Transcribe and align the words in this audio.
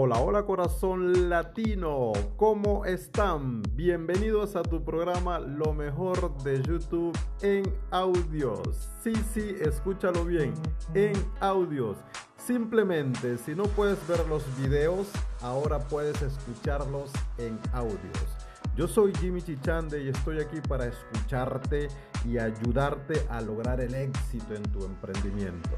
Hola, 0.00 0.20
hola 0.20 0.44
corazón 0.44 1.28
latino, 1.28 2.12
¿cómo 2.36 2.84
están? 2.84 3.62
Bienvenidos 3.72 4.54
a 4.54 4.62
tu 4.62 4.84
programa 4.84 5.40
Lo 5.40 5.74
mejor 5.74 6.40
de 6.44 6.62
YouTube 6.62 7.18
en 7.42 7.64
audios. 7.90 8.90
Sí, 9.02 9.12
sí, 9.34 9.56
escúchalo 9.60 10.24
bien, 10.24 10.54
en 10.94 11.14
audios. 11.40 11.96
Simplemente, 12.36 13.38
si 13.38 13.56
no 13.56 13.64
puedes 13.64 13.98
ver 14.06 14.24
los 14.28 14.44
videos, 14.56 15.08
ahora 15.42 15.80
puedes 15.80 16.22
escucharlos 16.22 17.10
en 17.36 17.58
audios. 17.72 18.28
Yo 18.76 18.86
soy 18.86 19.12
Jimmy 19.16 19.42
Chichande 19.42 20.04
y 20.04 20.10
estoy 20.10 20.38
aquí 20.38 20.60
para 20.68 20.86
escucharte 20.86 21.88
y 22.24 22.38
ayudarte 22.38 23.26
a 23.30 23.40
lograr 23.40 23.80
el 23.80 23.92
éxito 23.96 24.54
en 24.54 24.62
tu 24.62 24.84
emprendimiento 24.84 25.70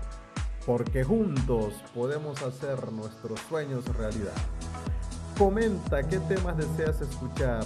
porque 0.70 1.02
juntos 1.02 1.74
podemos 1.92 2.40
hacer 2.42 2.92
nuestros 2.92 3.40
sueños 3.48 3.84
realidad. 3.96 4.36
Comenta 5.36 6.06
qué 6.06 6.20
temas 6.20 6.56
deseas 6.56 7.00
escuchar, 7.00 7.64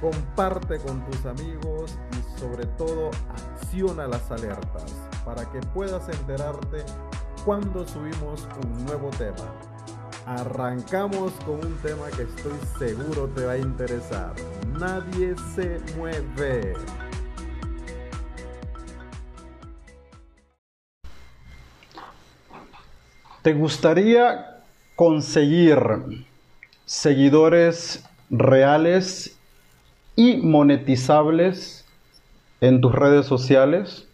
comparte 0.00 0.78
con 0.78 1.04
tus 1.06 1.26
amigos 1.26 1.98
y 2.12 2.38
sobre 2.38 2.64
todo 2.78 3.10
acciona 3.30 4.06
las 4.06 4.30
alertas 4.30 4.94
para 5.24 5.50
que 5.50 5.58
puedas 5.74 6.08
enterarte 6.08 6.84
cuando 7.44 7.84
subimos 7.84 8.46
un 8.64 8.86
nuevo 8.86 9.10
tema. 9.18 9.50
Arrancamos 10.26 11.32
con 11.44 11.66
un 11.66 11.76
tema 11.78 12.06
que 12.16 12.22
estoy 12.22 12.60
seguro 12.78 13.26
te 13.34 13.44
va 13.44 13.52
a 13.54 13.58
interesar. 13.58 14.34
Nadie 14.78 15.34
se 15.56 15.80
mueve. 15.96 16.74
¿Te 23.46 23.54
gustaría 23.54 24.56
conseguir 24.96 25.78
seguidores 26.84 28.04
reales 28.28 29.38
y 30.16 30.38
monetizables 30.38 31.86
en 32.60 32.80
tus 32.80 32.92
redes 32.92 33.26
sociales? 33.26 34.08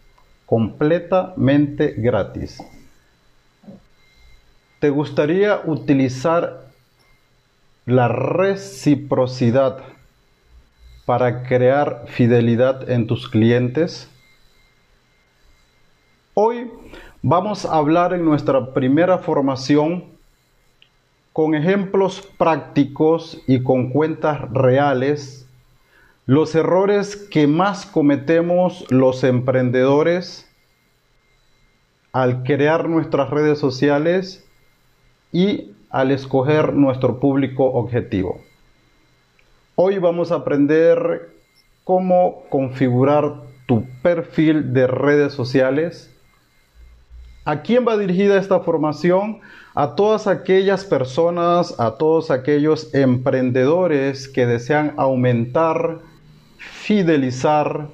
Completamente 0.45 1.95
gratis. 1.97 2.61
¿Te 4.79 4.91
gustaría 4.91 5.61
utilizar 5.65 6.67
la 7.87 8.09
reciprocidad 8.09 9.79
para 11.07 11.41
crear 11.41 12.03
fidelidad 12.05 12.87
en 12.87 13.07
tus 13.07 13.27
clientes? 13.27 14.07
Hoy 16.35 16.69
Vamos 17.25 17.63
a 17.63 17.77
hablar 17.77 18.13
en 18.13 18.25
nuestra 18.25 18.73
primera 18.73 19.17
formación 19.17 20.03
con 21.31 21.55
ejemplos 21.55 22.21
prácticos 22.37 23.41
y 23.47 23.63
con 23.63 23.91
cuentas 23.91 24.41
reales 24.51 25.47
los 26.25 26.53
errores 26.53 27.15
que 27.15 27.47
más 27.47 27.85
cometemos 27.85 28.85
los 28.91 29.23
emprendedores 29.23 30.51
al 32.11 32.43
crear 32.43 32.89
nuestras 32.89 33.29
redes 33.29 33.57
sociales 33.57 34.45
y 35.31 35.71
al 35.91 36.11
escoger 36.11 36.73
nuestro 36.73 37.21
público 37.21 37.63
objetivo. 37.71 38.41
Hoy 39.75 39.97
vamos 39.97 40.33
a 40.33 40.35
aprender 40.35 41.31
cómo 41.85 42.43
configurar 42.49 43.35
tu 43.65 43.85
perfil 44.01 44.73
de 44.73 44.87
redes 44.87 45.31
sociales 45.31 46.12
¿A 47.45 47.61
quién 47.61 47.85
va 47.85 47.97
dirigida 47.97 48.39
esta 48.39 48.61
formación? 48.61 49.41
A 49.75 49.95
todas 49.95 50.27
aquellas 50.27 50.85
personas, 50.85 51.77
a 51.77 51.97
todos 51.97 52.31
aquellos 52.31 52.93
emprendedores 52.95 54.29
que 54.29 54.45
desean 54.45 54.93
aumentar, 54.95 55.99
fidelizar 56.57 57.89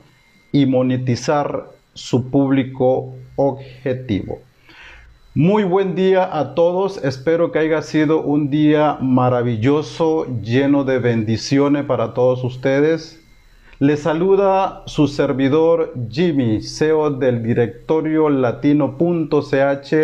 y 0.51 0.68
monetizar 0.68 1.66
su 1.96 2.29
público 2.29 3.16
objetivo. 3.38 4.40
Muy 5.34 5.63
buen 5.63 5.96
día 5.96 6.29
a 6.38 6.53
todos, 6.53 7.03
espero 7.03 7.52
que 7.52 7.57
haya 7.57 7.81
sido 7.81 8.22
un 8.22 8.52
día 8.52 9.00
maravilloso, 9.02 10.28
lleno 10.44 10.84
de 10.84 11.00
bendiciones 11.00 11.85
para 11.85 12.13
todos 12.13 12.44
ustedes. 12.44 13.19
Le 13.81 13.95
saluda 13.95 14.84
su 14.88 15.07
servidor 15.07 15.94
Jimmy, 16.09 16.62
CEO 16.62 17.12
del 17.12 17.41
directorio 17.41 18.28
latino.ch, 18.28 19.95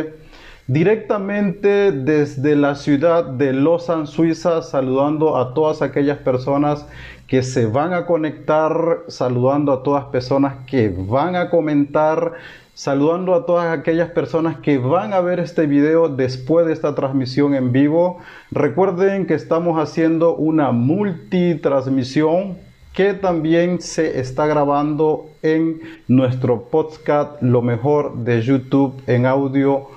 directamente 0.66 1.92
desde 1.92 2.56
la 2.56 2.76
ciudad 2.76 3.26
de 3.26 3.52
Lausanne, 3.52 4.08
Suiza, 4.08 4.62
saludando 4.62 5.36
a 5.36 5.54
todas 5.54 5.82
aquellas 5.82 6.20
personas 6.20 6.88
que 7.28 7.44
se 7.44 7.66
van 7.66 7.94
a 7.94 8.06
conectar, 8.06 9.00
saludando 9.10 9.74
a 9.74 9.84
todas 9.84 10.06
personas 10.06 10.66
que 10.68 10.88
van 10.98 11.36
a 11.36 11.50
comentar, 11.50 12.32
saludando 12.74 13.36
a 13.36 13.46
todas 13.46 13.78
aquellas 13.78 14.10
personas 14.10 14.56
que 14.60 14.78
van 14.78 15.12
a 15.12 15.20
ver 15.20 15.42
este 15.42 15.66
video 15.66 16.08
después 16.08 16.66
de 16.66 16.72
esta 16.72 16.96
transmisión 16.96 17.54
en 17.54 17.74
vivo. 17.74 18.20
Recuerden 18.52 19.26
que 19.26 19.34
estamos 19.34 19.78
haciendo 19.78 20.34
una 20.34 20.72
multitransmisión 20.72 22.64
que 22.96 23.14
también 23.14 23.82
se 23.82 24.22
está 24.22 24.48
grabando 24.48 25.30
en 25.42 25.82
nuestro 26.08 26.64
podcast 26.64 27.42
Lo 27.42 27.62
mejor 27.62 28.16
de 28.20 28.42
YouTube 28.42 29.04
en 29.06 29.26
audio 29.26 29.90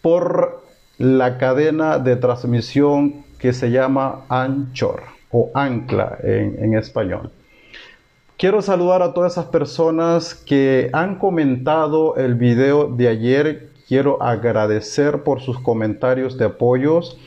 por 0.00 0.62
la 0.96 1.36
cadena 1.38 1.98
de 1.98 2.14
transmisión 2.14 3.24
que 3.38 3.52
se 3.52 3.72
llama 3.72 4.24
Anchor 4.28 5.02
o 5.32 5.50
Ancla 5.52 6.18
en, 6.22 6.74
español. 6.74 7.32
Quiero 8.36 8.62
saludar 8.62 9.02
a 9.02 9.12
todas 9.12 9.32
esas 9.32 9.46
personas 9.46 10.36
que 10.36 10.90
han 10.92 11.18
comentado 11.18 12.14
el 12.16 12.36
video 12.36 12.86
de 12.86 13.08
ayer. 13.08 13.70
Quiero 13.88 14.22
agradecer 14.22 15.24
por 15.24 15.40
sus 15.40 15.58
comentarios 15.58 16.38
de 16.38 16.44
apoyos. 16.44 17.18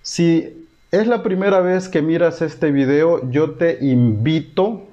Si 0.00 0.65
es 1.00 1.06
la 1.06 1.22
primera 1.22 1.60
vez 1.60 1.90
que 1.90 2.00
miras 2.00 2.40
este 2.40 2.70
video, 2.70 3.30
yo 3.30 3.50
te 3.52 3.84
invito 3.84 4.84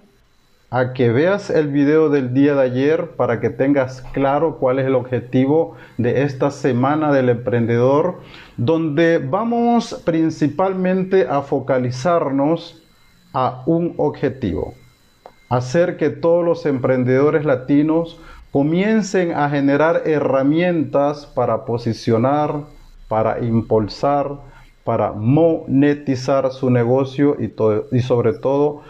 a 0.70 0.92
que 0.92 1.10
veas 1.12 1.50
el 1.50 1.70
video 1.70 2.10
del 2.10 2.34
día 2.34 2.56
de 2.56 2.62
ayer 2.62 3.12
para 3.12 3.40
que 3.40 3.50
tengas 3.50 4.02
claro 4.12 4.58
cuál 4.58 4.80
es 4.80 4.86
el 4.86 4.96
objetivo 4.96 5.78
de 5.98 6.24
esta 6.24 6.52
semana 6.52 7.14
del 7.14 7.30
emprendedor, 7.30 8.20
donde 8.58 9.20
vamos 9.20 10.02
principalmente 10.04 11.26
a 11.30 11.42
focalizarnos 11.42 12.84
a 13.32 13.64
un 13.66 13.94
objetivo, 13.96 14.74
hacer 15.48 15.96
que 15.96 16.10
todos 16.10 16.44
los 16.44 16.66
emprendedores 16.66 17.46
latinos 17.46 18.20
comiencen 18.52 19.32
a 19.32 19.50
generar 19.50 20.02
herramientas 20.06 21.26
para 21.26 21.64
posicionar, 21.64 22.56
para 23.08 23.40
impulsar, 23.40 24.53
para 24.84 25.12
monetizar 25.12 26.52
su 26.52 26.70
negocio 26.70 27.38
y, 27.40 27.54
y 27.96 28.02
sobre 28.02 28.34
todo 28.34 28.82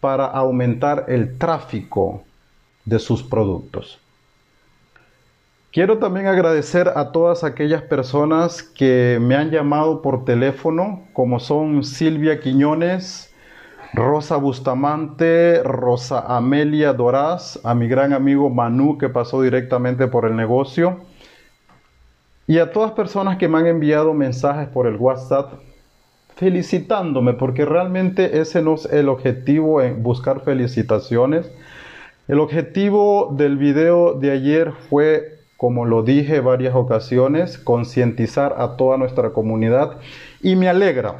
para 0.00 0.26
aumentar 0.26 1.06
el 1.08 1.38
tráfico 1.38 2.22
de 2.84 2.98
sus 2.98 3.22
productos. 3.22 3.98
Quiero 5.70 5.98
también 5.98 6.26
agradecer 6.26 6.88
a 6.96 7.12
todas 7.12 7.44
aquellas 7.44 7.82
personas 7.82 8.62
que 8.62 9.18
me 9.20 9.36
han 9.36 9.50
llamado 9.50 10.00
por 10.00 10.24
teléfono, 10.24 11.02
como 11.12 11.38
son 11.40 11.84
Silvia 11.84 12.40
Quiñones, 12.40 13.34
Rosa 13.92 14.36
Bustamante, 14.36 15.62
Rosa 15.62 16.24
Amelia 16.26 16.92
Doraz, 16.92 17.60
a 17.64 17.74
mi 17.74 17.86
gran 17.86 18.12
amigo 18.12 18.50
Manu 18.50 18.98
que 18.98 19.08
pasó 19.08 19.42
directamente 19.42 20.06
por 20.08 20.24
el 20.24 20.36
negocio, 20.36 21.00
y 22.48 22.58
a 22.58 22.72
todas 22.72 22.92
personas 22.92 23.36
que 23.36 23.46
me 23.46 23.58
han 23.58 23.66
enviado 23.66 24.14
mensajes 24.14 24.68
por 24.68 24.86
el 24.86 24.96
WhatsApp 24.96 25.52
felicitándome, 26.34 27.34
porque 27.34 27.66
realmente 27.66 28.40
ese 28.40 28.62
no 28.62 28.76
es 28.76 28.86
el 28.86 29.10
objetivo 29.10 29.82
en 29.82 30.02
buscar 30.02 30.40
felicitaciones. 30.40 31.50
El 32.26 32.40
objetivo 32.40 33.34
del 33.36 33.58
video 33.58 34.14
de 34.14 34.30
ayer 34.30 34.72
fue, 34.88 35.40
como 35.58 35.84
lo 35.84 36.02
dije 36.02 36.40
varias 36.40 36.74
ocasiones, 36.74 37.58
concientizar 37.58 38.54
a 38.56 38.76
toda 38.76 38.96
nuestra 38.96 39.30
comunidad 39.30 39.98
y 40.40 40.56
me 40.56 40.70
alegra. 40.70 41.16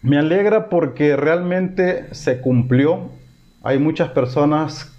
Me 0.00 0.18
alegra 0.18 0.70
porque 0.70 1.14
realmente 1.16 2.06
se 2.14 2.40
cumplió. 2.40 3.10
Hay 3.62 3.78
muchas 3.78 4.10
personas, 4.10 4.96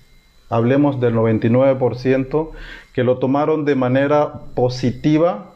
hablemos 0.50 1.00
del 1.00 1.16
99%, 1.16 2.52
que 3.00 3.06
lo 3.06 3.18
tomaron 3.18 3.64
de 3.64 3.76
manera 3.76 4.42
positiva 4.56 5.54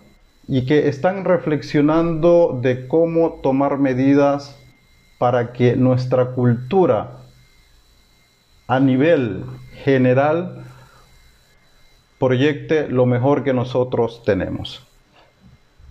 y 0.48 0.66
que 0.66 0.88
están 0.88 1.26
reflexionando 1.26 2.58
de 2.62 2.88
cómo 2.88 3.42
tomar 3.44 3.80
medidas 3.80 4.58
para 5.18 5.52
que 5.52 5.76
nuestra 5.76 6.28
cultura 6.28 7.18
a 8.66 8.80
nivel 8.80 9.44
general 9.84 10.64
proyecte 12.18 12.88
lo 12.88 13.06
mejor 13.06 13.44
que 13.44 13.54
nosotros 13.54 14.24
tenemos. 14.24 14.88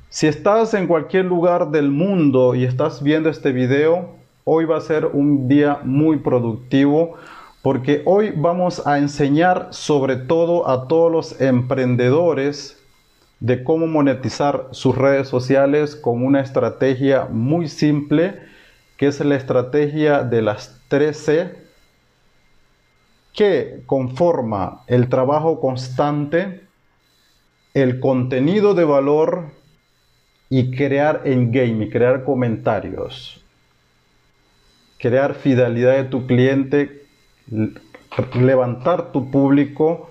Si 0.08 0.28
estás 0.28 0.72
en 0.72 0.86
cualquier 0.86 1.26
lugar 1.26 1.70
del 1.70 1.90
mundo 1.90 2.54
y 2.54 2.64
estás 2.64 3.02
viendo 3.02 3.28
este 3.28 3.52
video, 3.52 4.16
hoy 4.44 4.64
va 4.64 4.78
a 4.78 4.80
ser 4.80 5.04
un 5.04 5.48
día 5.48 5.80
muy 5.84 6.16
productivo 6.16 7.18
porque 7.62 8.02
hoy 8.04 8.32
vamos 8.36 8.84
a 8.86 8.98
enseñar 8.98 9.68
sobre 9.70 10.16
todo 10.16 10.68
a 10.68 10.88
todos 10.88 11.10
los 11.12 11.40
emprendedores 11.40 12.82
de 13.38 13.62
cómo 13.62 13.86
monetizar 13.86 14.68
sus 14.72 14.96
redes 14.96 15.28
sociales 15.28 15.94
con 15.94 16.24
una 16.24 16.40
estrategia 16.40 17.26
muy 17.30 17.68
simple, 17.68 18.40
que 18.96 19.06
es 19.06 19.20
la 19.20 19.36
estrategia 19.36 20.24
de 20.24 20.42
las 20.42 20.80
13, 20.88 21.56
que 23.32 23.82
conforma 23.86 24.82
el 24.88 25.08
trabajo 25.08 25.60
constante, 25.60 26.66
el 27.74 28.00
contenido 28.00 28.74
de 28.74 28.84
valor 28.84 29.46
y 30.50 30.76
crear 30.76 31.22
engagement, 31.24 31.90
crear 31.90 32.24
comentarios, 32.24 33.40
crear 34.98 35.34
fidelidad 35.34 35.96
de 35.96 36.04
tu 36.04 36.26
cliente, 36.26 37.01
levantar 38.34 39.12
tu 39.12 39.30
público 39.30 40.10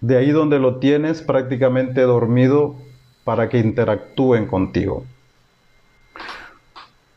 de 0.00 0.18
ahí 0.18 0.30
donde 0.30 0.58
lo 0.58 0.76
tienes 0.76 1.22
prácticamente 1.22 2.02
dormido 2.02 2.76
para 3.24 3.48
que 3.48 3.58
interactúen 3.58 4.46
contigo. 4.46 5.04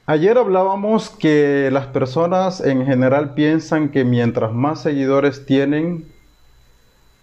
Ayer 0.06 0.38
hablábamos 0.38 1.10
que 1.10 1.70
las 1.72 1.88
personas 1.88 2.62
en 2.62 2.86
general 2.86 3.34
piensan 3.34 3.90
que 3.90 4.06
mientras 4.06 4.54
más 4.54 4.82
seguidores 4.82 5.46
tienen, 5.46 6.06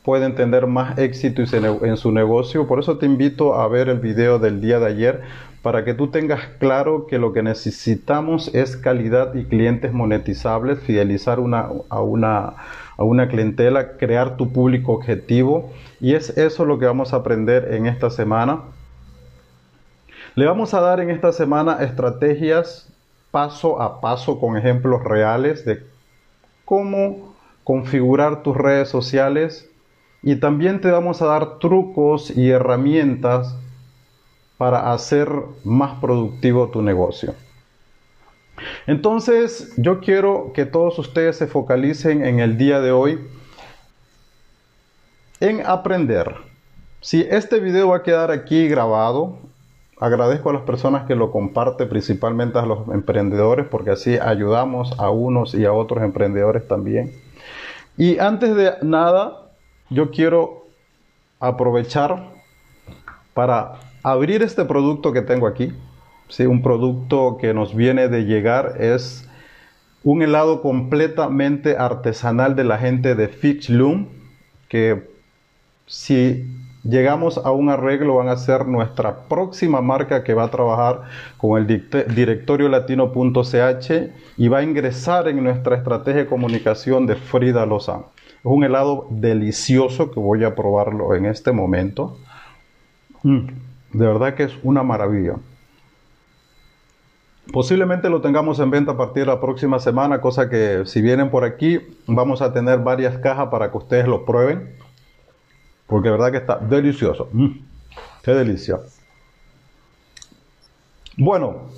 pueden 0.05 0.35
tener 0.35 0.67
más 0.67 0.99
éxito 0.99 1.41
en 1.41 1.97
su 1.97 2.13
negocio. 2.13 2.67
Por 2.67 2.81
eso 2.81 2.99
te 2.99 3.07
invito 3.07 3.55
a 3.55 3.67
ver 3.69 3.89
el 3.89 4.01
video 4.01 4.39
del 4.39 4.61
día 4.61 4.79
de 4.81 4.87
ayer 4.87 5.23
para 5.65 5.83
que 5.83 5.95
tú 5.95 6.09
tengas 6.09 6.43
claro 6.59 7.07
que 7.07 7.19
lo 7.19 7.33
que 7.33 7.43
necesitamos 7.43 8.55
es 8.55 8.77
calidad 8.77 9.35
y 9.35 9.47
clientes 9.47 9.95
monetizables, 9.95 10.79
fidelizar 10.81 11.41
una, 11.41 11.71
a, 11.89 12.03
una, 12.03 12.55
a 12.99 13.03
una 13.03 13.29
clientela, 13.29 13.97
crear 13.97 14.37
tu 14.37 14.53
público 14.53 14.93
objetivo. 14.93 15.73
Y 16.03 16.17
es 16.17 16.37
eso 16.37 16.67
lo 16.67 16.79
que 16.79 16.85
vamos 16.85 17.15
a 17.15 17.17
aprender 17.17 17.73
en 17.73 17.87
esta 17.87 18.11
semana. 18.11 18.61
Le 20.35 20.45
vamos 20.45 20.75
a 20.75 20.83
dar 20.83 21.01
en 21.01 21.09
esta 21.09 21.33
semana 21.33 21.79
estrategias 21.81 22.93
paso 23.31 23.81
a 23.81 24.03
paso 24.03 24.39
con 24.39 24.59
ejemplos 24.59 25.03
reales 25.03 25.65
de 25.65 25.83
cómo 26.67 27.35
configurar 27.65 28.43
tus 28.43 28.55
redes 28.55 28.91
sociales 28.91 29.67
y 30.23 30.37
también 30.37 30.83
te 30.83 30.91
vamos 30.91 31.23
a 31.23 31.27
dar 31.27 31.59
trucos 31.59 32.37
y 32.37 32.51
herramientas 32.51 33.57
para 34.59 34.93
hacer 34.93 35.29
más 35.65 35.99
productivo 36.01 36.69
tu 36.69 36.83
negocio. 36.83 37.35
Entonces, 38.87 39.73
yo 39.77 40.01
quiero 40.01 40.53
que 40.55 40.65
todos 40.65 40.99
ustedes 40.99 41.37
se 41.37 41.47
focalicen 41.47 42.25
en 42.25 42.41
el 42.41 42.57
día 42.57 42.81
de 42.81 42.93
hoy 42.93 43.19
en 45.41 45.67
aprender. 45.67 46.37
Si 47.01 47.23
este 47.23 47.61
video 47.61 47.89
va 47.89 47.99
a 47.99 48.03
quedar 48.03 48.31
aquí 48.31 48.69
grabado, 48.69 49.39
agradezco 49.99 50.51
a 50.51 50.55
las 50.55 50.63
personas 50.63 51.07
que 51.07 51.15
lo 51.15 51.31
comparten, 51.31 51.89
principalmente 51.89 52.59
a 52.59 52.67
los 52.67 52.89
emprendedores, 52.89 53.67
porque 53.67 53.91
así 53.91 54.19
ayudamos 54.19 54.99
a 54.99 55.11
unos 55.11 55.55
y 55.55 55.65
a 55.65 55.73
otros 55.73 56.03
emprendedores 56.03 56.67
también. 56.67 57.13
Y 57.97 58.19
antes 58.19 58.55
de 58.55 58.73
nada, 58.83 59.49
yo 59.91 60.11
quiero 60.11 60.67
aprovechar 61.41 62.33
para 63.35 63.81
abrir 64.05 64.43
este 64.43 64.65
producto 64.65 65.13
que 65.13 65.23
tengo 65.23 65.49
aquí. 65.49 65.73
Sí, 66.29 66.47
un 66.47 66.63
producto 66.63 67.39
que 67.41 67.53
nos 67.53 67.75
viene 67.75 68.09
de 68.09 68.25
llegar 68.25 68.77
es 68.79 69.29
un 70.05 70.23
helado 70.23 70.63
completamente 70.63 71.77
artesanal 71.77 72.55
de 72.55 72.65
la 72.65 72.79
gente 72.79 73.15
de 73.15 73.29
Fitch 73.29 73.71
Loom, 73.71 74.09
que 74.69 75.09
si 75.87 76.47
llegamos 76.83 77.39
a 77.39 77.51
un 77.53 77.71
arreglo 77.71 78.17
van 78.17 78.29
a 78.29 78.37
ser 78.37 78.67
nuestra 78.67 79.27
próxima 79.29 79.81
marca 79.81 80.23
que 80.23 80.35
va 80.35 80.45
a 80.45 80.51
trabajar 80.51 81.05
con 81.39 81.59
el 81.59 81.89
directorio 82.15 82.69
latino.ch 82.69 83.91
y 84.37 84.49
va 84.49 84.59
a 84.59 84.63
ingresar 84.63 85.29
en 85.29 85.43
nuestra 85.43 85.77
estrategia 85.77 86.23
de 86.23 86.27
comunicación 86.27 87.07
de 87.07 87.17
Frida 87.17 87.65
Lozano. 87.65 88.11
Es 88.19 88.45
un 88.45 88.65
helado 88.65 89.07
delicioso 89.11 90.11
que 90.11 90.21
voy 90.21 90.45
a 90.45 90.55
probarlo 90.55 91.15
en 91.15 91.25
este 91.25 91.53
momento. 91.53 92.19
Mm. 93.23 93.74
De 93.95 94.07
verdad 94.07 94.35
que 94.35 94.43
es 94.43 94.53
una 94.65 94.83
maravilla. 94.83 95.37
Posiblemente 97.53 98.11
lo 98.11 98.21
tengamos 98.21 98.59
en 98.59 98.71
venta 98.71 98.93
a 98.93 98.97
partir 98.97 99.23
de 99.23 99.27
la 99.27 99.41
próxima 99.41 99.79
semana, 99.79 100.21
cosa 100.21 100.51
que 100.51 100.83
si 100.85 101.01
vienen 101.01 101.31
por 101.31 101.45
aquí 101.45 101.79
vamos 102.07 102.43
a 102.43 102.53
tener 102.53 102.81
varias 102.81 103.19
cajas 103.19 103.49
para 103.51 103.71
que 103.71 103.79
ustedes 103.79 104.09
lo 104.09 104.25
prueben. 104.25 104.75
Porque 105.87 106.09
de 106.09 106.13
verdad 106.17 106.33
que 106.33 106.39
está 106.39 106.57
delicioso. 106.57 107.29
Mm, 107.33 107.51
qué 108.25 108.33
delicia. 108.33 108.81
Bueno, 111.17 111.69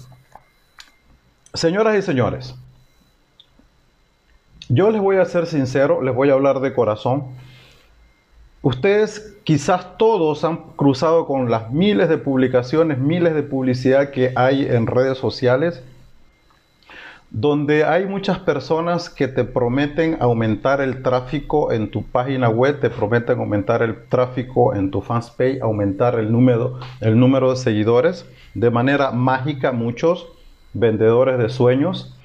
señoras 1.52 1.98
y 1.98 2.02
señores, 2.02 2.54
yo 4.70 4.90
les 4.90 5.02
voy 5.02 5.16
a 5.16 5.24
ser 5.26 5.46
sincero, 5.46 6.00
les 6.00 6.14
voy 6.14 6.30
a 6.30 6.32
hablar 6.32 6.60
de 6.60 6.72
corazón. 6.72 7.24
Ustedes 8.66 9.38
quizás 9.44 9.96
todos 9.96 10.42
han 10.42 10.56
cruzado 10.74 11.24
con 11.24 11.48
las 11.48 11.70
miles 11.70 12.08
de 12.08 12.18
publicaciones, 12.18 12.98
miles 12.98 13.32
de 13.32 13.44
publicidad 13.44 14.10
que 14.10 14.32
hay 14.34 14.66
en 14.66 14.88
redes 14.88 15.18
sociales, 15.18 15.84
donde 17.30 17.84
hay 17.84 18.06
muchas 18.06 18.40
personas 18.40 19.08
que 19.08 19.28
te 19.28 19.44
prometen 19.44 20.16
aumentar 20.18 20.80
el 20.80 21.00
tráfico 21.04 21.70
en 21.70 21.92
tu 21.92 22.02
página 22.02 22.48
web, 22.48 22.80
te 22.80 22.90
prometen 22.90 23.38
aumentar 23.38 23.82
el 23.82 24.08
tráfico 24.08 24.74
en 24.74 24.90
tu 24.90 25.00
fanpage, 25.00 25.62
aumentar 25.62 26.18
el 26.18 26.32
número, 26.32 26.80
el 27.00 27.20
número 27.20 27.50
de 27.50 27.58
seguidores. 27.58 28.28
De 28.54 28.72
manera 28.72 29.12
mágica, 29.12 29.70
muchos 29.70 30.26
vendedores 30.72 31.38
de 31.38 31.50
sueños 31.50 32.15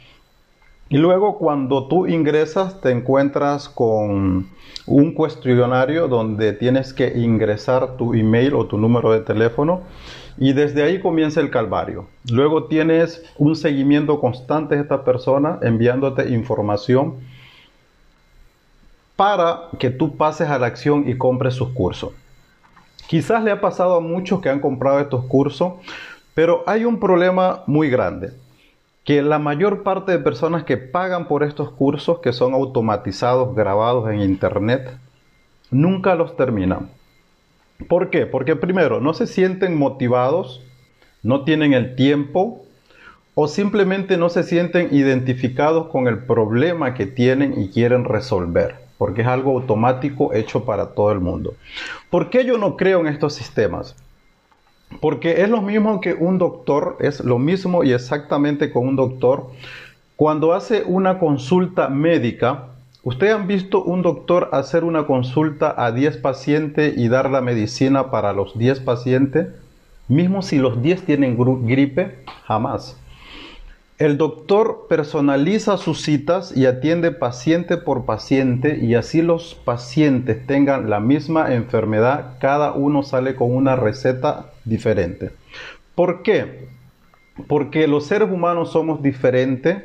y 0.91 0.97
luego 0.97 1.37
cuando 1.37 1.87
tú 1.87 2.05
ingresas 2.05 2.81
te 2.81 2.91
encuentras 2.91 3.69
con 3.69 4.49
un 4.85 5.13
cuestionario 5.13 6.09
donde 6.09 6.51
tienes 6.51 6.93
que 6.93 7.17
ingresar 7.17 7.95
tu 7.95 8.13
email 8.13 8.53
o 8.55 8.65
tu 8.65 8.77
número 8.77 9.13
de 9.13 9.21
teléfono 9.21 9.83
y 10.37 10.51
desde 10.51 10.83
ahí 10.83 10.99
comienza 10.99 11.39
el 11.39 11.49
calvario. 11.49 12.07
Luego 12.29 12.65
tienes 12.65 13.23
un 13.37 13.55
seguimiento 13.55 14.19
constante 14.19 14.75
de 14.75 14.81
esta 14.81 15.05
persona 15.05 15.59
enviándote 15.61 16.29
información 16.29 17.21
para 19.15 19.69
que 19.79 19.91
tú 19.91 20.17
pases 20.17 20.49
a 20.49 20.59
la 20.59 20.67
acción 20.67 21.07
y 21.07 21.17
compres 21.17 21.53
sus 21.53 21.69
cursos. 21.69 22.11
Quizás 23.07 23.41
le 23.45 23.51
ha 23.51 23.61
pasado 23.61 23.95
a 23.95 24.01
muchos 24.01 24.41
que 24.41 24.49
han 24.49 24.59
comprado 24.59 24.99
estos 24.99 25.23
cursos, 25.23 25.71
pero 26.33 26.65
hay 26.67 26.83
un 26.83 26.99
problema 26.99 27.63
muy 27.65 27.89
grande 27.89 28.40
que 29.03 29.21
la 29.21 29.39
mayor 29.39 29.83
parte 29.83 30.11
de 30.11 30.19
personas 30.19 30.63
que 30.63 30.77
pagan 30.77 31.27
por 31.27 31.43
estos 31.43 31.71
cursos, 31.71 32.19
que 32.19 32.33
son 32.33 32.53
automatizados, 32.53 33.55
grabados 33.55 34.09
en 34.09 34.21
Internet, 34.21 34.91
nunca 35.71 36.15
los 36.15 36.35
terminan. 36.35 36.89
¿Por 37.87 38.09
qué? 38.09 38.25
Porque 38.27 38.55
primero, 38.55 39.01
no 39.01 39.13
se 39.13 39.25
sienten 39.25 39.77
motivados, 39.77 40.61
no 41.23 41.43
tienen 41.43 41.73
el 41.73 41.95
tiempo 41.95 42.63
o 43.33 43.47
simplemente 43.47 44.17
no 44.17 44.29
se 44.29 44.43
sienten 44.43 44.89
identificados 44.91 45.87
con 45.87 46.07
el 46.07 46.19
problema 46.19 46.93
que 46.93 47.05
tienen 47.05 47.59
y 47.59 47.69
quieren 47.69 48.03
resolver, 48.03 48.75
porque 48.97 49.21
es 49.21 49.27
algo 49.27 49.51
automático 49.51 50.33
hecho 50.33 50.65
para 50.65 50.93
todo 50.93 51.11
el 51.11 51.21
mundo. 51.21 51.55
¿Por 52.09 52.29
qué 52.29 52.45
yo 52.45 52.57
no 52.57 52.75
creo 52.75 52.99
en 52.99 53.07
estos 53.07 53.33
sistemas? 53.33 53.95
Porque 54.99 55.41
es 55.41 55.49
lo 55.49 55.61
mismo 55.61 56.01
que 56.01 56.13
un 56.13 56.37
doctor, 56.37 56.97
es 56.99 57.21
lo 57.21 57.39
mismo 57.39 57.83
y 57.83 57.93
exactamente 57.93 58.71
con 58.71 58.87
un 58.87 58.95
doctor. 58.95 59.47
Cuando 60.15 60.53
hace 60.53 60.83
una 60.85 61.17
consulta 61.17 61.89
médica, 61.89 62.65
¿ustedes 63.03 63.33
han 63.33 63.47
visto 63.47 63.83
un 63.83 64.01
doctor 64.01 64.49
hacer 64.51 64.83
una 64.83 65.07
consulta 65.07 65.73
a 65.77 65.91
10 65.91 66.17
pacientes 66.17 66.97
y 66.97 67.07
dar 67.07 67.29
la 67.29 67.41
medicina 67.41 68.11
para 68.11 68.33
los 68.33 68.57
10 68.57 68.81
pacientes? 68.81 69.47
Mismo 70.07 70.41
si 70.41 70.57
los 70.59 70.81
10 70.81 71.05
tienen 71.05 71.37
gripe, 71.65 72.23
jamás. 72.45 72.97
El 74.01 74.17
doctor 74.17 74.87
personaliza 74.89 75.77
sus 75.77 76.01
citas 76.01 76.57
y 76.57 76.65
atiende 76.65 77.11
paciente 77.11 77.77
por 77.77 78.05
paciente 78.05 78.79
y 78.83 78.95
así 78.95 79.21
los 79.21 79.53
pacientes 79.53 80.47
tengan 80.47 80.89
la 80.89 80.99
misma 80.99 81.53
enfermedad, 81.53 82.37
cada 82.39 82.71
uno 82.71 83.03
sale 83.03 83.35
con 83.35 83.55
una 83.55 83.75
receta 83.75 84.50
diferente. 84.65 85.31
¿Por 85.95 86.23
qué? 86.23 86.67
Porque 87.47 87.87
los 87.87 88.05
seres 88.05 88.29
humanos 88.31 88.71
somos 88.71 89.01
diferentes 89.01 89.83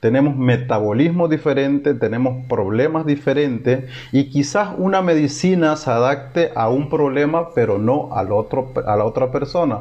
tenemos 0.00 0.36
metabolismo 0.36 1.26
diferente, 1.26 1.92
tenemos 1.94 2.46
problemas 2.46 3.04
diferentes 3.04 3.90
y 4.12 4.30
quizás 4.30 4.70
una 4.78 5.02
medicina 5.02 5.74
se 5.76 5.90
adapte 5.90 6.52
a 6.54 6.68
un 6.68 6.88
problema 6.88 7.52
pero 7.52 7.78
no 7.78 8.14
al 8.14 8.30
otro, 8.30 8.72
a 8.86 8.94
la 8.94 9.04
otra 9.04 9.32
persona. 9.32 9.80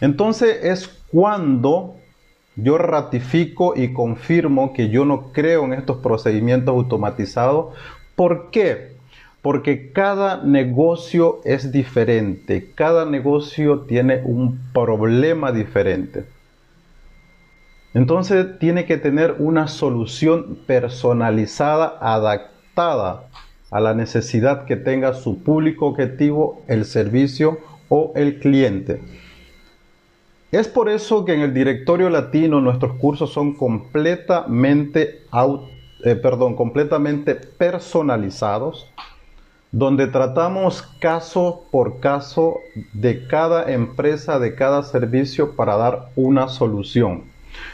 Entonces 0.00 0.64
es 0.64 0.88
cuando 1.12 1.94
yo 2.56 2.76
ratifico 2.76 3.74
y 3.76 3.92
confirmo 3.92 4.72
que 4.72 4.88
yo 4.88 5.04
no 5.04 5.32
creo 5.32 5.64
en 5.64 5.74
estos 5.74 5.98
procedimientos 5.98 6.74
automatizados. 6.74 7.74
¿Por 8.16 8.50
qué? 8.50 8.91
Porque 9.42 9.92
cada 9.92 10.42
negocio 10.42 11.40
es 11.44 11.72
diferente, 11.72 12.72
cada 12.74 13.04
negocio 13.04 13.80
tiene 13.80 14.22
un 14.24 14.60
problema 14.72 15.50
diferente. 15.52 16.24
Entonces 17.94 18.58
tiene 18.58 18.86
que 18.86 18.96
tener 18.96 19.36
una 19.38 19.68
solución 19.68 20.58
personalizada, 20.66 21.98
adaptada 22.00 23.28
a 23.70 23.80
la 23.80 23.94
necesidad 23.94 24.64
que 24.64 24.76
tenga 24.76 25.12
su 25.14 25.42
público 25.42 25.86
objetivo, 25.86 26.62
el 26.68 26.84
servicio 26.84 27.58
o 27.88 28.12
el 28.14 28.38
cliente. 28.38 29.00
Es 30.52 30.68
por 30.68 30.90
eso 30.90 31.24
que 31.24 31.32
en 31.32 31.40
el 31.40 31.54
directorio 31.54 32.10
latino 32.10 32.60
nuestros 32.60 32.98
cursos 32.98 33.32
son 33.32 33.54
completamente, 33.54 35.22
eh, 36.04 36.14
perdón, 36.16 36.54
completamente 36.54 37.34
personalizados, 37.34 38.86
donde 39.72 40.06
tratamos 40.06 40.82
caso 41.00 41.64
por 41.70 41.98
caso 41.98 42.60
de 42.92 43.26
cada 43.26 43.72
empresa, 43.72 44.38
de 44.38 44.54
cada 44.54 44.82
servicio 44.82 45.56
para 45.56 45.76
dar 45.76 46.08
una 46.14 46.48
solución. 46.48 47.24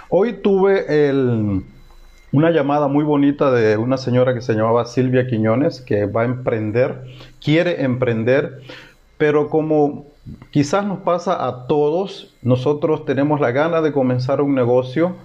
Hoy 0.09 0.35
tuve 0.35 1.13
una 2.33 2.51
llamada 2.51 2.87
muy 2.87 3.05
bonita 3.05 3.51
de 3.51 3.77
una 3.77 3.99
señora 3.99 4.33
que 4.33 4.41
se 4.41 4.55
llamaba 4.55 4.87
Silvia 4.87 5.27
Quiñones, 5.27 5.81
que 5.81 6.07
va 6.07 6.23
a 6.23 6.27
emprender, 6.27 7.05
quiere 7.43 7.83
emprender, 7.83 8.63
pero 9.17 9.51
como 9.51 10.07
quizás 10.51 10.87
nos 10.87 11.01
pasa 11.01 11.47
a 11.49 11.67
todos, 11.67 12.33
nosotros 12.43 13.07
tenemos 13.07 13.41
la 13.41 13.51
gana 13.51 13.81
de 13.81 13.93
comenzar 13.93 14.41
un 14.41 14.55
negocio 14.55 15.17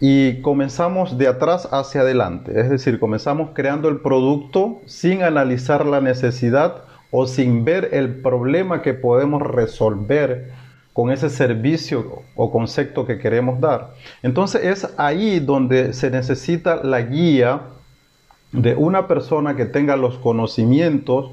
y 0.00 0.42
comenzamos 0.42 1.16
de 1.16 1.28
atrás 1.28 1.68
hacia 1.72 2.02
adelante, 2.02 2.60
es 2.60 2.68
decir, 2.68 3.00
comenzamos 3.00 3.50
creando 3.54 3.88
el 3.88 4.00
producto 4.00 4.80
sin 4.86 5.22
analizar 5.22 5.86
la 5.86 6.00
necesidad 6.00 6.82
o 7.10 7.26
sin 7.26 7.64
ver 7.64 7.90
el 7.92 8.16
problema 8.20 8.82
que 8.82 8.92
podemos 8.92 9.40
resolver 9.42 10.52
con 10.92 11.10
ese 11.10 11.30
servicio 11.30 12.22
o 12.34 12.50
concepto 12.50 13.06
que 13.06 13.18
queremos 13.18 13.60
dar. 13.60 13.94
Entonces 14.22 14.64
es 14.64 14.94
ahí 14.98 15.40
donde 15.40 15.92
se 15.92 16.10
necesita 16.10 16.82
la 16.82 17.02
guía 17.02 17.60
de 18.52 18.74
una 18.74 19.06
persona 19.06 19.56
que 19.56 19.66
tenga 19.66 19.96
los 19.96 20.18
conocimientos 20.18 21.32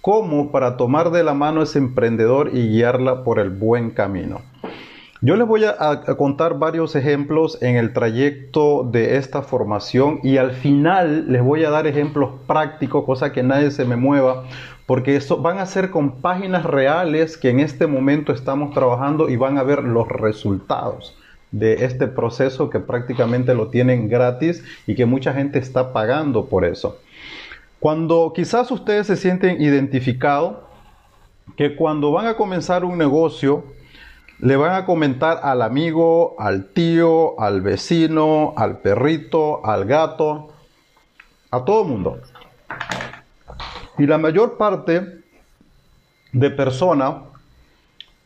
como 0.00 0.50
para 0.50 0.76
tomar 0.76 1.10
de 1.10 1.24
la 1.24 1.34
mano 1.34 1.60
a 1.60 1.64
ese 1.64 1.78
emprendedor 1.78 2.50
y 2.52 2.68
guiarla 2.68 3.24
por 3.24 3.38
el 3.38 3.50
buen 3.50 3.90
camino. 3.90 4.40
Yo 5.26 5.34
les 5.34 5.48
voy 5.48 5.64
a, 5.64 6.04
contar 6.16 6.56
varios 6.60 6.94
ejemplos 6.94 7.60
en 7.60 7.74
el 7.74 7.92
trayecto 7.92 8.84
de 8.84 9.16
esta 9.16 9.42
formación 9.42 10.20
y 10.22 10.36
al 10.36 10.52
final 10.52 11.24
les 11.32 11.42
voy 11.42 11.64
a 11.64 11.70
dar 11.70 11.88
ejemplos 11.88 12.30
prácticos, 12.46 13.04
cosa 13.04 13.32
que 13.32 13.42
nadie 13.42 13.72
se 13.72 13.84
me 13.84 13.96
mueva, 13.96 14.44
porque 14.86 15.16
eso 15.16 15.38
van 15.38 15.58
a 15.58 15.66
ser 15.66 15.90
con 15.90 16.20
páginas 16.20 16.64
reales 16.64 17.36
que 17.36 17.50
en 17.50 17.58
este 17.58 17.88
momento 17.88 18.32
estamos 18.32 18.72
trabajando 18.72 19.28
y 19.28 19.34
van 19.34 19.58
a 19.58 19.64
ver 19.64 19.82
los 19.82 20.06
resultados 20.06 21.18
de 21.50 21.84
este 21.84 22.06
proceso 22.06 22.70
que 22.70 22.78
prácticamente 22.78 23.52
lo 23.52 23.66
tienen 23.66 24.08
gratis 24.08 24.62
y 24.86 24.94
que 24.94 25.06
mucha 25.06 25.32
gente 25.32 25.58
está 25.58 25.92
pagando 25.92 26.46
por 26.46 26.64
eso. 26.64 27.00
Cuando 27.80 28.32
quizás 28.32 28.70
ustedes 28.70 29.08
se 29.08 29.16
sienten 29.16 29.60
identificados, 29.60 30.58
que 31.56 31.74
cuando 31.74 32.12
van 32.12 32.26
a 32.26 32.34
comenzar 32.34 32.84
un 32.84 32.96
negocio, 32.96 33.64
le 34.38 34.56
van 34.56 34.74
a 34.74 34.84
comentar 34.84 35.40
al 35.42 35.62
amigo, 35.62 36.34
al 36.38 36.66
tío, 36.66 37.40
al 37.40 37.62
vecino, 37.62 38.52
al 38.56 38.78
perrito, 38.78 39.64
al 39.64 39.86
gato, 39.86 40.48
a 41.50 41.64
todo 41.64 41.84
mundo. 41.84 42.20
Y 43.98 44.06
la 44.06 44.18
mayor 44.18 44.58
parte 44.58 45.22
de 46.32 46.50
personas 46.50 47.22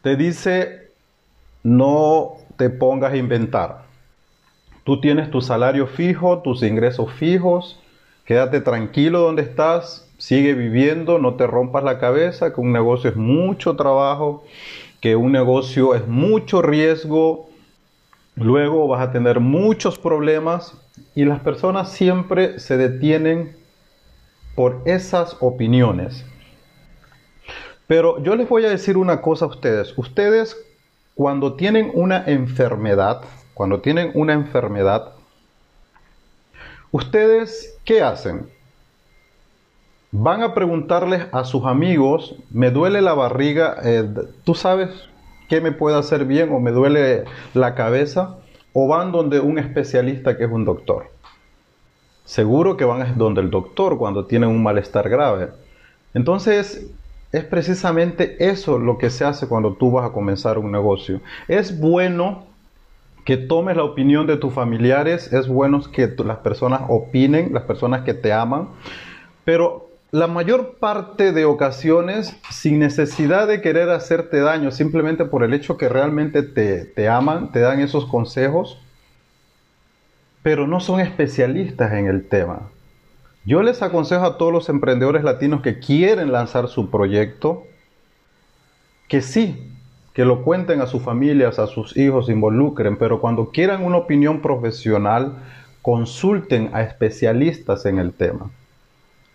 te 0.02 0.16
dice, 0.16 0.90
no 1.62 2.32
te 2.56 2.70
pongas 2.70 3.12
a 3.12 3.16
inventar. 3.16 3.84
Tú 4.82 5.00
tienes 5.00 5.30
tu 5.30 5.40
salario 5.40 5.86
fijo, 5.86 6.40
tus 6.40 6.62
ingresos 6.62 7.12
fijos, 7.12 7.80
quédate 8.24 8.60
tranquilo 8.60 9.20
donde 9.20 9.42
estás, 9.42 10.10
sigue 10.18 10.54
viviendo, 10.54 11.18
no 11.18 11.34
te 11.34 11.46
rompas 11.46 11.84
la 11.84 11.98
cabeza, 11.98 12.52
que 12.52 12.60
un 12.60 12.72
negocio 12.72 13.10
es 13.10 13.16
mucho 13.16 13.76
trabajo, 13.76 14.42
que 15.00 15.16
un 15.16 15.32
negocio 15.32 15.94
es 15.94 16.06
mucho 16.06 16.62
riesgo, 16.62 17.48
luego 18.36 18.86
vas 18.86 19.08
a 19.08 19.12
tener 19.12 19.40
muchos 19.40 19.98
problemas 19.98 20.74
y 21.14 21.24
las 21.24 21.40
personas 21.40 21.90
siempre 21.90 22.58
se 22.58 22.76
detienen 22.76 23.56
por 24.54 24.82
esas 24.84 25.36
opiniones. 25.40 26.24
Pero 27.86 28.22
yo 28.22 28.36
les 28.36 28.48
voy 28.48 28.64
a 28.64 28.70
decir 28.70 28.96
una 28.96 29.20
cosa 29.20 29.46
a 29.46 29.48
ustedes. 29.48 29.96
Ustedes 29.96 30.56
cuando 31.14 31.54
tienen 31.54 31.90
una 31.94 32.24
enfermedad, 32.26 33.22
cuando 33.54 33.80
tienen 33.80 34.12
una 34.14 34.32
enfermedad, 34.32 35.12
ustedes 36.92 37.78
¿qué 37.84 38.02
hacen? 38.02 38.48
Van 40.22 40.42
a 40.42 40.52
preguntarles 40.52 41.26
a 41.32 41.44
sus 41.44 41.64
amigos, 41.64 42.34
me 42.50 42.70
duele 42.70 43.00
la 43.00 43.14
barriga, 43.14 43.76
eh, 43.82 44.06
¿tú 44.44 44.54
sabes 44.54 44.90
qué 45.48 45.62
me 45.62 45.72
puede 45.72 45.98
hacer 45.98 46.26
bien 46.26 46.52
o 46.52 46.60
me 46.60 46.72
duele 46.72 47.24
la 47.54 47.74
cabeza? 47.74 48.36
O 48.74 48.86
van 48.86 49.12
donde 49.12 49.40
un 49.40 49.58
especialista 49.58 50.36
que 50.36 50.44
es 50.44 50.50
un 50.50 50.64
doctor 50.66 51.06
seguro 52.30 52.76
que 52.76 52.84
van 52.84 53.18
donde 53.18 53.40
el 53.40 53.50
doctor 53.50 53.98
cuando 53.98 54.24
tienen 54.26 54.50
un 54.50 54.62
malestar 54.62 55.08
grave. 55.08 55.48
Entonces, 56.14 56.88
es 57.32 57.44
precisamente 57.44 58.36
eso 58.48 58.78
lo 58.78 58.98
que 58.98 59.10
se 59.10 59.24
hace 59.24 59.48
cuando 59.48 59.74
tú 59.74 59.90
vas 59.90 60.08
a 60.08 60.12
comenzar 60.12 60.56
un 60.56 60.70
negocio. 60.70 61.20
Es 61.48 61.80
bueno 61.80 62.44
que 63.24 63.36
tomes 63.36 63.76
la 63.76 63.82
opinión 63.82 64.28
de 64.28 64.36
tus 64.36 64.54
familiares, 64.54 65.32
es 65.32 65.48
bueno 65.48 65.80
que 65.90 66.06
las 66.24 66.38
personas 66.38 66.82
opinen, 66.88 67.52
las 67.52 67.64
personas 67.64 68.02
que 68.02 68.14
te 68.14 68.32
aman, 68.32 68.68
pero 69.44 69.89
la 70.12 70.26
mayor 70.26 70.78
parte 70.80 71.32
de 71.32 71.44
ocasiones, 71.44 72.36
sin 72.50 72.80
necesidad 72.80 73.46
de 73.46 73.60
querer 73.60 73.90
hacerte 73.90 74.40
daño, 74.40 74.72
simplemente 74.72 75.24
por 75.24 75.44
el 75.44 75.54
hecho 75.54 75.76
que 75.76 75.88
realmente 75.88 76.42
te, 76.42 76.84
te 76.84 77.08
aman, 77.08 77.52
te 77.52 77.60
dan 77.60 77.80
esos 77.80 78.06
consejos, 78.06 78.80
pero 80.42 80.66
no 80.66 80.80
son 80.80 81.00
especialistas 81.00 81.92
en 81.92 82.06
el 82.08 82.28
tema. 82.28 82.70
Yo 83.44 83.62
les 83.62 83.82
aconsejo 83.82 84.24
a 84.24 84.36
todos 84.36 84.52
los 84.52 84.68
emprendedores 84.68 85.22
latinos 85.22 85.62
que 85.62 85.78
quieren 85.78 86.32
lanzar 86.32 86.68
su 86.68 86.90
proyecto 86.90 87.64
que 89.08 89.22
sí, 89.22 89.72
que 90.12 90.24
lo 90.24 90.42
cuenten 90.42 90.80
a 90.80 90.86
sus 90.86 91.02
familias, 91.02 91.58
a 91.58 91.66
sus 91.66 91.96
hijos, 91.96 92.28
involucren, 92.28 92.96
pero 92.96 93.20
cuando 93.20 93.50
quieran 93.50 93.84
una 93.84 93.96
opinión 93.96 94.40
profesional, 94.40 95.38
consulten 95.82 96.70
a 96.72 96.82
especialistas 96.82 97.86
en 97.86 97.98
el 97.98 98.12
tema. 98.12 98.50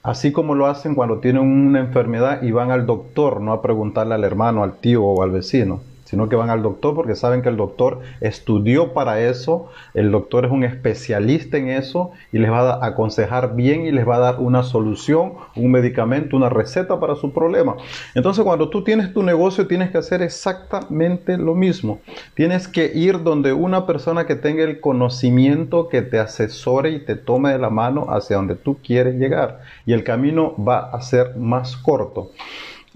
Así 0.06 0.32
como 0.32 0.54
lo 0.54 0.68
hacen 0.68 0.94
cuando 0.94 1.18
tienen 1.18 1.42
una 1.42 1.80
enfermedad 1.80 2.44
y 2.44 2.52
van 2.52 2.70
al 2.70 2.86
doctor, 2.86 3.42
no 3.42 3.54
a 3.54 3.64
preguntarle 3.64 4.14
al 4.14 4.24
hermano, 4.24 4.62
al 4.62 4.78
tío 4.78 5.04
o 5.04 5.24
al 5.24 5.32
vecino 5.32 5.82
sino 6.06 6.30
que 6.30 6.36
van 6.36 6.50
al 6.50 6.62
doctor 6.64 6.96
porque 6.96 7.16
saben 7.16 7.42
que 7.42 7.50
el 7.50 7.58
doctor 7.58 8.00
estudió 8.22 8.94
para 8.94 9.20
eso, 9.20 9.70
el 9.94 10.12
doctor 10.12 10.46
es 10.46 10.52
un 10.52 10.64
especialista 10.64 11.58
en 11.58 11.70
eso 11.70 12.12
y 12.32 12.38
les 12.38 12.50
va 12.50 12.76
a 12.76 12.86
aconsejar 12.86 13.56
bien 13.56 13.86
y 13.86 13.92
les 13.92 14.08
va 14.08 14.16
a 14.16 14.20
dar 14.20 14.40
una 14.40 14.64
solución, 14.64 15.34
un 15.56 15.72
medicamento, 15.72 16.38
una 16.38 16.50
receta 16.50 17.00
para 17.00 17.16
su 17.16 17.34
problema. 17.34 17.76
Entonces 18.14 18.44
cuando 18.44 18.70
tú 18.70 18.84
tienes 18.84 19.14
tu 19.14 19.24
negocio 19.24 19.68
tienes 19.68 19.92
que 19.92 19.98
hacer 19.98 20.22
exactamente 20.22 21.38
lo 21.38 21.56
mismo. 21.56 22.00
Tienes 22.36 22.68
que 22.68 22.92
ir 22.94 23.24
donde 23.24 23.52
una 23.54 23.86
persona 23.86 24.26
que 24.26 24.36
tenga 24.36 24.64
el 24.64 24.80
conocimiento, 24.80 25.90
que 25.90 26.04
te 26.04 26.20
asesore 26.20 26.92
y 26.92 27.00
te 27.00 27.16
tome 27.16 27.52
de 27.52 27.58
la 27.58 27.70
mano 27.70 28.06
hacia 28.10 28.38
donde 28.38 28.56
tú 28.56 28.78
quieres 28.84 29.16
llegar 29.16 29.62
y 29.86 29.94
el 29.94 30.04
camino 30.04 30.54
va 30.64 30.92
a 30.92 31.02
ser 31.02 31.36
más 31.36 31.76
corto. 31.76 32.32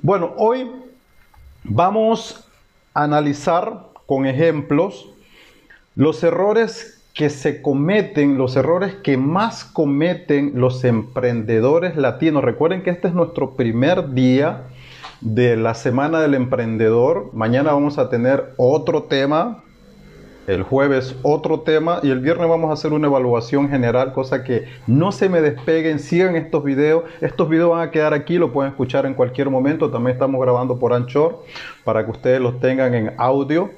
Bueno, 0.01 0.34
hoy 0.38 0.70
vamos 1.63 2.49
analizar 3.03 3.88
con 4.06 4.25
ejemplos 4.25 5.10
los 5.96 6.24
errores 6.24 7.03
que 7.13 7.29
se 7.29 7.62
cometen, 7.62 8.38
los 8.38 8.56
errores 8.56 8.96
que 8.96 9.18
más 9.18 9.65
cometen 9.65 10.53
los 10.56 10.84
emprendedores 10.86 11.98
latinos. 11.98 12.44
Recuerden 12.44 12.82
que 12.82 12.91
este 12.91 13.10
es 13.10 13.13
nuestro 13.13 13.51
primer 13.56 14.13
día 14.13 14.63
de 15.22 15.58
la 15.58 15.74
Semana 15.74 16.22
del 16.22 16.34
Emprendedor. 16.34 17.29
Mañana 17.34 17.74
vamos 17.74 17.98
a 17.98 18.10
tener 18.10 18.53
otro 18.58 19.03
tema 19.03 19.63
el 20.50 20.63
jueves 20.63 21.15
otro 21.22 21.60
tema 21.60 22.00
y 22.01 22.10
el 22.10 22.22
viernes 22.22 22.50
vamos 22.50 22.72
a 22.72 22.74
hacer 22.74 22.91
una 22.91 23.06
evaluación 23.06 23.70
general, 23.70 24.13
cosa 24.13 24.44
que 24.44 24.68
no 24.88 25.12
se 25.12 25.29
me 25.29 25.41
despeguen, 25.41 26.00
sigan 26.00 26.36
estos 26.36 26.63
videos. 26.63 27.03
Estos 27.22 27.48
videos 27.50 27.70
van 27.70 27.88
a 27.88 27.91
quedar 27.91 28.15
aquí, 28.15 28.39
lo 28.39 28.51
pueden 28.51 28.72
escuchar 28.72 29.06
en 29.06 29.13
cualquier 29.13 29.51
momento. 29.51 29.91
También 29.91 30.15
estamos 30.15 30.41
grabando 30.41 30.79
por 30.79 30.91
Anchor 30.91 31.46
para 31.84 32.03
que 32.03 32.10
ustedes 32.10 32.41
los 32.41 32.60
tengan 32.60 32.96
en 32.96 33.13
audio. 33.18 33.70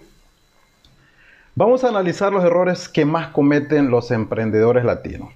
Vamos 1.55 1.83
a 1.83 1.89
analizar 1.89 2.31
los 2.31 2.43
errores 2.45 2.87
que 2.87 3.03
más 3.03 3.27
cometen 3.27 3.91
los 3.91 4.09
emprendedores 4.09 4.85
latinos. 4.85 5.29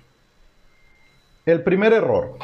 El 1.46 1.64
primer 1.64 1.92
error. 1.92 2.38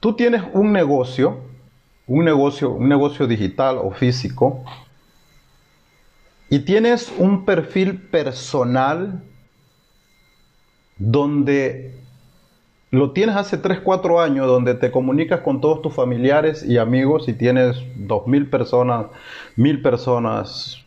Tú 0.00 0.14
tienes 0.14 0.42
un 0.54 0.72
negocio, 0.72 1.36
un 2.06 2.24
negocio, 2.24 2.70
un 2.70 2.88
negocio 2.88 3.26
digital 3.26 3.76
o 3.76 3.90
físico, 3.90 4.64
y 6.54 6.60
tienes 6.60 7.12
un 7.18 7.44
perfil 7.44 8.00
personal 8.00 9.24
donde 10.96 11.96
lo 12.92 13.10
tienes 13.10 13.34
hace 13.34 13.58
3, 13.58 13.80
4 13.80 14.20
años, 14.20 14.46
donde 14.46 14.76
te 14.76 14.92
comunicas 14.92 15.40
con 15.40 15.60
todos 15.60 15.82
tus 15.82 15.92
familiares 15.92 16.64
y 16.64 16.78
amigos 16.78 17.28
y 17.28 17.32
tienes 17.32 17.78
2.000 17.96 18.50
personas, 18.50 19.06
1.000 19.56 19.82
personas, 19.82 20.78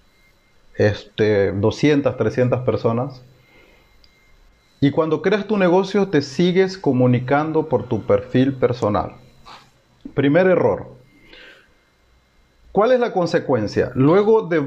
este, 0.77 1.51
200, 1.51 2.15
300 2.15 2.61
personas. 2.61 3.21
Y 4.79 4.91
cuando 4.91 5.21
creas 5.21 5.47
tu 5.47 5.57
negocio 5.57 6.07
te 6.07 6.21
sigues 6.21 6.77
comunicando 6.77 7.67
por 7.67 7.89
tu 7.89 8.03
perfil 8.03 8.53
personal. 8.53 9.15
Primer 10.13 10.47
error. 10.47 10.95
¿Cuál 12.71 12.93
es 12.93 13.01
la 13.01 13.11
consecuencia? 13.11 13.91
Luego 13.95 14.43
de 14.43 14.63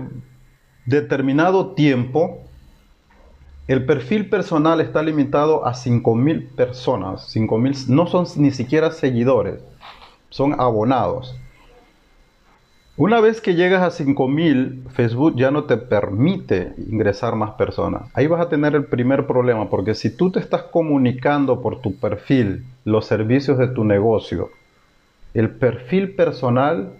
determinado 0.90 1.72
tiempo, 1.72 2.42
el 3.66 3.86
perfil 3.86 4.28
personal 4.28 4.80
está 4.80 5.02
limitado 5.02 5.66
a 5.66 5.72
5.000 5.72 6.54
personas. 6.54 7.34
5.000 7.34 7.86
no 7.86 8.06
son 8.06 8.26
ni 8.36 8.50
siquiera 8.50 8.90
seguidores, 8.90 9.60
son 10.28 10.60
abonados. 10.60 11.34
Una 12.96 13.20
vez 13.20 13.40
que 13.40 13.54
llegas 13.54 13.80
a 13.80 13.90
5000, 13.90 14.84
Facebook 14.90 15.34
ya 15.34 15.50
no 15.50 15.64
te 15.64 15.78
permite 15.78 16.74
ingresar 16.76 17.34
más 17.34 17.52
personas. 17.52 18.10
Ahí 18.12 18.26
vas 18.26 18.42
a 18.42 18.50
tener 18.50 18.74
el 18.74 18.84
primer 18.84 19.26
problema, 19.26 19.70
porque 19.70 19.94
si 19.94 20.14
tú 20.14 20.30
te 20.30 20.38
estás 20.38 20.64
comunicando 20.64 21.62
por 21.62 21.80
tu 21.80 21.94
perfil 21.94 22.66
los 22.84 23.06
servicios 23.06 23.56
de 23.56 23.68
tu 23.68 23.84
negocio, 23.84 24.50
el 25.32 25.48
perfil 25.48 26.14
personal, 26.14 26.92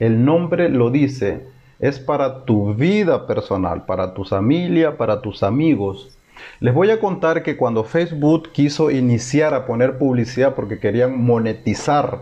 el 0.00 0.24
nombre 0.24 0.70
lo 0.70 0.90
dice, 0.90 1.46
es 1.78 1.98
para 1.98 2.44
tu 2.44 2.74
vida 2.74 3.26
personal, 3.26 3.84
para 3.84 4.14
tu 4.14 4.24
familia, 4.24 4.96
para 4.96 5.20
tus 5.20 5.42
amigos. 5.42 6.16
Les 6.60 6.74
voy 6.74 6.90
a 6.90 7.00
contar 7.00 7.42
que 7.42 7.56
cuando 7.56 7.84
Facebook 7.84 8.50
quiso 8.52 8.90
iniciar 8.90 9.54
a 9.54 9.66
poner 9.66 9.98
publicidad 9.98 10.54
porque 10.54 10.78
querían 10.78 11.22
monetizar 11.22 12.20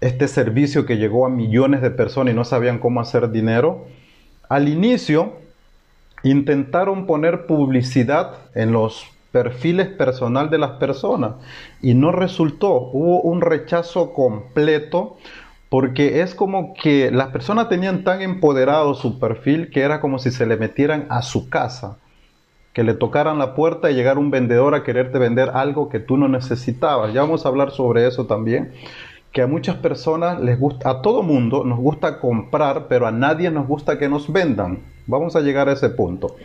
este 0.00 0.28
servicio 0.28 0.86
que 0.86 0.98
llegó 0.98 1.26
a 1.26 1.30
millones 1.30 1.82
de 1.82 1.90
personas 1.90 2.32
y 2.32 2.36
no 2.36 2.44
sabían 2.44 2.78
cómo 2.78 3.00
hacer 3.00 3.30
dinero, 3.30 3.86
al 4.48 4.68
inicio 4.68 5.32
intentaron 6.22 7.06
poner 7.06 7.46
publicidad 7.46 8.34
en 8.54 8.72
los 8.72 9.06
perfiles 9.32 9.88
personal 9.88 10.48
de 10.50 10.58
las 10.58 10.72
personas 10.72 11.34
y 11.82 11.94
no 11.94 12.12
resultó. 12.12 12.90
Hubo 12.92 13.20
un 13.20 13.40
rechazo 13.40 14.12
completo 14.12 15.16
porque 15.76 16.22
es 16.22 16.34
como 16.34 16.72
que 16.72 17.10
las 17.10 17.28
personas 17.28 17.68
tenían 17.68 18.02
tan 18.02 18.22
empoderado 18.22 18.94
su 18.94 19.18
perfil 19.18 19.68
que 19.68 19.82
era 19.82 20.00
como 20.00 20.18
si 20.18 20.30
se 20.30 20.46
le 20.46 20.56
metieran 20.56 21.04
a 21.10 21.20
su 21.20 21.50
casa, 21.50 21.98
que 22.72 22.82
le 22.82 22.94
tocaran 22.94 23.38
la 23.38 23.54
puerta 23.54 23.90
y 23.90 23.94
llegara 23.94 24.18
un 24.18 24.30
vendedor 24.30 24.74
a 24.74 24.82
quererte 24.82 25.18
vender 25.18 25.50
algo 25.52 25.90
que 25.90 26.00
tú 26.00 26.16
no 26.16 26.28
necesitabas. 26.28 27.12
Ya 27.12 27.20
vamos 27.20 27.44
a 27.44 27.50
hablar 27.50 27.72
sobre 27.72 28.06
eso 28.06 28.24
también 28.24 28.72
que 29.32 29.42
a 29.42 29.46
muchas 29.46 29.76
personas 29.76 30.40
les 30.40 30.58
gusta, 30.58 30.88
a 30.88 31.02
todo 31.02 31.22
mundo 31.22 31.62
nos 31.62 31.78
gusta 31.78 32.20
comprar, 32.20 32.86
pero 32.88 33.06
a 33.06 33.10
nadie 33.10 33.50
nos 33.50 33.68
gusta 33.68 33.98
que 33.98 34.08
nos 34.08 34.32
vendan. 34.32 34.78
Vamos 35.06 35.36
a 35.36 35.42
llegar 35.42 35.68
a 35.68 35.72
ese 35.72 35.90
punto. 35.90 36.36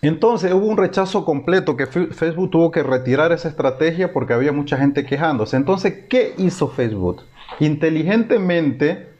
Entonces 0.00 0.50
hubo 0.54 0.64
un 0.64 0.78
rechazo 0.78 1.26
completo 1.26 1.76
que 1.76 1.86
Facebook 1.86 2.50
tuvo 2.50 2.70
que 2.70 2.82
retirar 2.82 3.32
esa 3.32 3.50
estrategia 3.50 4.14
porque 4.14 4.32
había 4.32 4.52
mucha 4.52 4.78
gente 4.78 5.04
quejándose. 5.04 5.58
Entonces, 5.58 6.06
¿qué 6.08 6.32
hizo 6.38 6.68
Facebook? 6.68 7.22
Inteligentemente 7.60 9.14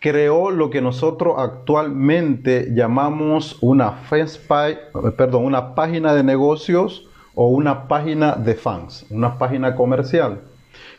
creó 0.00 0.50
lo 0.50 0.70
que 0.70 0.80
nosotros 0.80 1.34
actualmente 1.38 2.68
llamamos 2.74 3.58
una, 3.60 4.00
perdón, 5.16 5.44
una 5.44 5.74
página 5.74 6.14
de 6.14 6.24
negocios 6.24 7.08
o 7.34 7.48
una 7.48 7.88
página 7.88 8.32
de 8.32 8.54
fans, 8.54 9.06
una 9.10 9.38
página 9.38 9.74
comercial 9.74 10.40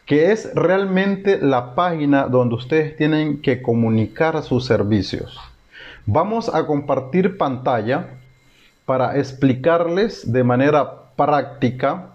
que 0.05 0.31
es 0.31 0.53
realmente 0.53 1.39
la 1.41 1.75
página 1.75 2.27
donde 2.27 2.55
ustedes 2.55 2.97
tienen 2.97 3.41
que 3.41 3.61
comunicar 3.61 4.41
sus 4.43 4.65
servicios. 4.65 5.39
Vamos 6.05 6.53
a 6.53 6.65
compartir 6.67 7.37
pantalla 7.37 8.07
para 8.85 9.17
explicarles 9.17 10.29
de 10.31 10.43
manera 10.43 11.15
práctica 11.15 12.12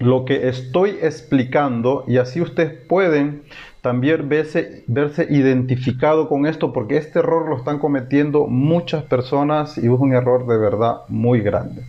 lo 0.00 0.24
que 0.24 0.48
estoy 0.48 0.98
explicando 1.02 2.04
y 2.08 2.16
así 2.16 2.40
ustedes 2.40 2.72
pueden 2.72 3.42
también 3.82 4.28
verse, 4.28 4.82
verse 4.88 5.26
identificado 5.30 6.28
con 6.28 6.46
esto 6.46 6.72
porque 6.72 6.96
este 6.96 7.20
error 7.20 7.48
lo 7.48 7.56
están 7.56 7.78
cometiendo 7.78 8.46
muchas 8.46 9.04
personas 9.04 9.78
y 9.78 9.82
es 9.82 9.88
un 9.88 10.12
error 10.12 10.46
de 10.46 10.58
verdad 10.58 11.02
muy 11.08 11.40
grande. 11.40 11.84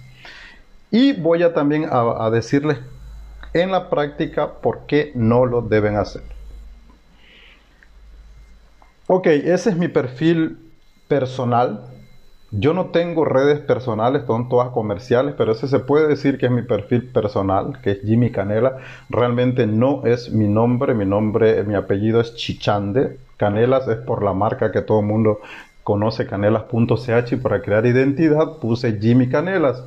Y 0.91 1.13
voy 1.13 1.41
a 1.41 1.53
también 1.53 1.87
a 1.89 2.29
decirles 2.29 2.77
en 3.53 3.71
la 3.71 3.89
práctica 3.89 4.55
por 4.61 4.85
qué 4.87 5.11
no 5.15 5.45
lo 5.45 5.61
deben 5.61 5.95
hacer. 5.95 6.21
Ok, 9.07 9.27
ese 9.27 9.71
es 9.71 9.77
mi 9.77 9.87
perfil 9.87 10.57
personal. 11.07 11.81
Yo 12.53 12.73
no 12.73 12.87
tengo 12.87 13.23
redes 13.23 13.61
personales, 13.61 14.23
son 14.27 14.49
todas 14.49 14.71
comerciales, 14.71 15.35
pero 15.37 15.53
ese 15.53 15.69
se 15.69 15.79
puede 15.79 16.09
decir 16.09 16.37
que 16.37 16.47
es 16.47 16.51
mi 16.51 16.63
perfil 16.63 17.07
personal, 17.07 17.79
que 17.81 17.91
es 17.91 18.01
Jimmy 18.01 18.29
Canela. 18.29 18.77
Realmente 19.09 19.65
no 19.67 20.05
es 20.05 20.29
mi 20.33 20.49
nombre, 20.49 20.93
mi 20.93 21.05
nombre, 21.05 21.63
mi 21.63 21.75
apellido 21.75 22.19
es 22.19 22.35
Chichande. 22.35 23.17
Canelas 23.37 23.87
es 23.87 23.95
por 23.99 24.21
la 24.21 24.33
marca 24.33 24.73
que 24.73 24.81
todo 24.81 24.99
el 24.99 25.05
mundo 25.05 25.39
conoce, 25.83 26.27
canelas.ch, 26.27 27.31
y 27.31 27.35
para 27.37 27.61
crear 27.61 27.85
identidad 27.85 28.57
puse 28.57 28.99
Jimmy 28.99 29.29
Canelas. 29.29 29.81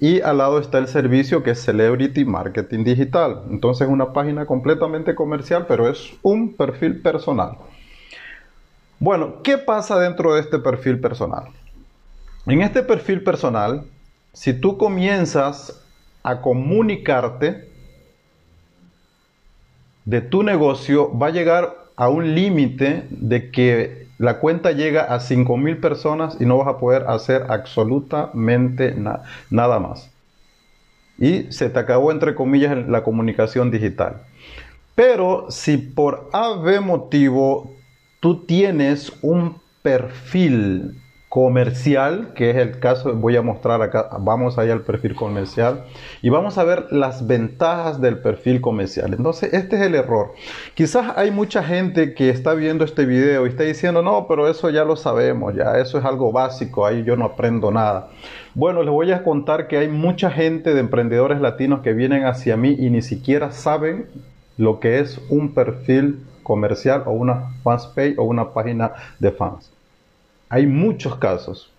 Y 0.00 0.22
al 0.22 0.38
lado 0.38 0.58
está 0.58 0.78
el 0.78 0.88
servicio 0.88 1.42
que 1.42 1.50
es 1.50 1.60
Celebrity 1.60 2.24
Marketing 2.24 2.82
Digital. 2.82 3.42
Entonces 3.50 3.86
es 3.86 3.92
una 3.92 4.14
página 4.14 4.46
completamente 4.46 5.14
comercial, 5.14 5.66
pero 5.68 5.86
es 5.86 6.14
un 6.22 6.54
perfil 6.54 7.02
personal. 7.02 7.58
Bueno, 8.98 9.42
¿qué 9.42 9.58
pasa 9.58 10.00
dentro 10.00 10.32
de 10.32 10.40
este 10.40 10.58
perfil 10.58 10.98
personal? 10.98 11.44
En 12.46 12.62
este 12.62 12.82
perfil 12.82 13.22
personal, 13.22 13.84
si 14.32 14.54
tú 14.54 14.78
comienzas 14.78 15.84
a 16.22 16.40
comunicarte 16.40 17.68
de 20.04 20.20
tu 20.20 20.42
negocio, 20.42 21.16
va 21.16 21.26
a 21.28 21.30
llegar 21.30 21.76
a 21.96 22.08
un 22.08 22.34
límite 22.34 23.06
de 23.10 23.50
que 23.50 24.06
la 24.18 24.38
cuenta 24.38 24.72
llega 24.72 25.02
a 25.02 25.20
5.000 25.20 25.80
personas 25.80 26.36
y 26.40 26.46
no 26.46 26.58
vas 26.58 26.68
a 26.68 26.78
poder 26.78 27.04
hacer 27.08 27.46
absolutamente 27.48 28.94
nada 28.94 29.78
más. 29.78 30.10
Y 31.18 31.52
se 31.52 31.68
te 31.68 31.78
acabó, 31.78 32.10
entre 32.10 32.34
comillas, 32.34 32.88
la 32.88 33.02
comunicación 33.02 33.70
digital. 33.70 34.22
Pero 34.94 35.46
si 35.50 35.76
por 35.76 36.30
AB 36.32 36.80
motivo 36.80 37.74
tú 38.20 38.44
tienes 38.44 39.12
un 39.22 39.60
perfil 39.82 40.99
comercial, 41.30 42.32
que 42.34 42.50
es 42.50 42.56
el 42.56 42.80
caso, 42.80 43.14
voy 43.14 43.36
a 43.36 43.42
mostrar 43.42 43.80
acá, 43.82 44.08
vamos 44.18 44.58
allá 44.58 44.72
al 44.72 44.80
perfil 44.80 45.14
comercial 45.14 45.84
y 46.22 46.28
vamos 46.28 46.58
a 46.58 46.64
ver 46.64 46.88
las 46.90 47.24
ventajas 47.24 48.00
del 48.00 48.18
perfil 48.18 48.60
comercial. 48.60 49.14
Entonces, 49.14 49.54
este 49.54 49.76
es 49.76 49.82
el 49.82 49.94
error. 49.94 50.32
Quizás 50.74 51.16
hay 51.16 51.30
mucha 51.30 51.62
gente 51.62 52.14
que 52.14 52.30
está 52.30 52.52
viendo 52.54 52.84
este 52.84 53.06
video 53.06 53.46
y 53.46 53.50
está 53.50 53.62
diciendo, 53.62 54.02
no, 54.02 54.26
pero 54.26 54.48
eso 54.48 54.70
ya 54.70 54.84
lo 54.84 54.96
sabemos, 54.96 55.54
ya 55.54 55.78
eso 55.78 55.98
es 55.98 56.04
algo 56.04 56.32
básico, 56.32 56.84
ahí 56.84 57.04
yo 57.04 57.14
no 57.14 57.26
aprendo 57.26 57.70
nada. 57.70 58.08
Bueno, 58.56 58.82
les 58.82 58.90
voy 58.90 59.12
a 59.12 59.22
contar 59.22 59.68
que 59.68 59.78
hay 59.78 59.86
mucha 59.86 60.32
gente 60.32 60.74
de 60.74 60.80
emprendedores 60.80 61.40
latinos 61.40 61.82
que 61.82 61.92
vienen 61.92 62.24
hacia 62.24 62.56
mí 62.56 62.74
y 62.76 62.90
ni 62.90 63.02
siquiera 63.02 63.52
saben 63.52 64.06
lo 64.58 64.80
que 64.80 64.98
es 64.98 65.20
un 65.28 65.54
perfil 65.54 66.26
comercial 66.42 67.04
o 67.06 67.12
una 67.12 67.52
fans 67.62 67.86
page 67.86 68.16
o 68.18 68.24
una 68.24 68.52
página 68.52 68.90
de 69.20 69.30
fans. 69.30 69.70
Hay 70.50 70.66
muchos 70.66 71.14
casos. 71.16 71.72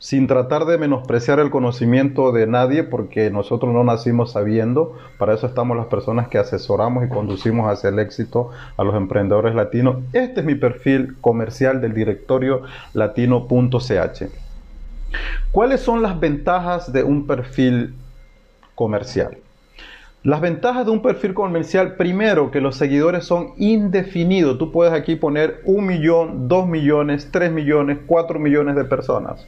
sin 0.00 0.28
tratar 0.28 0.64
de 0.66 0.78
menospreciar 0.78 1.40
el 1.40 1.50
conocimiento 1.50 2.30
de 2.30 2.46
nadie, 2.46 2.84
porque 2.84 3.30
nosotros 3.30 3.72
no 3.74 3.82
nacimos 3.82 4.30
sabiendo, 4.30 4.96
para 5.18 5.34
eso 5.34 5.48
estamos 5.48 5.76
las 5.76 5.86
personas 5.86 6.28
que 6.28 6.38
asesoramos 6.38 7.04
y 7.04 7.08
conducimos 7.08 7.68
hacia 7.68 7.90
el 7.90 7.98
éxito 7.98 8.50
a 8.76 8.84
los 8.84 8.94
emprendedores 8.94 9.56
latinos. 9.56 9.96
Este 10.12 10.38
es 10.38 10.46
mi 10.46 10.54
perfil 10.54 11.16
comercial 11.20 11.80
del 11.80 11.94
directorio 11.94 12.62
latino.ch. 12.94 14.22
¿Cuáles 15.50 15.80
son 15.80 16.00
las 16.00 16.20
ventajas 16.20 16.92
de 16.92 17.02
un 17.02 17.26
perfil 17.26 17.96
comercial? 18.76 19.38
Las 20.24 20.40
ventajas 20.40 20.84
de 20.84 20.90
un 20.90 21.00
perfil 21.00 21.32
comercial, 21.32 21.94
primero, 21.94 22.50
que 22.50 22.60
los 22.60 22.76
seguidores 22.76 23.24
son 23.24 23.52
indefinidos. 23.56 24.58
Tú 24.58 24.72
puedes 24.72 24.92
aquí 24.92 25.14
poner 25.14 25.60
un 25.64 25.86
millón, 25.86 26.48
dos 26.48 26.66
millones, 26.66 27.28
tres 27.30 27.52
millones, 27.52 27.98
cuatro 28.06 28.38
millones 28.40 28.74
de 28.74 28.84
personas. 28.84 29.46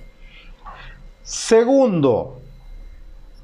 Segundo, 1.23 2.41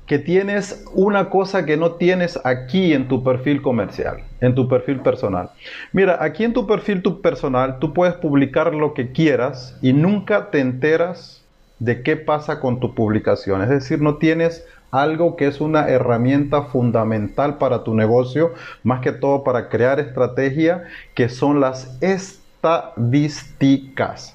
que 0.07 0.21
tienes 0.21 0.85
una 0.95 1.29
cosa 1.29 1.67
que 1.67 1.77
no 1.77 1.93
tienes 1.93 2.39
aquí 2.45 2.93
en 2.93 3.09
tu 3.09 3.25
perfil 3.25 3.61
comercial, 3.61 4.23
en 4.41 4.55
tu 4.55 4.69
perfil 4.69 5.01
personal. 5.01 5.51
Mira, 5.93 6.19
aquí 6.21 6.45
en 6.45 6.53
tu 6.53 6.67
perfil 6.67 7.03
tu 7.03 7.21
personal 7.21 7.81
tú 7.81 7.93
puedes 7.93 8.15
publicar 8.15 8.73
lo 8.73 8.95
que 8.95 9.11
quieras 9.11 9.77
y 9.83 9.93
nunca 9.93 10.51
te 10.51 10.61
enteras 10.61 11.45
de 11.79 12.03
qué 12.03 12.17
pasa 12.17 12.59
con 12.61 12.81
tu 12.81 12.95
publicación. 12.95 13.61
Es 13.62 13.69
decir, 13.69 14.01
no 14.01 14.17
tienes 14.17 14.65
algo 14.91 15.37
que 15.37 15.47
es 15.47 15.61
una 15.61 15.89
herramienta 15.89 16.62
fundamental 16.62 17.59
para 17.59 17.85
tu 17.85 17.95
negocio, 17.95 18.55
más 18.83 19.01
que 19.01 19.12
todo 19.12 19.45
para 19.45 19.69
crear 19.69 20.01
estrategia, 20.01 20.85
que 21.15 21.29
son 21.29 21.61
las 21.61 21.97
estadísticas. 22.01 24.33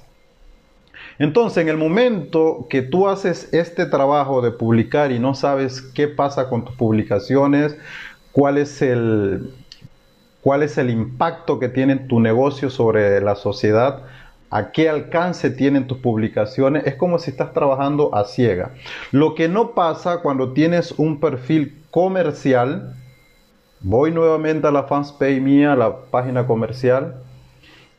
Entonces, 1.20 1.62
en 1.62 1.68
el 1.70 1.78
momento 1.78 2.68
que 2.70 2.82
tú 2.82 3.08
haces 3.08 3.54
este 3.54 3.86
trabajo 3.86 4.42
de 4.42 4.52
publicar 4.52 5.12
y 5.12 5.20
no 5.20 5.36
sabes 5.36 5.82
qué 5.82 6.08
pasa 6.08 6.50
con 6.50 6.66
tus 6.66 6.76
publicaciones, 6.76 7.78
cuál 8.32 8.58
es 8.58 8.82
el, 8.82 9.54
cuál 10.42 10.64
es 10.64 10.78
el 10.78 10.90
impacto 10.90 11.60
que 11.60 11.70
tiene 11.70 11.98
tu 11.98 12.20
negocio 12.20 12.70
sobre 12.70 13.22
la 13.22 13.36
sociedad, 13.36 14.04
a 14.52 14.72
qué 14.72 14.90
alcance 14.90 15.50
tienen 15.50 15.88
tus 15.88 15.98
publicaciones, 16.00 16.86
es 16.86 16.96
como 16.96 17.18
si 17.18 17.32
estás 17.32 17.54
trabajando 17.54 18.14
a 18.14 18.26
ciega. 18.26 18.72
Lo 19.12 19.34
que 19.34 19.48
no 19.48 19.72
pasa 19.72 20.18
cuando 20.18 20.52
tienes 20.52 20.92
un 20.92 21.20
perfil 21.20 21.82
comercial, 21.90 22.96
voy 23.80 24.12
nuevamente 24.12 24.68
a 24.68 24.72
la 24.72 24.84
fanpage 24.84 25.42
mía, 25.42 25.74
a 25.74 25.78
la 25.78 26.02
página 26.12 26.46
comercial, 26.46 27.24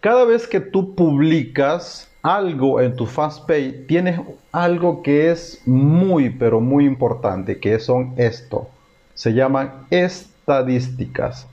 cada 0.01 0.25
vez 0.25 0.47
que 0.47 0.61
tú 0.61 0.95
publicas, 0.95 2.11
algo 2.23 2.81
en 2.81 2.95
tu 2.97 3.07
FastPay, 3.07 3.87
tienes 3.87 4.21
algo 4.53 5.03
que 5.03 5.31
es 5.31 5.61
muy, 5.67 6.31
pero 6.31 6.61
muy 6.61 6.85
importante, 6.85 7.59
que 7.59 7.79
son 7.81 8.15
esto. 8.17 8.69
Se 9.15 9.33
llaman 9.33 9.87
estadísticas, 9.91 11.49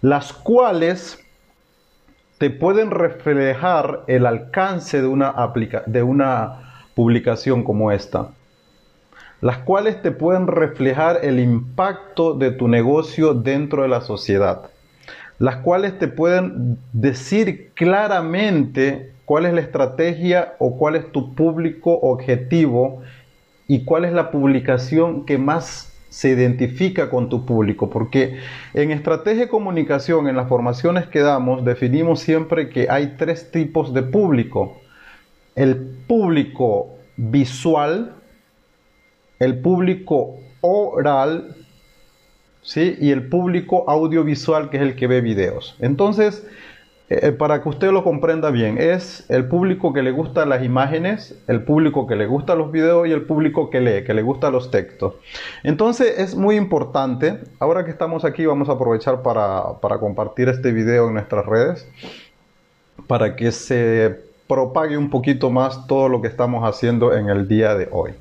las 0.00 0.32
cuales 0.32 1.18
te 2.38 2.50
pueden 2.50 2.90
reflejar 2.90 4.04
el 4.06 4.26
alcance 4.26 5.00
de 5.00 5.08
una, 5.08 5.34
de 5.86 6.02
una 6.02 6.84
publicación 6.94 7.64
como 7.64 7.92
esta 7.92 8.30
las 9.40 9.58
cuales 9.58 10.02
te 10.02 10.10
pueden 10.10 10.46
reflejar 10.46 11.20
el 11.22 11.38
impacto 11.38 12.34
de 12.34 12.50
tu 12.50 12.68
negocio 12.68 13.34
dentro 13.34 13.82
de 13.82 13.88
la 13.88 14.00
sociedad, 14.00 14.62
las 15.38 15.56
cuales 15.56 15.98
te 15.98 16.08
pueden 16.08 16.78
decir 16.92 17.70
claramente 17.74 19.12
cuál 19.24 19.46
es 19.46 19.52
la 19.52 19.60
estrategia 19.60 20.54
o 20.58 20.76
cuál 20.76 20.96
es 20.96 21.12
tu 21.12 21.34
público 21.34 21.92
objetivo 22.00 23.02
y 23.68 23.84
cuál 23.84 24.04
es 24.04 24.12
la 24.12 24.30
publicación 24.30 25.24
que 25.24 25.38
más 25.38 25.87
se 26.08 26.30
identifica 26.30 27.10
con 27.10 27.28
tu 27.28 27.44
público, 27.44 27.90
porque 27.90 28.38
en 28.74 28.90
estrategia 28.90 29.44
de 29.44 29.48
comunicación, 29.48 30.28
en 30.28 30.36
las 30.36 30.48
formaciones 30.48 31.06
que 31.06 31.20
damos, 31.20 31.64
definimos 31.64 32.20
siempre 32.20 32.70
que 32.70 32.88
hay 32.90 33.14
tres 33.18 33.50
tipos 33.50 33.92
de 33.92 34.02
público. 34.02 34.80
El 35.54 35.76
público 36.06 36.94
visual, 37.16 38.14
el 39.38 39.58
público 39.60 40.36
oral, 40.60 41.56
¿sí? 42.62 42.96
y 43.00 43.10
el 43.10 43.28
público 43.28 43.88
audiovisual, 43.88 44.70
que 44.70 44.78
es 44.78 44.82
el 44.82 44.96
que 44.96 45.06
ve 45.06 45.20
videos. 45.20 45.76
Entonces, 45.80 46.46
eh, 47.10 47.32
para 47.32 47.62
que 47.62 47.70
usted 47.70 47.90
lo 47.90 48.04
comprenda 48.04 48.50
bien, 48.50 48.76
es 48.76 49.24
el 49.30 49.48
público 49.48 49.94
que 49.94 50.02
le 50.02 50.10
gusta 50.10 50.44
las 50.44 50.62
imágenes, 50.62 51.34
el 51.46 51.62
público 51.62 52.06
que 52.06 52.16
le 52.16 52.26
gusta 52.26 52.54
los 52.54 52.70
videos 52.70 53.08
y 53.08 53.12
el 53.12 53.22
público 53.22 53.70
que 53.70 53.80
lee, 53.80 54.04
que 54.04 54.12
le 54.12 54.20
gusta 54.20 54.50
los 54.50 54.70
textos. 54.70 55.14
Entonces 55.62 56.18
es 56.18 56.34
muy 56.34 56.56
importante, 56.56 57.38
ahora 57.60 57.86
que 57.86 57.90
estamos 57.90 58.26
aquí 58.26 58.44
vamos 58.44 58.68
a 58.68 58.72
aprovechar 58.72 59.22
para, 59.22 59.80
para 59.80 59.98
compartir 59.98 60.50
este 60.50 60.70
video 60.70 61.08
en 61.08 61.14
nuestras 61.14 61.46
redes, 61.46 61.88
para 63.06 63.36
que 63.36 63.52
se 63.52 64.20
propague 64.46 64.98
un 64.98 65.08
poquito 65.08 65.48
más 65.48 65.86
todo 65.86 66.10
lo 66.10 66.20
que 66.20 66.28
estamos 66.28 66.62
haciendo 66.68 67.14
en 67.14 67.30
el 67.30 67.48
día 67.48 67.74
de 67.74 67.88
hoy. 67.90 68.12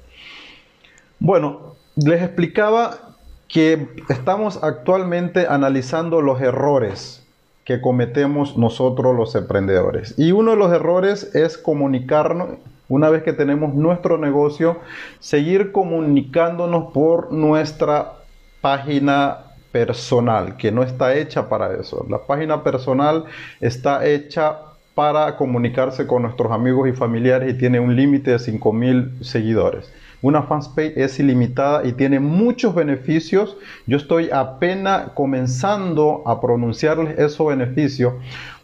Bueno, 1.19 1.75
les 1.97 2.21
explicaba 2.21 3.15
que 3.49 3.89
estamos 4.07 4.63
actualmente 4.63 5.45
analizando 5.49 6.21
los 6.21 6.39
errores 6.39 7.26
que 7.67 7.81
cometemos 7.81 8.55
nosotros 8.57 9.13
los 9.13 9.35
emprendedores. 9.35 10.17
Y 10.17 10.31
uno 10.31 10.51
de 10.51 10.57
los 10.57 10.71
errores 10.71 11.35
es 11.35 11.57
comunicarnos, 11.57 12.59
una 12.87 13.09
vez 13.09 13.23
que 13.23 13.33
tenemos 13.33 13.73
nuestro 13.73 14.17
negocio, 14.17 14.77
seguir 15.19 15.73
comunicándonos 15.73 16.93
por 16.93 17.33
nuestra 17.33 18.13
página 18.61 19.39
personal, 19.73 20.55
que 20.55 20.71
no 20.71 20.81
está 20.81 21.15
hecha 21.15 21.49
para 21.49 21.73
eso. 21.73 22.05
La 22.09 22.19
página 22.19 22.63
personal 22.63 23.25
está 23.59 24.05
hecha 24.05 24.59
para 24.95 25.35
comunicarse 25.35 26.07
con 26.07 26.21
nuestros 26.21 26.53
amigos 26.53 26.87
y 26.87 26.93
familiares 26.93 27.53
y 27.53 27.57
tiene 27.57 27.81
un 27.81 27.97
límite 27.97 28.31
de 28.31 28.37
5.000 28.37 29.23
seguidores. 29.23 29.91
Una 30.21 30.43
fanpage 30.43 30.97
es 30.97 31.19
ilimitada 31.19 31.85
y 31.85 31.93
tiene 31.93 32.19
muchos 32.19 32.73
beneficios. 32.73 33.57
Yo 33.85 33.97
estoy 33.97 34.29
apenas 34.31 35.11
comenzando 35.13 36.23
a 36.25 36.41
pronunciarles 36.41 37.19
esos 37.19 37.47
beneficios 37.47 38.13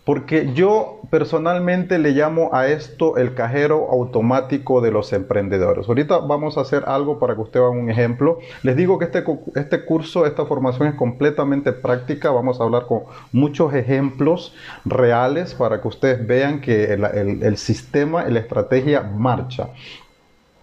porque 0.06 0.52
yo 0.54 1.00
personalmente 1.10 1.98
le 1.98 2.12
llamo 2.12 2.50
a 2.54 2.68
esto 2.68 3.16
el 3.16 3.36
cajero 3.36 3.88
automático 3.90 4.82
de 4.82 4.92
los 4.92 5.14
emprendedores. 5.14 5.88
Ahorita 5.88 6.18
vamos 6.18 6.58
a 6.58 6.62
hacer 6.62 6.84
algo 6.88 7.20
para 7.20 7.36
que 7.36 7.42
usted 7.42 7.62
haga 7.62 7.70
un 7.70 7.90
ejemplo. 7.90 8.40
Les 8.64 8.76
digo 8.76 9.00
que 9.00 9.06
este, 9.06 9.24
este 9.56 9.86
curso, 9.86 10.26
esta 10.26 10.46
formación 10.46 10.90
es 10.90 10.96
completamente 10.96 11.72
práctica. 11.72 12.32
Vamos 12.32 12.60
a 12.60 12.66
hablar 12.66 12.86
con 12.86 13.04
muchos 13.32 13.74
ejemplos 13.74 14.54
reales 14.84 15.54
para 15.54 15.82
que 15.82 15.88
ustedes 15.88 16.28
vean 16.28 16.60
que 16.60 16.94
el, 16.94 17.06
el 17.42 17.58
sistema 17.58 18.26
y 18.28 18.34
la 18.34 18.40
estrategia 18.42 19.04
marcha. 19.04 19.70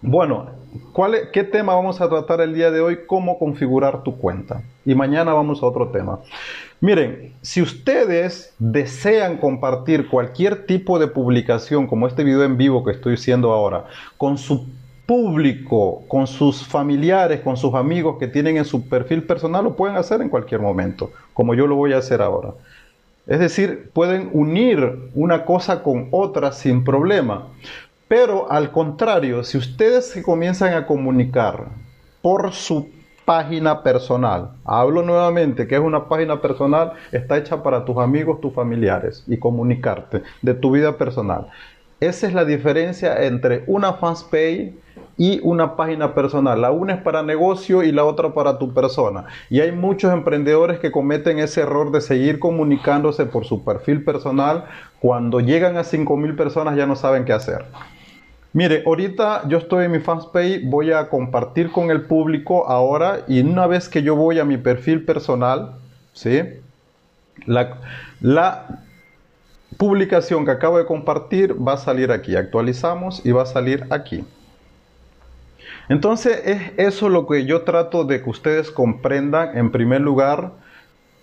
Bueno, 0.03 0.60
¿qué 1.31 1.43
tema 1.43 1.75
vamos 1.75 2.01
a 2.01 2.09
tratar 2.09 2.41
el 2.41 2.53
día 2.53 2.71
de 2.71 2.81
hoy? 2.81 2.99
Cómo 3.07 3.37
configurar 3.37 4.03
tu 4.03 4.17
cuenta. 4.17 4.61
Y 4.85 4.95
mañana 4.95 5.33
vamos 5.33 5.61
a 5.61 5.65
otro 5.65 5.89
tema. 5.89 6.19
Miren, 6.79 7.33
si 7.41 7.61
ustedes 7.61 8.53
desean 8.57 9.37
compartir 9.37 10.07
cualquier 10.07 10.65
tipo 10.65 10.97
de 10.97 11.07
publicación, 11.07 11.87
como 11.87 12.07
este 12.07 12.23
video 12.23 12.43
en 12.43 12.57
vivo 12.57 12.83
que 12.83 12.91
estoy 12.91 13.15
haciendo 13.15 13.51
ahora, 13.51 13.85
con 14.17 14.37
su 14.37 14.67
público, 15.05 16.03
con 16.07 16.25
sus 16.25 16.65
familiares, 16.65 17.41
con 17.41 17.57
sus 17.57 17.73
amigos 17.73 18.17
que 18.17 18.27
tienen 18.27 18.57
en 18.57 18.65
su 18.65 18.87
perfil 18.87 19.23
personal, 19.23 19.63
lo 19.63 19.75
pueden 19.75 19.97
hacer 19.97 20.21
en 20.21 20.29
cualquier 20.29 20.61
momento, 20.61 21.11
como 21.33 21.53
yo 21.53 21.67
lo 21.67 21.75
voy 21.75 21.93
a 21.93 21.97
hacer 21.97 22.21
ahora. 22.21 22.53
Es 23.27 23.39
decir, 23.39 23.91
pueden 23.93 24.29
unir 24.33 25.09
una 25.13 25.45
cosa 25.45 25.83
con 25.83 26.07
otra 26.11 26.51
sin 26.51 26.83
problema. 26.83 27.47
Pero 28.11 28.51
al 28.51 28.73
contrario, 28.73 29.41
si 29.41 29.57
ustedes 29.57 30.09
se 30.09 30.21
comienzan 30.21 30.73
a 30.73 30.85
comunicar 30.85 31.69
por 32.21 32.51
su 32.51 32.89
página 33.23 33.83
personal, 33.83 34.49
hablo 34.65 35.01
nuevamente 35.01 35.65
que 35.65 35.75
es 35.75 35.81
una 35.81 36.09
página 36.09 36.41
personal, 36.41 36.91
está 37.13 37.37
hecha 37.37 37.63
para 37.63 37.85
tus 37.85 37.95
amigos, 37.99 38.41
tus 38.41 38.53
familiares 38.53 39.23
y 39.27 39.37
comunicarte 39.37 40.23
de 40.41 40.53
tu 40.53 40.71
vida 40.71 40.97
personal. 40.97 41.47
Esa 42.01 42.27
es 42.27 42.33
la 42.33 42.43
diferencia 42.43 43.23
entre 43.23 43.63
una 43.65 43.93
fanpage 43.93 44.73
y 45.17 45.39
una 45.41 45.77
página 45.77 46.13
personal. 46.13 46.59
La 46.59 46.71
una 46.71 46.95
es 46.95 47.01
para 47.01 47.23
negocio 47.23 47.81
y 47.81 47.93
la 47.93 48.03
otra 48.03 48.33
para 48.33 48.59
tu 48.59 48.73
persona. 48.73 49.27
Y 49.49 49.61
hay 49.61 49.71
muchos 49.71 50.11
emprendedores 50.11 50.79
que 50.79 50.91
cometen 50.91 51.39
ese 51.39 51.61
error 51.61 51.91
de 51.91 52.01
seguir 52.01 52.39
comunicándose 52.39 53.25
por 53.25 53.45
su 53.45 53.63
perfil 53.63 54.03
personal. 54.03 54.65
Cuando 54.99 55.39
llegan 55.39 55.77
a 55.77 55.83
5.000 55.83 56.35
personas 56.35 56.75
ya 56.75 56.85
no 56.85 56.97
saben 56.97 57.23
qué 57.23 57.31
hacer. 57.31 57.63
Mire, 58.53 58.83
ahorita 58.85 59.47
yo 59.47 59.59
estoy 59.59 59.85
en 59.85 59.91
mi 59.91 59.99
fanpage, 59.99 60.65
voy 60.65 60.91
a 60.91 61.07
compartir 61.07 61.71
con 61.71 61.89
el 61.89 62.01
público 62.01 62.67
ahora 62.67 63.23
y 63.27 63.39
una 63.41 63.65
vez 63.65 63.87
que 63.87 64.03
yo 64.03 64.15
voy 64.15 64.39
a 64.39 64.45
mi 64.45 64.57
perfil 64.57 65.05
personal, 65.05 65.75
¿sí? 66.11 66.41
La, 67.45 67.77
la 68.19 68.83
publicación 69.77 70.43
que 70.43 70.51
acabo 70.51 70.77
de 70.77 70.85
compartir 70.85 71.55
va 71.65 71.73
a 71.73 71.77
salir 71.77 72.11
aquí, 72.11 72.35
actualizamos 72.35 73.25
y 73.25 73.31
va 73.31 73.43
a 73.43 73.45
salir 73.45 73.85
aquí. 73.89 74.25
Entonces 75.87 76.41
es 76.45 76.71
eso 76.77 77.07
lo 77.07 77.27
que 77.27 77.45
yo 77.45 77.61
trato 77.61 78.03
de 78.03 78.21
que 78.21 78.29
ustedes 78.29 78.69
comprendan 78.69 79.57
en 79.57 79.71
primer 79.71 80.01
lugar 80.01 80.51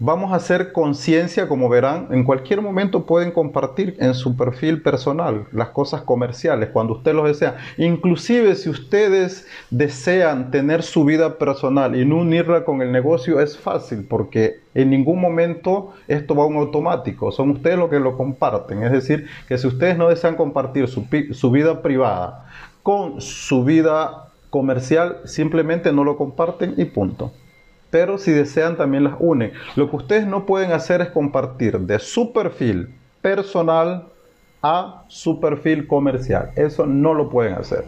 Vamos 0.01 0.31
a 0.31 0.37
hacer 0.37 0.71
conciencia, 0.71 1.49
como 1.49 1.69
verán, 1.69 2.07
en 2.13 2.23
cualquier 2.23 2.63
momento 2.63 3.05
pueden 3.05 3.33
compartir 3.33 3.97
en 3.99 4.15
su 4.15 4.37
perfil 4.37 4.81
personal 4.81 5.49
las 5.51 5.71
cosas 5.71 6.03
comerciales 6.03 6.69
cuando 6.69 6.93
usted 6.93 7.13
los 7.15 7.27
desea. 7.27 7.57
Inclusive 7.79 8.55
si 8.55 8.71
ustedes 8.71 9.49
desean 9.71 10.53
tener 10.53 10.85
su 10.85 11.05
vida 11.05 11.37
personal 11.37 11.97
y 11.97 12.05
no 12.05 12.19
unirla 12.19 12.65
con 12.65 12.81
el 12.81 12.93
negocio 12.93 13.41
es 13.41 13.59
fácil 13.59 14.07
porque 14.09 14.61
en 14.73 14.91
ningún 14.91 15.21
momento 15.21 15.93
esto 16.07 16.37
va 16.37 16.45
a 16.45 16.47
un 16.47 16.59
automático. 16.59 17.33
Son 17.33 17.51
ustedes 17.51 17.77
los 17.77 17.91
que 17.91 17.99
lo 17.99 18.17
comparten. 18.17 18.85
Es 18.85 18.93
decir, 18.93 19.27
que 19.49 19.59
si 19.59 19.67
ustedes 19.67 19.99
no 19.99 20.09
desean 20.09 20.37
compartir 20.37 20.87
su, 20.87 21.07
su 21.33 21.51
vida 21.51 21.83
privada 21.83 22.47
con 22.85 23.21
su 23.21 23.65
vida 23.65 24.29
comercial, 24.49 25.17
simplemente 25.25 25.93
no 25.93 26.05
lo 26.05 26.17
comparten 26.17 26.75
y 26.77 26.85
punto 26.85 27.33
pero 27.91 28.19
si 28.19 28.33
desean 28.33 28.77
también 28.77 29.05
las 29.05 29.15
unen. 29.19 29.53
Lo 29.77 29.91
que 29.91 29.97
ustedes 29.97 30.27
no 30.27 30.47
pueden 30.47 30.73
hacer 30.73 31.01
es 31.01 31.09
compartir 31.09 31.79
de 31.81 31.99
su 31.99 32.33
perfil 32.33 32.95
personal 33.23 34.09
a 34.63 35.05
su 35.09 35.41
perfil 35.41 35.87
comercial. 35.87 36.51
Eso 36.57 36.87
no 36.87 37.15
lo 37.15 37.29
pueden 37.31 37.55
hacer. 37.55 37.85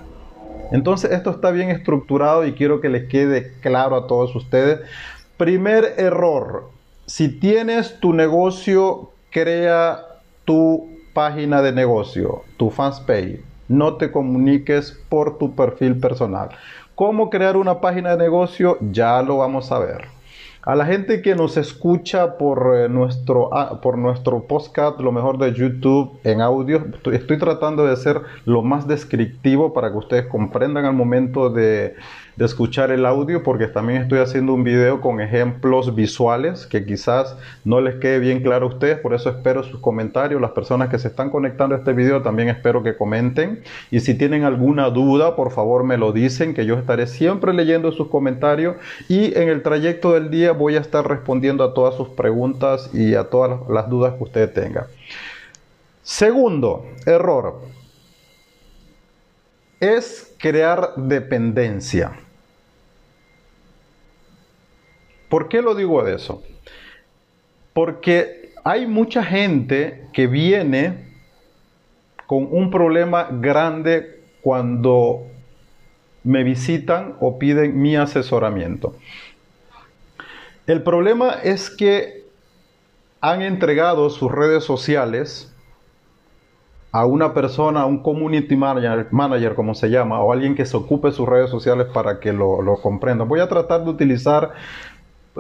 Entonces 0.73 1.11
esto 1.11 1.31
está 1.31 1.51
bien 1.51 1.71
estructurado 1.71 2.47
y 2.47 2.53
quiero 2.53 2.81
que 2.81 2.89
les 2.89 3.09
quede 3.09 3.55
claro 3.61 3.97
a 3.97 4.07
todos 4.07 4.35
ustedes. 4.37 4.81
Primer 5.37 5.95
error, 5.97 6.71
si 7.07 7.29
tienes 7.29 7.99
tu 7.99 8.13
negocio, 8.13 9.11
crea 9.31 10.07
tu 10.45 10.89
página 11.13 11.61
de 11.63 11.73
negocio, 11.73 12.45
tu 12.57 12.71
fanpage. 12.71 13.41
No 13.69 13.97
te 13.97 14.11
comuniques 14.11 15.01
por 15.09 15.39
tu 15.39 15.55
perfil 15.55 15.99
personal. 15.99 16.51
¿Cómo 17.01 17.31
crear 17.31 17.57
una 17.57 17.81
página 17.81 18.11
de 18.11 18.19
negocio? 18.19 18.77
Ya 18.83 19.23
lo 19.23 19.39
vamos 19.39 19.73
a 19.73 19.79
ver. 19.79 20.20
A 20.63 20.75
la 20.75 20.85
gente 20.85 21.23
que 21.23 21.35
nos 21.35 21.57
escucha 21.57 22.37
por, 22.37 22.77
eh, 22.77 22.89
nuestro, 22.91 23.49
ah, 23.57 23.81
por 23.81 23.97
nuestro 23.97 24.47
podcast, 24.47 25.01
lo 25.01 25.11
mejor 25.11 25.39
de 25.39 25.55
YouTube 25.55 26.19
en 26.23 26.43
audio, 26.43 26.85
estoy 27.11 27.39
tratando 27.39 27.87
de 27.87 27.97
ser 27.97 28.21
lo 28.45 28.61
más 28.61 28.87
descriptivo 28.87 29.73
para 29.73 29.91
que 29.91 29.97
ustedes 29.97 30.27
comprendan 30.27 30.85
al 30.85 30.93
momento 30.93 31.49
de, 31.49 31.95
de 32.41 32.47
escuchar 32.47 32.91
el 32.91 33.05
audio 33.05 33.43
porque 33.43 33.67
también 33.67 34.01
estoy 34.01 34.19
haciendo 34.19 34.55
un 34.55 34.65
video 34.65 35.03
con 35.03 35.21
ejemplos 35.21 35.95
visuales 35.95 36.67
que 36.67 36.87
quizás 36.87 37.37
no 37.65 37.83
les 37.83 37.97
quede 37.97 38.19
bien 38.19 38.43
claro 38.43 38.65
a 38.67 38.69
ustedes, 38.71 38.99
por 38.99 39.13
eso 39.13 39.29
espero 39.29 39.63
sus 39.63 39.79
comentarios, 39.81 40.41
las 40.41 40.53
personas 40.53 40.89
que 40.89 40.99
se 40.99 41.09
están 41.09 41.29
conectando 41.29 41.75
a 41.75 41.79
este 41.79 41.93
video 41.93 42.23
también 42.23 42.49
espero 42.49 42.83
que 42.83 42.97
comenten. 42.97 43.63
Y 43.91 44.01
si 44.01 44.15
tienen 44.15 44.45
alguna 44.45 44.89
duda 44.89 45.37
por 45.37 45.51
favor 45.53 45.85
me 45.85 45.99
lo 45.99 46.13
dicen 46.13 46.55
que 46.55 46.65
yo 46.65 46.79
estaré 46.79 47.07
siempre 47.07 47.53
leyendo 47.53 47.93
sus 47.93 48.09
comentarios. 48.09 48.77
Y 49.09 49.37
en 49.39 49.51
el 49.51 49.63
trayecto 49.63 50.15
del 50.15 50.31
día 50.31 50.50
voy 50.53 50.77
a 50.77 50.81
estar 50.81 51.07
respondiendo 51.07 51.65
a 51.65 51.75
todas 51.75 51.95
sus 51.95 52.09
preguntas 52.09 52.91
y 52.93 53.15
a 53.15 53.25
todas 53.25 53.69
las 53.69 53.89
dudas 53.89 54.15
que 54.15 54.23
usted 54.25 54.53
tenga. 54.53 54.87
Segundo 56.03 56.87
error 57.07 57.61
es 59.79 60.35
crear 60.39 60.95
dependencia. 60.97 62.13
¿Por 65.29 65.49
qué 65.49 65.63
lo 65.63 65.75
digo 65.75 66.03
de 66.03 66.17
eso? 66.17 66.43
Porque 67.73 68.53
hay 68.65 68.87
mucha 68.87 69.23
gente 69.25 70.09
que 70.13 70.27
viene 70.27 71.09
con 72.27 72.49
un 72.51 72.71
problema 72.71 73.29
grande 73.31 74.23
cuando 74.43 75.27
me 76.25 76.45
visitan 76.45 77.17
o 77.21 77.39
piden 77.39 77.81
mi 77.81 77.97
asesoramiento. 77.97 78.95
El 80.71 80.85
problema 80.85 81.31
es 81.43 81.69
que 81.69 82.27
han 83.21 83.43
entregado 83.43 84.09
sus 84.09 84.31
redes 84.31 84.63
sociales 84.63 85.53
a 86.93 87.07
una 87.07 87.35
persona, 87.35 87.81
a 87.81 87.87
un 87.87 88.05
community 88.05 88.55
manager, 88.55 89.57
como 89.57 89.75
se 89.75 89.91
llama, 89.91 90.21
o 90.21 90.33
alguien 90.33 90.55
que 90.55 90.65
se 90.65 90.77
ocupe 90.77 91.11
sus 91.11 91.29
redes 91.29 91.51
sociales 91.51 91.89
para 91.93 92.21
que 92.21 92.33
lo, 92.33 92.63
lo 92.63 92.77
comprendan. 92.77 93.27
Voy 93.27 93.41
a 93.41 93.49
tratar 93.49 93.83
de 93.83 93.91
utilizar 93.91 94.53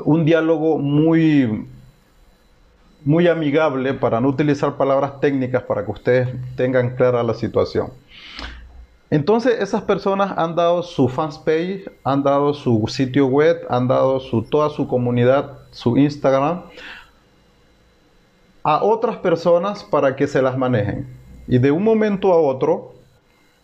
un 0.05 0.25
diálogo 0.25 0.79
muy, 0.79 1.64
muy 3.05 3.29
amigable 3.29 3.95
para 3.95 4.21
no 4.21 4.27
utilizar 4.27 4.77
palabras 4.77 5.21
técnicas 5.21 5.62
para 5.62 5.85
que 5.85 5.93
ustedes 5.93 6.29
tengan 6.57 6.97
clara 6.97 7.23
la 7.23 7.35
situación. 7.35 7.93
Entonces 9.11 9.61
esas 9.61 9.83
personas 9.83 10.38
han 10.38 10.55
dado 10.55 10.85
su 10.85 11.09
fanpage, 11.09 11.90
han 12.05 12.23
dado 12.23 12.55
su 12.55 12.85
sitio 12.87 13.27
web, 13.27 13.66
han 13.68 13.88
dado 13.88 14.20
su, 14.20 14.42
toda 14.42 14.70
su 14.70 14.87
comunidad, 14.87 15.59
su 15.73 15.96
Instagram, 15.96 16.62
a 18.62 18.85
otras 18.85 19.16
personas 19.16 19.83
para 19.83 20.14
que 20.14 20.29
se 20.29 20.40
las 20.40 20.57
manejen. 20.57 21.09
Y 21.49 21.59
de 21.59 21.73
un 21.73 21.83
momento 21.83 22.33
a 22.33 22.40
otro, 22.40 22.92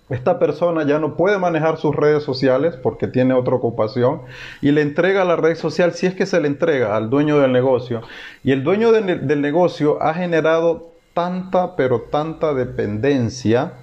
esta 0.08 0.40
persona 0.40 0.84
ya 0.84 0.98
no 0.98 1.16
puede 1.16 1.38
manejar 1.38 1.76
sus 1.76 1.94
redes 1.94 2.24
sociales 2.24 2.76
porque 2.76 3.06
tiene 3.06 3.34
otra 3.34 3.54
ocupación 3.54 4.22
y 4.60 4.72
le 4.72 4.82
entrega 4.82 5.24
la 5.24 5.36
red 5.36 5.56
social 5.56 5.92
si 5.92 6.06
es 6.06 6.14
que 6.14 6.26
se 6.26 6.40
le 6.40 6.48
entrega 6.48 6.96
al 6.96 7.08
dueño 7.08 7.38
del 7.38 7.52
negocio. 7.52 8.02
Y 8.42 8.50
el 8.50 8.64
dueño 8.64 8.90
del 8.90 9.40
negocio 9.40 10.02
ha 10.02 10.14
generado 10.14 10.90
tanta, 11.14 11.76
pero 11.76 12.02
tanta 12.02 12.52
dependencia 12.52 13.74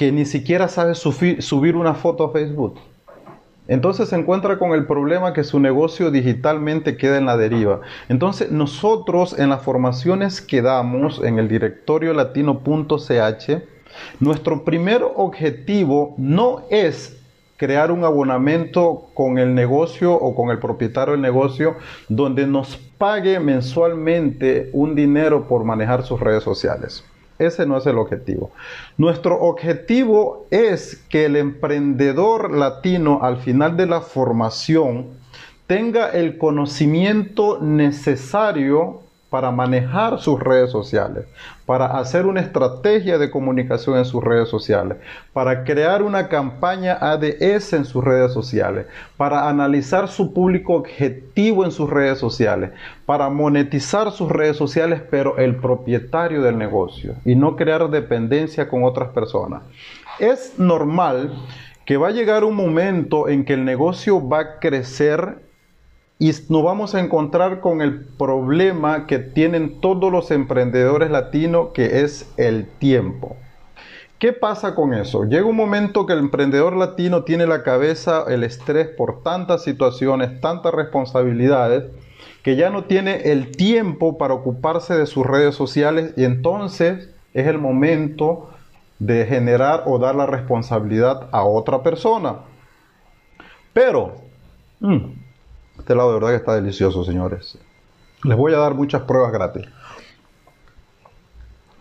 que 0.00 0.12
ni 0.12 0.24
siquiera 0.24 0.66
sabe 0.66 0.94
subir 0.94 1.76
una 1.76 1.92
foto 1.92 2.24
a 2.24 2.32
Facebook. 2.32 2.80
Entonces 3.68 4.08
se 4.08 4.16
encuentra 4.16 4.58
con 4.58 4.72
el 4.72 4.86
problema 4.86 5.34
que 5.34 5.44
su 5.44 5.60
negocio 5.60 6.10
digitalmente 6.10 6.96
queda 6.96 7.18
en 7.18 7.26
la 7.26 7.36
deriva. 7.36 7.82
Entonces 8.08 8.50
nosotros 8.50 9.38
en 9.38 9.50
las 9.50 9.60
formaciones 9.60 10.40
que 10.40 10.62
damos 10.62 11.22
en 11.22 11.38
el 11.38 11.48
directorio 11.48 12.14
latino.ch, 12.14 13.50
nuestro 14.20 14.64
primer 14.64 15.02
objetivo 15.16 16.14
no 16.16 16.62
es 16.70 17.22
crear 17.58 17.92
un 17.92 18.02
abonamiento 18.02 19.10
con 19.12 19.36
el 19.36 19.54
negocio 19.54 20.14
o 20.14 20.34
con 20.34 20.48
el 20.48 20.58
propietario 20.60 21.12
del 21.12 21.20
negocio 21.20 21.76
donde 22.08 22.46
nos 22.46 22.78
pague 22.96 23.38
mensualmente 23.38 24.70
un 24.72 24.94
dinero 24.94 25.46
por 25.46 25.62
manejar 25.62 26.04
sus 26.04 26.18
redes 26.18 26.42
sociales. 26.42 27.04
Ese 27.40 27.66
no 27.66 27.78
es 27.78 27.86
el 27.86 27.96
objetivo. 27.96 28.50
Nuestro 28.98 29.40
objetivo 29.40 30.46
es 30.50 31.02
que 31.08 31.24
el 31.24 31.36
emprendedor 31.36 32.52
latino 32.52 33.20
al 33.22 33.38
final 33.38 33.76
de 33.76 33.86
la 33.86 34.02
formación 34.02 35.06
tenga 35.66 36.10
el 36.10 36.36
conocimiento 36.36 37.58
necesario 37.62 39.00
para 39.30 39.52
manejar 39.52 40.18
sus 40.18 40.40
redes 40.40 40.70
sociales, 40.70 41.24
para 41.64 41.86
hacer 41.98 42.26
una 42.26 42.40
estrategia 42.40 43.16
de 43.16 43.30
comunicación 43.30 43.96
en 43.96 44.04
sus 44.04 44.22
redes 44.22 44.48
sociales, 44.48 44.98
para 45.32 45.62
crear 45.62 46.02
una 46.02 46.28
campaña 46.28 46.98
ADS 47.00 47.72
en 47.74 47.84
sus 47.84 48.02
redes 48.02 48.32
sociales, 48.32 48.86
para 49.16 49.48
analizar 49.48 50.08
su 50.08 50.34
público 50.34 50.74
objetivo 50.74 51.64
en 51.64 51.70
sus 51.70 51.88
redes 51.88 52.18
sociales, 52.18 52.72
para 53.06 53.30
monetizar 53.30 54.10
sus 54.10 54.30
redes 54.30 54.56
sociales, 54.56 55.00
pero 55.08 55.38
el 55.38 55.56
propietario 55.56 56.42
del 56.42 56.58
negocio 56.58 57.14
y 57.24 57.36
no 57.36 57.54
crear 57.54 57.88
dependencia 57.88 58.68
con 58.68 58.82
otras 58.82 59.10
personas. 59.10 59.62
Es 60.18 60.58
normal 60.58 61.32
que 61.86 61.96
va 61.96 62.08
a 62.08 62.12
llegar 62.12 62.44
un 62.44 62.56
momento 62.56 63.28
en 63.28 63.44
que 63.44 63.54
el 63.54 63.64
negocio 63.64 64.28
va 64.28 64.40
a 64.40 64.58
crecer 64.58 65.49
y 66.20 66.32
nos 66.50 66.62
vamos 66.62 66.94
a 66.94 67.00
encontrar 67.00 67.60
con 67.60 67.80
el 67.80 67.98
problema 68.04 69.06
que 69.06 69.18
tienen 69.18 69.80
todos 69.80 70.12
los 70.12 70.30
emprendedores 70.30 71.10
latinos, 71.10 71.68
que 71.72 72.02
es 72.02 72.30
el 72.36 72.66
tiempo. 72.66 73.38
¿Qué 74.18 74.34
pasa 74.34 74.74
con 74.74 74.92
eso? 74.92 75.24
Llega 75.24 75.46
un 75.46 75.56
momento 75.56 76.04
que 76.04 76.12
el 76.12 76.18
emprendedor 76.18 76.76
latino 76.76 77.24
tiene 77.24 77.46
la 77.46 77.62
cabeza, 77.62 78.24
el 78.28 78.44
estrés 78.44 78.86
por 78.88 79.22
tantas 79.22 79.64
situaciones, 79.64 80.42
tantas 80.42 80.74
responsabilidades, 80.74 81.84
que 82.42 82.54
ya 82.54 82.68
no 82.68 82.84
tiene 82.84 83.32
el 83.32 83.56
tiempo 83.56 84.18
para 84.18 84.34
ocuparse 84.34 84.94
de 84.94 85.06
sus 85.06 85.24
redes 85.24 85.54
sociales 85.54 86.12
y 86.18 86.24
entonces 86.24 87.08
es 87.32 87.46
el 87.46 87.56
momento 87.56 88.50
de 88.98 89.24
generar 89.24 89.84
o 89.86 89.98
dar 89.98 90.14
la 90.14 90.26
responsabilidad 90.26 91.30
a 91.32 91.44
otra 91.44 91.82
persona. 91.82 92.40
Pero, 93.72 94.16
mm, 94.80 95.19
este 95.80 95.94
lado 95.94 96.10
de 96.10 96.14
verdad 96.14 96.30
que 96.30 96.36
está 96.36 96.54
delicioso, 96.54 97.04
señores. 97.04 97.58
Les 98.22 98.36
voy 98.36 98.52
a 98.54 98.58
dar 98.58 98.74
muchas 98.74 99.02
pruebas 99.02 99.32
gratis. 99.32 99.66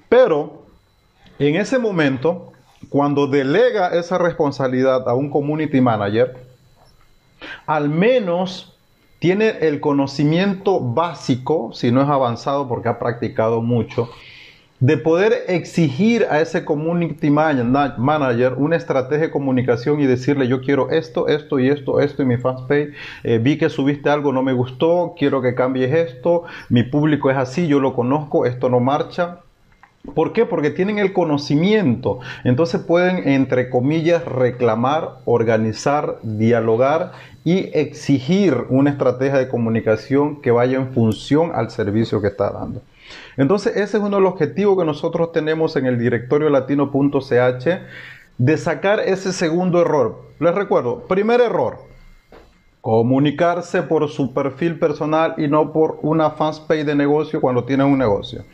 Pero 0.08 0.64
en 1.38 1.56
ese 1.56 1.78
momento, 1.78 2.54
cuando 2.90 3.28
delega 3.28 3.90
esa 3.90 4.18
responsabilidad 4.18 5.08
a 5.08 5.14
un 5.14 5.30
community 5.30 5.82
manager, 5.82 6.38
al 7.66 7.90
menos 7.90 8.76
tiene 9.20 9.50
el 9.62 9.82
conocimiento 9.82 10.80
básico, 10.80 11.72
si 11.74 11.92
no 11.92 12.02
es 12.02 12.10
avanzado 12.10 12.68
porque 12.68 12.90
ha 12.90 13.00
practicado 13.00 13.62
mucho, 13.62 14.10
de 14.80 14.98
poder 14.98 15.34
exigir 15.48 16.26
a 16.30 16.40
ese 16.40 16.64
community 16.64 17.30
manager 17.30 18.54
una 18.58 18.78
estrategia 18.78 19.26
de 19.26 19.32
comunicación 19.32 20.00
y 20.00 20.06
decirle 20.06 20.48
yo 20.48 20.62
quiero 20.62 20.90
esto, 20.90 21.28
esto 21.28 21.60
y 21.60 21.70
esto, 21.70 22.00
esto 22.00 22.22
en 22.22 22.28
mi 22.30 22.38
fanpage, 22.38 22.94
eh, 23.24 23.40
vi 23.40 23.58
que 23.58 23.70
subiste 23.70 24.10
algo, 24.10 24.32
no 24.32 24.42
me 24.42 24.54
gustó, 24.54 25.16
quiero 25.18 25.42
que 25.42 25.54
cambies 25.54 25.94
esto, 25.94 26.44
mi 26.70 26.84
público 26.84 27.30
es 27.30 27.38
así, 27.38 27.68
yo 27.68 27.80
lo 27.80 27.94
conozco, 27.94 28.46
esto 28.46 28.70
no 28.70 28.80
marcha. 28.80 29.40
¿Por 30.16 30.32
qué? 30.32 30.46
Porque 30.46 30.70
tienen 30.70 30.98
el 30.98 31.12
conocimiento. 31.12 32.20
Entonces 32.46 32.80
pueden, 32.82 33.28
entre 33.28 33.70
comillas, 33.70 34.24
reclamar, 34.24 35.18
organizar, 35.26 36.20
dialogar 36.24 37.12
y 37.44 37.70
exigir 37.78 38.56
una 38.70 38.92
estrategia 38.92 39.38
de 39.38 39.50
comunicación 39.50 40.42
que 40.42 40.52
vaya 40.52 40.78
en 40.78 40.94
función 40.94 41.52
al 41.54 41.70
servicio 41.70 42.22
que 42.22 42.28
está 42.28 42.50
dando. 42.50 42.82
Entonces, 43.38 43.76
ese 43.78 43.98
es 43.98 44.04
uno 44.04 44.18
de 44.18 44.22
los 44.24 44.34
objetivos 44.34 44.78
que 44.78 44.86
nosotros 44.86 45.32
tenemos 45.32 45.76
en 45.76 45.86
el 45.86 45.98
directorio 45.98 46.50
latino.ch 46.50 47.68
de 48.38 48.58
sacar 48.58 49.02
ese 49.02 49.34
segundo 49.34 49.82
error. 49.82 50.22
Les 50.40 50.56
recuerdo, 50.56 51.08
primer 51.08 51.42
error, 51.42 51.80
comunicarse 52.82 53.84
por 53.84 54.08
su 54.10 54.34
perfil 54.34 54.80
personal 54.80 55.36
y 55.38 55.48
no 55.48 55.74
por 55.74 56.00
una 56.02 56.32
fanpage 56.32 56.86
de 56.86 56.96
negocio 56.96 57.42
cuando 57.42 57.66
tienen 57.66 57.88
un 57.88 57.98
negocio. 57.98 58.46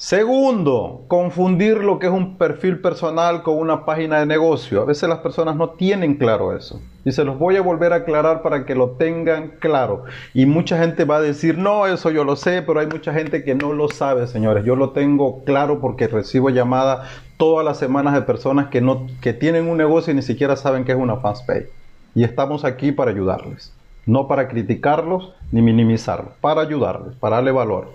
Segundo, 0.00 1.04
confundir 1.08 1.84
lo 1.84 1.98
que 1.98 2.06
es 2.06 2.12
un 2.12 2.38
perfil 2.38 2.80
personal 2.80 3.42
con 3.42 3.58
una 3.58 3.84
página 3.84 4.18
de 4.18 4.24
negocio. 4.24 4.80
A 4.80 4.86
veces 4.86 5.06
las 5.10 5.18
personas 5.18 5.56
no 5.56 5.72
tienen 5.72 6.14
claro 6.14 6.56
eso. 6.56 6.80
Y 7.04 7.12
se 7.12 7.22
los 7.22 7.38
voy 7.38 7.56
a 7.56 7.60
volver 7.60 7.92
a 7.92 7.96
aclarar 7.96 8.40
para 8.40 8.64
que 8.64 8.74
lo 8.74 8.92
tengan 8.92 9.56
claro. 9.58 10.04
Y 10.32 10.46
mucha 10.46 10.78
gente 10.78 11.04
va 11.04 11.16
a 11.16 11.20
decir, 11.20 11.58
no, 11.58 11.86
eso 11.86 12.10
yo 12.10 12.24
lo 12.24 12.36
sé, 12.36 12.62
pero 12.62 12.80
hay 12.80 12.86
mucha 12.86 13.12
gente 13.12 13.44
que 13.44 13.54
no 13.54 13.74
lo 13.74 13.90
sabe, 13.90 14.26
señores. 14.26 14.64
Yo 14.64 14.74
lo 14.74 14.92
tengo 14.92 15.44
claro 15.44 15.82
porque 15.82 16.08
recibo 16.08 16.48
llamadas 16.48 17.06
todas 17.36 17.62
las 17.62 17.76
semanas 17.76 18.14
de 18.14 18.22
personas 18.22 18.68
que, 18.68 18.80
no, 18.80 19.06
que 19.20 19.34
tienen 19.34 19.68
un 19.68 19.76
negocio 19.76 20.14
y 20.14 20.16
ni 20.16 20.22
siquiera 20.22 20.56
saben 20.56 20.84
qué 20.84 20.92
es 20.92 20.98
una 20.98 21.16
fanpage. 21.16 21.68
Y 22.14 22.24
estamos 22.24 22.64
aquí 22.64 22.90
para 22.90 23.10
ayudarles. 23.10 23.74
No 24.06 24.28
para 24.28 24.48
criticarlos 24.48 25.34
ni 25.52 25.60
minimizarlos, 25.60 26.32
para 26.40 26.62
ayudarles, 26.62 27.14
para 27.16 27.36
darle 27.36 27.52
valor. 27.52 27.92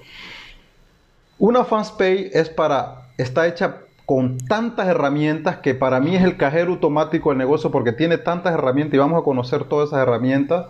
Una 1.37 1.65
FastPay 1.65 2.29
es 2.33 2.49
para, 2.49 3.09
está 3.17 3.47
hecha 3.47 3.81
con 4.05 4.37
tantas 4.37 4.87
herramientas 4.87 5.57
que 5.57 5.73
para 5.73 5.99
mí 5.99 6.15
es 6.15 6.23
el 6.23 6.37
cajero 6.37 6.73
automático 6.73 7.29
del 7.29 7.39
negocio 7.39 7.71
porque 7.71 7.91
tiene 7.91 8.17
tantas 8.17 8.53
herramientas 8.53 8.93
y 8.93 8.99
vamos 8.99 9.19
a 9.19 9.23
conocer 9.23 9.65
todas 9.65 9.89
esas 9.89 10.01
herramientas 10.01 10.67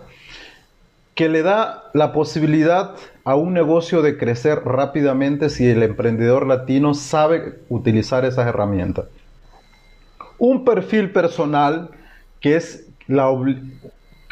que 1.14 1.28
le 1.28 1.42
da 1.42 1.84
la 1.94 2.12
posibilidad 2.12 2.94
a 3.24 3.36
un 3.36 3.52
negocio 3.52 4.02
de 4.02 4.18
crecer 4.18 4.62
rápidamente 4.64 5.50
si 5.50 5.68
el 5.68 5.82
emprendedor 5.82 6.46
latino 6.46 6.94
sabe 6.94 7.60
utilizar 7.68 8.24
esas 8.24 8.46
herramientas. 8.46 9.06
Un 10.38 10.64
perfil 10.64 11.12
personal 11.12 11.90
que 12.40 12.56
es 12.56 12.88
la 13.06 13.30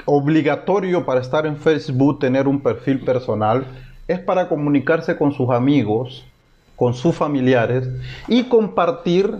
obligatorio 0.05 1.07
para 1.07 1.21
estar 1.21 1.47
en 1.47 1.57
Facebook 1.57 2.19
tener 2.19 2.49
un 2.49 2.61
perfil 2.61 3.05
personal 3.05 3.67
es 4.09 4.19
para 4.21 4.49
comunicarse 4.49 5.17
con 5.17 5.33
sus 5.33 5.51
amigos, 5.51 6.25
con 6.77 6.95
sus 6.95 7.15
familiares 7.15 7.89
y 8.29 8.45
compartir 8.45 9.37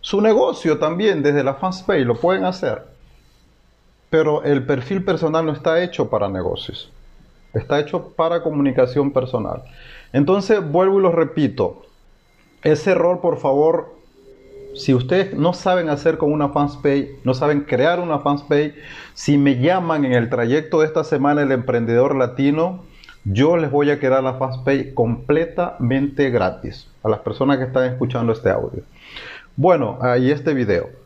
su 0.00 0.20
negocio 0.20 0.78
también 0.78 1.22
desde 1.22 1.44
la 1.44 1.54
FanSpace. 1.54 2.04
Lo 2.04 2.16
pueden 2.16 2.44
hacer. 2.44 2.86
Pero 4.10 4.42
el 4.42 4.64
perfil 4.64 5.04
personal 5.04 5.44
no 5.44 5.52
está 5.52 5.82
hecho 5.82 6.08
para 6.08 6.28
negocios. 6.28 6.90
Está 7.52 7.80
hecho 7.80 8.12
para 8.16 8.42
comunicación 8.42 9.10
personal. 9.10 9.62
Entonces, 10.12 10.66
vuelvo 10.66 10.98
y 10.98 11.02
lo 11.02 11.12
repito. 11.12 11.82
Ese 12.62 12.92
error, 12.92 13.20
por 13.20 13.38
favor, 13.38 13.98
si 14.74 14.94
ustedes 14.94 15.34
no 15.34 15.52
saben 15.52 15.88
hacer 15.88 16.18
con 16.18 16.32
una 16.32 16.50
fanpage, 16.50 17.10
no 17.24 17.34
saben 17.34 17.62
crear 17.62 18.00
una 18.00 18.20
fanpage, 18.20 18.74
si 19.14 19.36
me 19.36 19.58
llaman 19.58 20.04
en 20.04 20.12
el 20.12 20.30
trayecto 20.30 20.80
de 20.80 20.86
esta 20.86 21.04
semana 21.04 21.42
el 21.42 21.52
emprendedor 21.52 22.14
latino, 22.14 22.84
yo 23.24 23.56
les 23.56 23.70
voy 23.70 23.90
a 23.90 23.98
quedar 23.98 24.22
la 24.22 24.34
FastPay 24.34 24.94
completamente 24.94 26.30
gratis 26.30 26.88
a 27.02 27.08
las 27.08 27.20
personas 27.20 27.58
que 27.58 27.64
están 27.64 27.84
escuchando 27.84 28.32
este 28.32 28.50
audio. 28.50 28.82
Bueno, 29.56 29.98
ahí 30.00 30.30
este 30.30 30.54
video. 30.54 30.97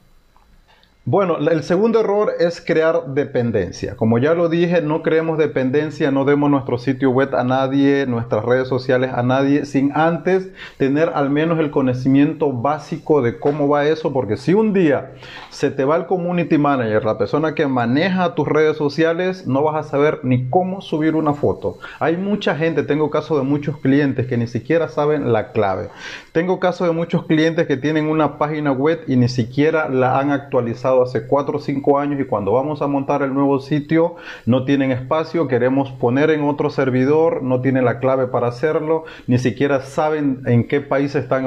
Bueno, 1.05 1.39
el 1.39 1.65
segundo 1.65 1.99
error 1.99 2.31
es 2.39 2.61
crear 2.61 3.07
dependencia. 3.09 3.97
Como 3.97 4.19
ya 4.19 4.35
lo 4.35 4.49
dije, 4.49 4.83
no 4.83 5.03
creemos 5.03 5.37
dependencia, 5.37 6.13
no 6.13 6.25
demos 6.25 6.49
nuestro 6.49 6.79
sitio 6.79 7.11
web 7.11 7.35
a 7.35 7.43
nadie, 7.43 8.07
nuestras 8.07 8.45
redes 8.45 8.69
sociales 8.69 9.11
a 9.13 9.25
nadie, 9.25 9.65
sin 9.65 9.91
antes 9.97 10.51
tener 10.77 11.11
al 11.13 11.29
menos 11.29 11.59
el 11.59 11.73
conocimiento 11.73 12.53
básico 12.53 13.21
de 13.21 13.41
cómo 13.41 13.67
va 13.67 13.87
eso, 13.87 14.13
porque 14.13 14.37
si 14.37 14.55
un 14.55 14.73
día 14.73 15.11
se 15.51 15.73
te 15.73 15.85
va 15.85 15.97
el 15.97 16.07
community 16.07 16.57
manager, 16.57 17.05
la 17.05 17.19
persona 17.19 17.57
que 17.57 17.67
maneja 17.67 18.37
tus 18.37 18.47
redes 18.47 18.77
sociales, 18.77 19.45
no 19.49 19.65
vas 19.65 19.85
a 19.85 19.91
saber 19.91 20.21
ni 20.23 20.49
cómo 20.51 20.83
subir 20.83 21.17
una 21.17 21.35
foto. 21.35 21.79
Hay 21.99 22.17
mucha 22.17 22.55
gente, 22.55 22.85
tengo 22.85 23.11
caso 23.11 23.37
de 23.37 23.43
muchos 23.43 23.77
clientes 23.79 24.29
que 24.29 24.37
ni 24.37 24.47
siquiera 24.47 24.87
saben 24.87 25.33
la 25.33 25.51
clave. 25.51 25.89
Tengo 26.31 26.61
caso 26.61 26.85
de 26.85 26.93
muchos 26.93 27.27
clientes 27.27 27.67
que 27.67 27.77
tienen 27.77 28.07
una 28.07 28.39
página 28.39 28.71
web 28.71 29.03
y 29.09 29.17
ni 29.17 29.29
siquiera 29.29 29.89
la 29.89 30.21
han 30.21 30.31
actualizado 30.31 30.92
hace 31.01 31.27
4 31.27 31.57
o 31.57 31.61
5 31.61 31.99
años 31.99 32.21
y 32.21 32.25
cuando 32.25 32.53
vamos 32.53 32.83
a 32.83 32.87
montar 32.87 33.23
el 33.23 33.33
nuevo 33.33 33.61
sitio 33.61 34.17
no 34.45 34.67
tienen 34.67 34.91
espacio, 34.91 35.49
queremos 35.49 35.91
poner 35.93 36.29
en 36.31 36.45
otro 36.45 36.69
servidor, 36.69 37.43
no 37.43 37.63
tienen 37.63 37.87
la 37.87 38.01
clave 38.01 38.27
para 38.27 38.49
hacerlo, 38.49 39.05
ni 39.27 39.39
siquiera 39.39 39.81
saben 39.81 40.43
en 40.45 40.69
qué 40.69 40.81
país 40.81 41.15
están 41.15 41.47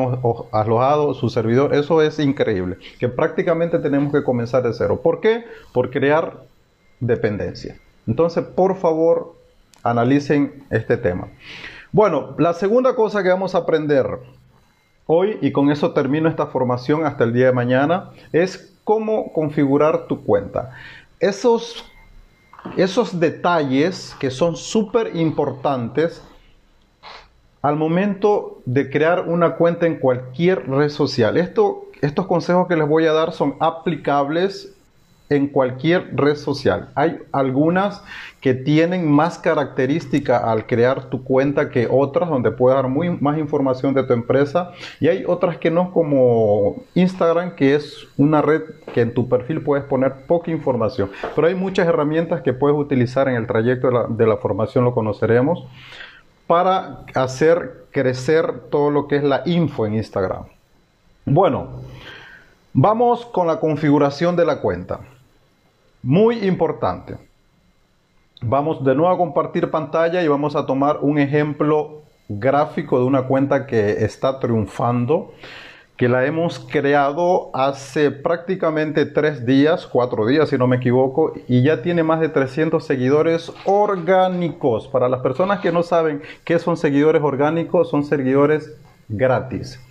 alojados 0.52 1.18
su 1.18 1.30
servidor. 1.30 1.76
Eso 1.76 2.02
es 2.02 2.18
increíble, 2.18 2.78
que 3.00 3.10
prácticamente 3.10 3.78
tenemos 3.78 4.12
que 4.12 4.24
comenzar 4.24 4.64
de 4.64 4.74
cero. 4.74 5.02
¿Por 5.04 5.20
qué? 5.20 5.44
Por 5.74 5.92
crear 5.92 6.44
dependencia. 7.00 7.78
Entonces, 8.08 8.44
por 8.44 8.78
favor, 8.78 9.36
analicen 9.84 10.64
este 10.70 10.98
tema. 10.98 11.28
Bueno, 11.92 12.36
la 12.38 12.54
segunda 12.54 12.96
cosa 12.96 13.24
que 13.24 13.30
vamos 13.30 13.56
a 13.56 13.60
aprender 13.60 14.06
hoy, 15.06 15.38
y 15.42 15.52
con 15.52 15.72
eso 15.72 15.94
termino 15.94 16.28
esta 16.28 16.48
formación 16.48 17.06
hasta 17.06 17.24
el 17.24 17.34
día 17.34 17.48
de 17.48 17.54
mañana, 17.54 18.12
es 18.34 18.75
cómo 18.86 19.34
configurar 19.34 20.08
tu 20.08 20.24
cuenta. 20.24 20.72
Esos, 21.20 21.84
esos 22.78 23.20
detalles 23.20 24.16
que 24.20 24.32
son 24.32 24.56
súper 24.56 25.18
importantes 25.18 26.24
al 27.62 27.76
momento 27.76 28.62
de 28.66 28.90
crear 28.92 29.28
una 29.28 29.56
cuenta 29.56 29.88
en 29.88 29.98
cualquier 29.98 30.70
red 30.70 30.90
social. 30.90 31.36
Esto, 31.36 31.88
estos 32.02 32.28
consejos 32.28 32.68
que 32.68 32.76
les 32.76 32.88
voy 32.88 33.08
a 33.08 33.12
dar 33.12 33.34
son 33.34 33.56
aplicables 33.60 34.75
en 35.30 35.48
cualquier 35.48 36.16
red 36.16 36.36
social. 36.36 36.90
Hay 36.96 37.20
algunas 37.32 38.04
que 38.42 38.54
tienen 38.54 39.10
más 39.10 39.40
característica 39.40 40.38
al 40.38 40.68
crear 40.68 41.06
tu 41.06 41.24
cuenta 41.24 41.72
que 41.72 41.88
otras, 41.90 42.30
donde 42.30 42.52
puedes 42.52 42.76
dar 42.76 42.88
muy, 42.88 43.10
más 43.10 43.40
información 43.40 43.96
de 43.96 44.04
tu 44.04 44.14
empresa. 44.14 44.72
Y 45.00 45.08
hay 45.08 45.24
otras 45.26 45.58
que 45.58 45.72
no, 45.72 45.92
como 45.92 46.84
Instagram, 46.94 47.56
que 47.56 47.74
es 47.74 48.08
una 48.18 48.44
red 48.44 48.62
que 48.94 49.02
en 49.02 49.16
tu 49.16 49.28
perfil 49.28 49.62
puedes 49.62 49.84
poner 49.86 50.28
poca 50.28 50.52
información. 50.52 51.10
Pero 51.36 51.48
hay 51.48 51.56
muchas 51.56 51.88
herramientas 51.88 52.42
que 52.42 52.54
puedes 52.54 52.78
utilizar 52.78 53.28
en 53.28 53.36
el 53.36 53.48
trayecto 53.48 53.88
de 53.88 53.94
la, 53.94 54.06
de 54.08 54.28
la 54.28 54.38
formación, 54.38 54.84
lo 54.84 54.94
conoceremos, 54.94 55.66
para 56.46 57.00
hacer 57.16 57.86
crecer 57.90 58.70
todo 58.70 58.92
lo 58.92 59.08
que 59.08 59.16
es 59.16 59.24
la 59.24 59.42
info 59.46 59.88
en 59.88 59.96
Instagram. 59.96 60.44
Bueno, 61.26 61.82
vamos 62.74 63.26
con 63.26 63.48
la 63.48 63.60
configuración 63.60 64.36
de 64.36 64.46
la 64.46 64.62
cuenta. 64.62 65.00
Muy 66.06 66.46
importante. 66.46 67.18
Vamos 68.40 68.84
de 68.84 68.94
nuevo 68.94 69.12
a 69.12 69.18
compartir 69.18 69.72
pantalla 69.72 70.22
y 70.22 70.28
vamos 70.28 70.56
a 70.56 70.68
tomar 70.68 71.00
un 71.02 71.18
ejemplo 71.18 72.04
gráfico 72.30 73.00
de 73.00 73.06
una 73.06 73.24
cuenta 73.24 73.66
que 73.66 74.06
está 74.06 74.40
triunfando, 74.40 75.34
que 75.98 76.08
la 76.08 76.24
hemos 76.28 76.60
creado 76.60 77.50
hace 77.56 78.12
prácticamente 78.12 79.08
tres 79.08 79.48
días, 79.48 79.88
cuatro 79.88 80.28
días 80.28 80.50
si 80.50 80.60
no 80.60 80.68
me 80.68 80.76
equivoco, 80.76 81.34
y 81.48 81.64
ya 81.64 81.82
tiene 81.82 82.04
más 82.04 82.20
de 82.20 82.30
300 82.30 82.86
seguidores 82.86 83.52
orgánicos. 83.66 84.88
Para 84.88 85.10
las 85.10 85.22
personas 85.22 85.60
que 85.60 85.72
no 85.72 85.82
saben 85.82 86.22
qué 86.44 86.60
son 86.60 86.78
seguidores 86.78 87.24
orgánicos, 87.24 87.90
son 87.90 88.04
seguidores 88.04 88.78
gratis. 89.10 89.82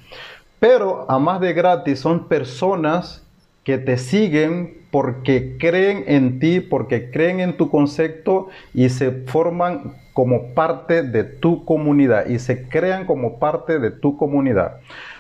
Pero 0.61 1.11
a 1.11 1.19
más 1.19 1.41
de 1.41 1.53
gratis 1.55 1.99
son 1.99 2.29
personas 2.29 3.27
que 3.65 3.79
te 3.79 3.97
siguen 3.97 4.84
porque 4.95 5.57
creen 5.59 6.05
en 6.07 6.39
ti, 6.39 6.61
porque 6.61 7.11
creen 7.11 7.41
en 7.41 7.57
tu 7.57 7.69
concepto 7.69 8.47
y 8.73 8.91
se 8.91 9.11
forman 9.11 9.97
como 10.13 10.55
parte 10.55 11.03
de 11.03 11.25
tu 11.25 11.65
comunidad 11.65 12.27
y 12.27 12.39
se 12.39 12.69
crean 12.69 13.05
como 13.05 13.41
parte 13.41 13.81
de 13.81 13.91
tu 13.91 14.17
comunidad. 14.17 14.77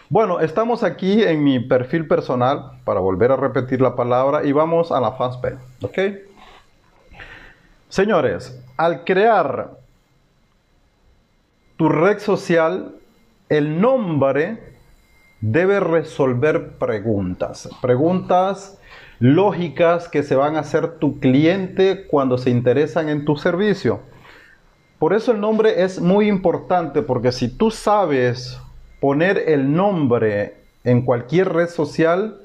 Bueno, 0.08 0.38
estamos 0.38 0.84
aquí 0.84 1.24
en 1.24 1.42
mi 1.42 1.58
perfil 1.58 2.06
personal, 2.06 2.78
para 2.84 3.00
volver 3.00 3.32
a 3.32 3.36
repetir 3.36 3.80
la 3.80 3.96
palabra, 3.96 4.44
y 4.44 4.52
vamos 4.52 4.92
a 4.92 5.00
la 5.00 5.10
fanpage, 5.10 5.58
¿ok? 5.82 5.98
Señores, 7.88 8.62
al 8.76 9.02
crear 9.02 9.72
tu 11.76 11.88
red 11.88 12.20
social, 12.20 12.94
el 13.48 13.80
nombre 13.80 14.56
debe 15.40 15.80
resolver 15.80 16.74
preguntas, 16.78 17.68
preguntas 17.82 18.78
lógicas 19.18 20.08
que 20.08 20.22
se 20.22 20.34
van 20.34 20.56
a 20.56 20.60
hacer 20.60 20.98
tu 20.98 21.20
cliente 21.20 22.06
cuando 22.06 22.38
se 22.38 22.50
interesan 22.50 23.08
en 23.08 23.24
tu 23.24 23.36
servicio. 23.36 24.00
Por 24.98 25.12
eso 25.12 25.32
el 25.32 25.40
nombre 25.40 25.82
es 25.82 26.00
muy 26.00 26.28
importante, 26.28 27.02
porque 27.02 27.32
si 27.32 27.48
tú 27.48 27.70
sabes 27.70 28.58
poner 29.00 29.44
el 29.48 29.74
nombre 29.74 30.54
en 30.84 31.02
cualquier 31.02 31.52
red 31.52 31.68
social, 31.68 32.40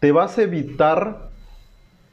te 0.00 0.12
vas 0.12 0.36
a 0.36 0.42
evitar 0.42 1.30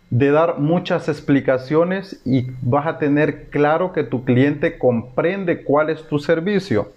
de 0.10 0.32
dar 0.32 0.60
muchas 0.60 1.08
explicaciones 1.08 2.22
y 2.26 2.48
vas 2.62 2.88
a 2.88 2.98
tener 2.98 3.50
claro 3.50 3.94
que 3.94 4.04
tu 4.04 4.26
cliente 4.26 4.78
comprende 4.78 5.64
cuál 5.64 5.90
es 5.90 6.08
tu 6.08 6.20
servicio. 6.20 6.92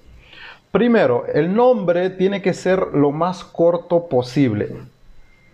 Primero, 0.71 1.27
el 1.27 1.55
nombre 1.55 2.09
tiene 2.09 2.41
que 2.41 2.55
ser 2.55 2.89
lo 2.95 3.11
más 3.11 3.45
corto 3.45 4.09
posible. 4.09 4.71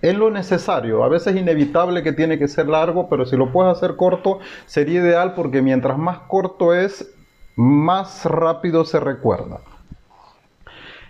Es 0.00 0.16
lo 0.16 0.30
necesario. 0.30 1.02
A 1.02 1.08
veces 1.08 1.34
es 1.34 1.40
inevitable 1.40 2.02
que 2.02 2.12
tiene 2.12 2.38
que 2.38 2.48
ser 2.48 2.68
largo, 2.68 3.08
pero 3.08 3.26
si 3.26 3.36
lo 3.36 3.52
puedes 3.52 3.76
hacer 3.76 3.96
corto, 3.96 4.38
sería 4.66 5.00
ideal 5.00 5.34
porque 5.34 5.62
mientras 5.62 5.98
más 5.98 6.20
corto 6.28 6.74
es, 6.74 7.12
más 7.56 8.24
rápido 8.24 8.84
se 8.84 9.00
recuerda. 9.00 9.60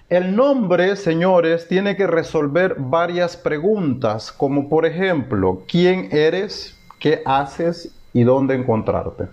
El 0.08 0.34
nombre, 0.34 0.96
señores, 0.96 1.68
tiene 1.68 1.94
que 1.94 2.06
resolver 2.06 2.76
varias 2.78 3.36
preguntas, 3.36 4.32
como 4.32 4.70
por 4.70 4.86
ejemplo, 4.86 5.64
¿quién 5.68 6.08
eres? 6.12 6.80
¿Qué 6.98 7.20
haces? 7.26 7.94
¿Y 8.14 8.22
dónde 8.22 8.54
encontrarte? 8.54 9.24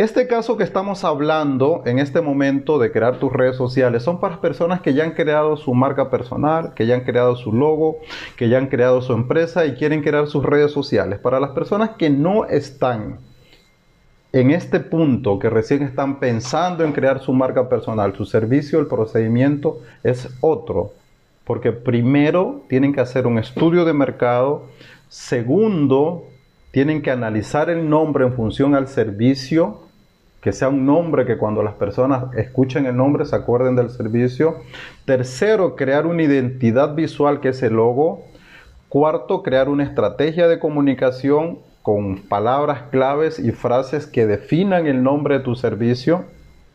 Este 0.00 0.26
caso 0.26 0.56
que 0.56 0.64
estamos 0.64 1.04
hablando 1.04 1.82
en 1.84 1.98
este 1.98 2.22
momento 2.22 2.78
de 2.78 2.90
crear 2.90 3.18
tus 3.18 3.30
redes 3.30 3.56
sociales 3.56 4.02
son 4.02 4.18
para 4.18 4.40
personas 4.40 4.80
que 4.80 4.94
ya 4.94 5.04
han 5.04 5.10
creado 5.10 5.58
su 5.58 5.74
marca 5.74 6.08
personal, 6.08 6.72
que 6.72 6.86
ya 6.86 6.94
han 6.94 7.02
creado 7.02 7.36
su 7.36 7.52
logo, 7.52 7.98
que 8.36 8.48
ya 8.48 8.56
han 8.56 8.68
creado 8.68 9.02
su 9.02 9.12
empresa 9.12 9.66
y 9.66 9.74
quieren 9.74 10.02
crear 10.02 10.26
sus 10.26 10.42
redes 10.42 10.72
sociales. 10.72 11.18
Para 11.18 11.38
las 11.38 11.50
personas 11.50 11.90
que 11.98 12.08
no 12.08 12.46
están 12.46 13.18
en 14.32 14.52
este 14.52 14.80
punto, 14.80 15.38
que 15.38 15.50
recién 15.50 15.82
están 15.82 16.18
pensando 16.18 16.82
en 16.82 16.92
crear 16.92 17.20
su 17.20 17.34
marca 17.34 17.68
personal, 17.68 18.16
su 18.16 18.24
servicio, 18.24 18.80
el 18.80 18.86
procedimiento 18.86 19.80
es 20.02 20.34
otro. 20.40 20.94
Porque 21.44 21.72
primero 21.72 22.62
tienen 22.70 22.94
que 22.94 23.02
hacer 23.02 23.26
un 23.26 23.36
estudio 23.36 23.84
de 23.84 23.92
mercado. 23.92 24.62
Segundo, 25.10 26.24
tienen 26.70 27.02
que 27.02 27.10
analizar 27.10 27.68
el 27.68 27.86
nombre 27.90 28.24
en 28.24 28.32
función 28.32 28.74
al 28.74 28.88
servicio 28.88 29.89
que 30.40 30.52
sea 30.52 30.68
un 30.68 30.86
nombre 30.86 31.26
que 31.26 31.36
cuando 31.36 31.62
las 31.62 31.74
personas 31.74 32.34
escuchen 32.34 32.86
el 32.86 32.96
nombre 32.96 33.26
se 33.26 33.36
acuerden 33.36 33.76
del 33.76 33.90
servicio. 33.90 34.56
Tercero, 35.04 35.76
crear 35.76 36.06
una 36.06 36.22
identidad 36.22 36.94
visual 36.94 37.40
que 37.40 37.50
es 37.50 37.62
el 37.62 37.74
logo. 37.74 38.24
Cuarto, 38.88 39.42
crear 39.42 39.68
una 39.68 39.84
estrategia 39.84 40.48
de 40.48 40.58
comunicación 40.58 41.58
con 41.82 42.16
palabras 42.22 42.82
claves 42.90 43.38
y 43.38 43.52
frases 43.52 44.06
que 44.06 44.26
definan 44.26 44.86
el 44.86 45.02
nombre 45.02 45.38
de 45.38 45.44
tu 45.44 45.54
servicio. 45.54 46.24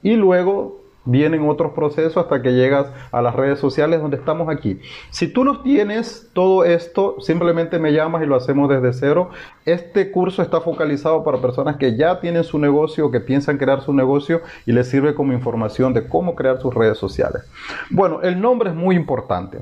Y 0.04 0.16
luego 0.16 0.85
vienen 1.06 1.48
otros 1.48 1.74
procesos 1.74 2.18
hasta 2.18 2.42
que 2.42 2.54
llegas 2.54 2.88
a 3.12 3.22
las 3.22 3.36
redes 3.36 3.60
sociales 3.60 4.02
donde 4.02 4.18
estamos 4.18 4.50
aquí. 4.50 4.80
Si 5.10 5.28
tú 5.28 5.44
no 5.44 5.62
tienes 5.62 6.30
todo 6.34 6.66
esto, 6.66 7.16
simplemente 7.22 7.80
me 7.80 7.94
llamas 7.94 8.24
y 8.24 8.26
lo 8.26 8.36
hacemos 8.36 8.70
desde 8.70 8.94
cero. 8.94 9.30
Este 9.66 10.12
curso 10.12 10.42
está 10.42 10.62
focalizado 10.62 11.24
para 11.24 11.38
personas 11.38 11.78
que 11.78 11.96
ya 11.96 12.20
tienen 12.20 12.44
su 12.44 12.60
negocio, 12.60 13.12
que 13.12 13.20
piensan 13.20 13.58
crear 13.58 13.82
su 13.82 13.94
negocio 13.94 14.42
y 14.66 14.72
les 14.72 14.90
sirve 14.90 15.16
como 15.16 15.34
información 15.34 15.94
de 15.94 16.08
cómo 16.08 16.36
crear 16.36 16.60
sus 16.60 16.74
redes 16.74 16.98
sociales. 16.98 17.44
Bueno, 17.90 18.22
el 18.22 18.42
nombre 18.42 18.70
es 18.70 18.76
muy 18.76 18.96
importante. 18.96 19.60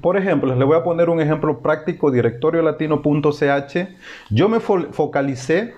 Por 0.00 0.16
ejemplo, 0.16 0.54
les 0.54 0.66
voy 0.66 0.76
a 0.76 0.84
poner 0.84 1.10
un 1.10 1.20
ejemplo 1.20 1.58
práctico, 1.58 2.10
directoriolatino.ch. 2.10 3.88
Yo 4.30 4.48
me 4.48 4.60
focalicé 4.60 5.74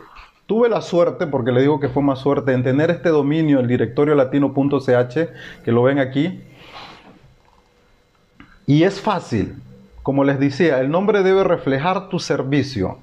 Tuve 0.50 0.68
la 0.68 0.80
suerte, 0.80 1.28
porque 1.28 1.52
le 1.52 1.60
digo 1.60 1.78
que 1.78 1.88
fue 1.88 2.02
más 2.02 2.18
suerte, 2.18 2.52
en 2.52 2.64
tener 2.64 2.90
este 2.90 3.10
dominio, 3.10 3.60
el 3.60 3.68
directorio 3.68 4.16
latino.ch, 4.16 5.14
que 5.64 5.70
lo 5.70 5.84
ven 5.84 6.00
aquí. 6.00 6.40
Y 8.66 8.82
es 8.82 9.00
fácil. 9.00 9.54
Como 10.02 10.24
les 10.24 10.40
decía, 10.40 10.80
el 10.80 10.90
nombre 10.90 11.22
debe 11.22 11.44
reflejar 11.44 12.08
tu 12.08 12.18
servicio. 12.18 12.98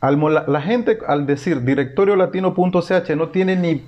la, 0.00 0.60
gente 0.60 0.98
al 1.08 1.26
decir 1.26 1.62
directorio 1.62 2.14
latino.ch 2.14 3.10
no 3.16 3.30
tiene 3.30 3.56
ni 3.56 3.82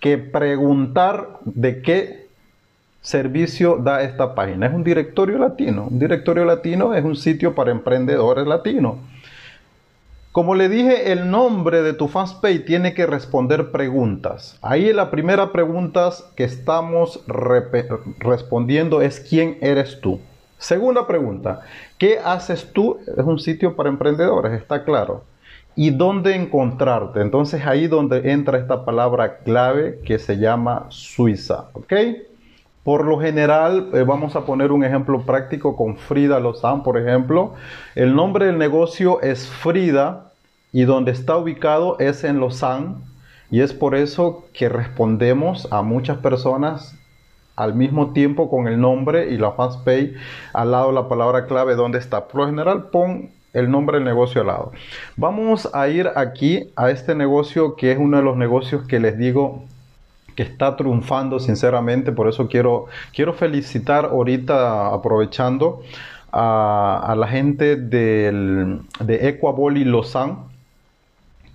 que 0.00 0.18
preguntar 0.18 1.38
de 1.44 1.80
qué 1.80 2.26
servicio 3.02 3.76
da 3.76 4.02
esta 4.02 4.34
página. 4.34 4.66
Es 4.66 4.74
un 4.74 4.82
directorio 4.82 5.38
latino. 5.38 5.86
Un 5.88 6.00
directorio 6.00 6.44
latino 6.44 6.92
es 6.92 7.04
un 7.04 7.14
sitio 7.14 7.54
para 7.54 7.70
emprendedores 7.70 8.48
latinos. 8.48 8.96
Como 10.38 10.54
le 10.54 10.68
dije, 10.68 11.10
el 11.10 11.32
nombre 11.32 11.82
de 11.82 11.94
tu 11.94 12.06
fanpage 12.06 12.64
tiene 12.64 12.94
que 12.94 13.06
responder 13.06 13.72
preguntas. 13.72 14.56
Ahí 14.62 14.92
la 14.92 15.10
primera 15.10 15.50
pregunta 15.50 16.10
que 16.36 16.44
estamos 16.44 17.24
respondiendo 18.20 19.02
es 19.02 19.18
¿quién 19.18 19.58
eres 19.60 20.00
tú? 20.00 20.20
Segunda 20.56 21.08
pregunta, 21.08 21.62
¿qué 21.98 22.20
haces 22.24 22.72
tú? 22.72 23.00
Es 23.04 23.24
un 23.24 23.40
sitio 23.40 23.74
para 23.74 23.88
emprendedores, 23.88 24.52
está 24.52 24.84
claro. 24.84 25.24
¿Y 25.74 25.90
dónde 25.90 26.36
encontrarte? 26.36 27.20
Entonces 27.20 27.66
ahí 27.66 27.88
donde 27.88 28.30
entra 28.30 28.58
esta 28.58 28.84
palabra 28.84 29.38
clave 29.38 29.98
que 30.04 30.20
se 30.20 30.38
llama 30.38 30.86
Suiza, 30.90 31.64
¿ok? 31.72 31.94
Por 32.84 33.04
lo 33.04 33.18
general, 33.18 33.90
eh, 33.92 34.04
vamos 34.04 34.36
a 34.36 34.46
poner 34.46 34.70
un 34.70 34.84
ejemplo 34.84 35.20
práctico 35.22 35.76
con 35.76 35.96
Frida 35.96 36.38
Lozán, 36.38 36.84
por 36.84 36.96
ejemplo. 36.96 37.54
El 37.96 38.14
nombre 38.14 38.46
del 38.46 38.56
negocio 38.56 39.20
es 39.20 39.48
Frida 39.48 40.27
y 40.72 40.84
donde 40.84 41.12
está 41.12 41.36
ubicado 41.36 41.98
es 41.98 42.24
en 42.24 42.40
Lausanne 42.40 42.96
y 43.50 43.60
es 43.60 43.72
por 43.72 43.94
eso 43.94 44.44
que 44.52 44.68
respondemos 44.68 45.68
a 45.70 45.82
muchas 45.82 46.18
personas 46.18 46.94
al 47.56 47.74
mismo 47.74 48.12
tiempo 48.12 48.50
con 48.50 48.68
el 48.68 48.80
nombre 48.80 49.30
y 49.30 49.38
la 49.38 49.56
pay 49.56 50.14
al 50.52 50.70
lado 50.70 50.92
la 50.92 51.08
palabra 51.08 51.46
clave 51.46 51.74
donde 51.74 51.98
está. 51.98 52.28
Por 52.28 52.42
lo 52.42 52.46
general 52.46 52.90
pon 52.90 53.30
el 53.52 53.70
nombre 53.70 53.96
del 53.96 54.04
negocio 54.04 54.42
al 54.42 54.48
lado. 54.48 54.72
Vamos 55.16 55.68
a 55.74 55.88
ir 55.88 56.10
aquí 56.14 56.70
a 56.76 56.90
este 56.90 57.14
negocio 57.14 57.74
que 57.74 57.90
es 57.90 57.98
uno 57.98 58.18
de 58.18 58.22
los 58.22 58.36
negocios 58.36 58.86
que 58.86 59.00
les 59.00 59.18
digo 59.18 59.64
que 60.36 60.44
está 60.44 60.76
triunfando 60.76 61.40
sinceramente, 61.40 62.12
por 62.12 62.28
eso 62.28 62.46
quiero, 62.46 62.86
quiero 63.12 63.32
felicitar 63.32 64.04
ahorita 64.04 64.94
aprovechando 64.94 65.82
a, 66.30 67.12
la 67.18 67.26
gente 67.26 67.74
del, 67.74 68.82
de 69.00 69.28
Equaboli 69.30 69.84
Lausanne 69.84 70.36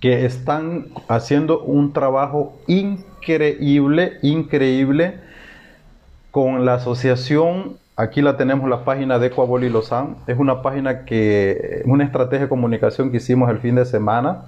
que 0.04 0.26
están 0.26 0.88
haciendo 1.08 1.62
un 1.62 1.94
trabajo 1.94 2.58
increíble, 2.66 4.18
increíble 4.20 5.14
con 6.30 6.66
la 6.66 6.74
asociación. 6.74 7.78
Aquí 7.96 8.20
la 8.20 8.36
tenemos 8.36 8.68
la 8.68 8.84
página 8.84 9.18
de 9.18 9.28
Ecuaboli 9.28 9.70
Lausanne. 9.70 10.16
Es 10.26 10.38
una 10.38 10.60
página 10.60 11.06
que, 11.06 11.80
una 11.86 12.04
estrategia 12.04 12.40
de 12.40 12.48
comunicación 12.50 13.10
que 13.10 13.16
hicimos 13.16 13.48
el 13.48 13.60
fin 13.60 13.76
de 13.76 13.86
semana. 13.86 14.42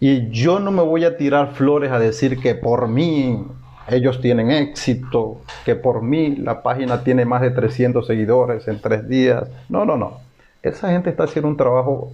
Y 0.00 0.30
yo 0.30 0.58
no 0.58 0.72
me 0.72 0.82
voy 0.82 1.04
a 1.04 1.16
tirar 1.16 1.52
flores 1.52 1.92
a 1.92 2.00
decir 2.00 2.40
que 2.40 2.56
por 2.56 2.88
mí 2.88 3.46
ellos 3.86 4.20
tienen 4.20 4.50
éxito, 4.50 5.42
que 5.64 5.76
por 5.76 6.02
mí 6.02 6.34
la 6.34 6.64
página 6.64 7.04
tiene 7.04 7.24
más 7.24 7.42
de 7.42 7.52
300 7.52 8.04
seguidores 8.04 8.66
en 8.66 8.80
tres 8.80 9.08
días. 9.08 9.44
No, 9.68 9.84
no, 9.84 9.96
no. 9.96 10.18
Esa 10.64 10.90
gente 10.90 11.08
está 11.08 11.22
haciendo 11.22 11.48
un 11.48 11.56
trabajo 11.56 12.10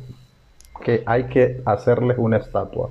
que 0.82 1.02
hay 1.06 1.24
que 1.24 1.62
hacerles 1.64 2.18
una 2.18 2.38
estatua. 2.38 2.90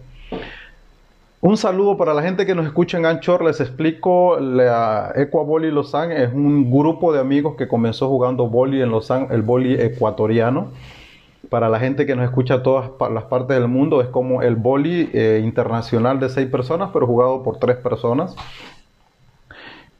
Un 1.45 1.57
saludo 1.57 1.97
para 1.97 2.13
la 2.13 2.21
gente 2.21 2.45
que 2.45 2.55
nos 2.55 2.65
escucha 2.65 2.97
en 2.97 3.05
Anchor. 3.05 3.43
Les 3.43 3.59
explico, 3.59 4.39
la 4.39 5.11
Equaboli 5.13 5.71
Lausanne 5.71 6.23
es 6.23 6.33
un 6.33 6.71
grupo 6.71 7.11
de 7.11 7.19
amigos 7.19 7.55
que 7.57 7.67
comenzó 7.67 8.07
jugando 8.07 8.47
boli 8.47 8.81
en 8.81 8.91
Lausanne, 8.91 9.27
el 9.29 9.41
boli 9.41 9.73
ecuatoriano. 9.73 10.69
Para 11.49 11.67
la 11.67 11.81
gente 11.81 12.05
que 12.05 12.15
nos 12.15 12.23
escucha 12.23 12.53
a 12.53 12.63
todas 12.63 12.91
las 13.11 13.25
partes 13.25 13.57
del 13.57 13.67
mundo, 13.67 13.99
es 13.99 14.07
como 14.07 14.41
el 14.41 14.55
boli 14.55 15.09
eh, 15.13 15.41
internacional 15.43 16.17
de 16.17 16.29
seis 16.29 16.47
personas, 16.47 16.91
pero 16.93 17.05
jugado 17.05 17.43
por 17.43 17.57
tres 17.57 17.75
personas. 17.75 18.37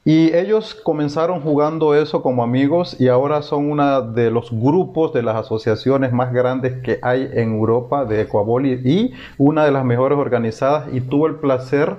Y 0.06 0.36
ellos 0.36 0.76
comenzaron 0.76 1.40
jugando 1.40 1.96
eso 1.96 2.22
como 2.22 2.44
amigos 2.44 3.00
y 3.00 3.08
ahora 3.08 3.42
son 3.42 3.72
uno 3.72 4.02
de 4.02 4.32
los 4.32 4.52
grupos 4.52 5.14
de 5.14 5.24
las 5.24 5.38
asociaciones 5.38 6.12
más 6.12 6.34
grandes 6.34 6.82
que 6.84 7.00
hay 7.02 7.30
en 7.32 7.54
Europa 7.54 8.04
de 8.04 8.22
Ecuaboli 8.22 8.82
y 8.84 9.14
una 9.38 9.64
de 9.64 9.72
las 9.72 9.86
mejores 9.86 10.18
organizadas. 10.18 10.94
Y 10.94 11.00
tuve 11.00 11.30
el 11.30 11.36
placer, 11.36 11.96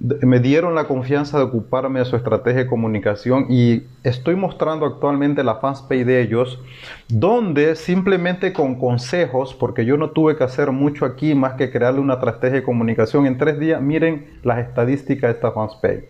me 0.00 0.40
dieron 0.40 0.74
la 0.74 0.84
confianza 0.84 1.36
de 1.36 1.44
ocuparme 1.44 1.98
de 1.98 2.06
su 2.06 2.16
estrategia 2.16 2.62
de 2.62 2.66
comunicación 2.66 3.44
y 3.50 3.82
estoy 4.02 4.34
mostrando 4.34 4.86
actualmente 4.86 5.44
la 5.44 5.56
fanpage 5.56 6.06
de 6.06 6.22
ellos 6.22 6.58
donde 7.08 7.76
simplemente 7.76 8.54
con 8.54 8.76
consejos, 8.76 9.52
porque 9.52 9.84
yo 9.84 9.98
no 9.98 10.08
tuve 10.12 10.36
que 10.36 10.44
hacer 10.44 10.72
mucho 10.72 11.04
aquí 11.04 11.34
más 11.34 11.52
que 11.54 11.70
crearle 11.70 12.00
una 12.00 12.14
estrategia 12.14 12.60
de 12.60 12.62
comunicación 12.62 13.26
en 13.26 13.36
tres 13.36 13.60
días, 13.60 13.82
miren 13.82 14.40
las 14.42 14.58
estadísticas 14.60 15.28
de 15.28 15.34
esta 15.34 15.52
fanpage 15.52 16.04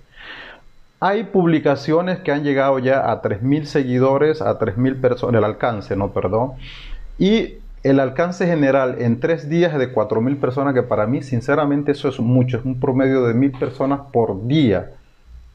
Hay 1.05 1.24
publicaciones 1.24 2.20
que 2.20 2.30
han 2.30 2.44
llegado 2.44 2.78
ya 2.78 3.11
a 3.11 3.22
3.000 3.22 3.64
seguidores, 3.64 4.40
a 4.40 4.57
3.000 4.57 5.00
personas, 5.00 5.40
el 5.40 5.44
alcance, 5.44 5.96
no, 5.96 6.12
perdón. 6.12 6.53
Y 7.18 7.55
el 7.82 7.98
alcance 7.98 8.46
general 8.46 8.94
en 9.00 9.18
tres 9.18 9.48
días 9.48 9.72
es 9.72 9.80
de 9.80 9.92
4.000 9.92 10.38
personas, 10.38 10.74
que 10.74 10.84
para 10.84 11.09
mí, 11.09 11.20
sinceramente, 11.20 11.90
eso 11.90 12.09
es 12.09 12.20
mucho, 12.20 12.59
es 12.59 12.64
un 12.64 12.78
promedio 12.78 13.24
de 13.24 13.34
1.000 13.34 13.59
personas 13.59 14.00
por 14.12 14.46
día 14.46 14.92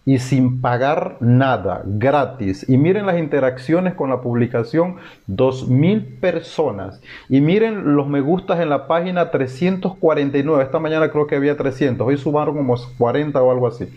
y 0.08 0.20
sin 0.20 0.62
pagar 0.62 1.18
nada, 1.20 1.82
gratis. 1.86 2.68
Y 2.70 2.78
miren 2.78 3.06
las 3.06 3.18
interacciones 3.20 3.94
con 3.94 4.10
la 4.10 4.22
publicación, 4.22 4.96
2.000 5.28 6.22
personas. 6.22 7.02
Y 7.28 7.42
miren 7.42 7.94
los 7.94 8.08
me 8.08 8.22
gustas 8.22 8.62
en 8.62 8.70
la 8.70 8.88
página 8.88 9.32
349. 9.32 10.64
Esta 10.64 10.80
mañana 10.80 11.12
creo 11.12 11.28
que 11.28 11.36
había 11.36 11.58
300, 11.58 12.08
hoy 12.08 12.18
sumaron 12.18 12.56
como 12.56 12.78
40 12.98 13.44
o 13.44 13.52
algo 13.52 13.68
así. 13.68 13.90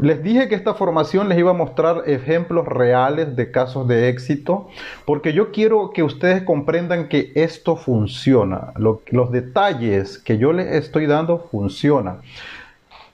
Les 0.00 0.22
dije 0.22 0.48
que 0.48 0.54
esta 0.54 0.74
formación 0.74 1.28
les 1.28 1.38
iba 1.38 1.50
a 1.50 1.54
mostrar 1.54 2.04
ejemplos 2.06 2.64
reales 2.64 3.34
de 3.34 3.50
casos 3.50 3.88
de 3.88 4.10
éxito, 4.10 4.68
porque 5.06 5.32
yo 5.32 5.50
quiero 5.50 5.90
que 5.90 6.04
ustedes 6.04 6.44
comprendan 6.44 7.08
que 7.08 7.32
esto 7.34 7.74
funciona. 7.74 8.74
los 8.76 9.32
detalles 9.32 10.18
que 10.18 10.38
yo 10.38 10.52
les 10.52 10.72
estoy 10.72 11.06
dando 11.06 11.48
funcionan. 11.50 12.20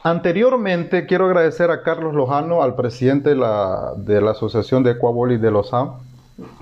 Anteriormente, 0.07 1.07
quiero 1.07 1.25
agradecer 1.25 1.71
a 1.71 1.83
Carlos 1.83 2.13
Lojano, 2.13 2.63
al 2.63 2.75
presidente 2.75 3.31
de 3.31 3.37
la, 3.37 3.95
de 3.97 4.21
la 4.21 4.33
Asociación 4.33 4.83
de 4.83 4.91
Ecuaboli 4.91 5.39
de 5.39 5.51
Lausanne, 5.51 5.93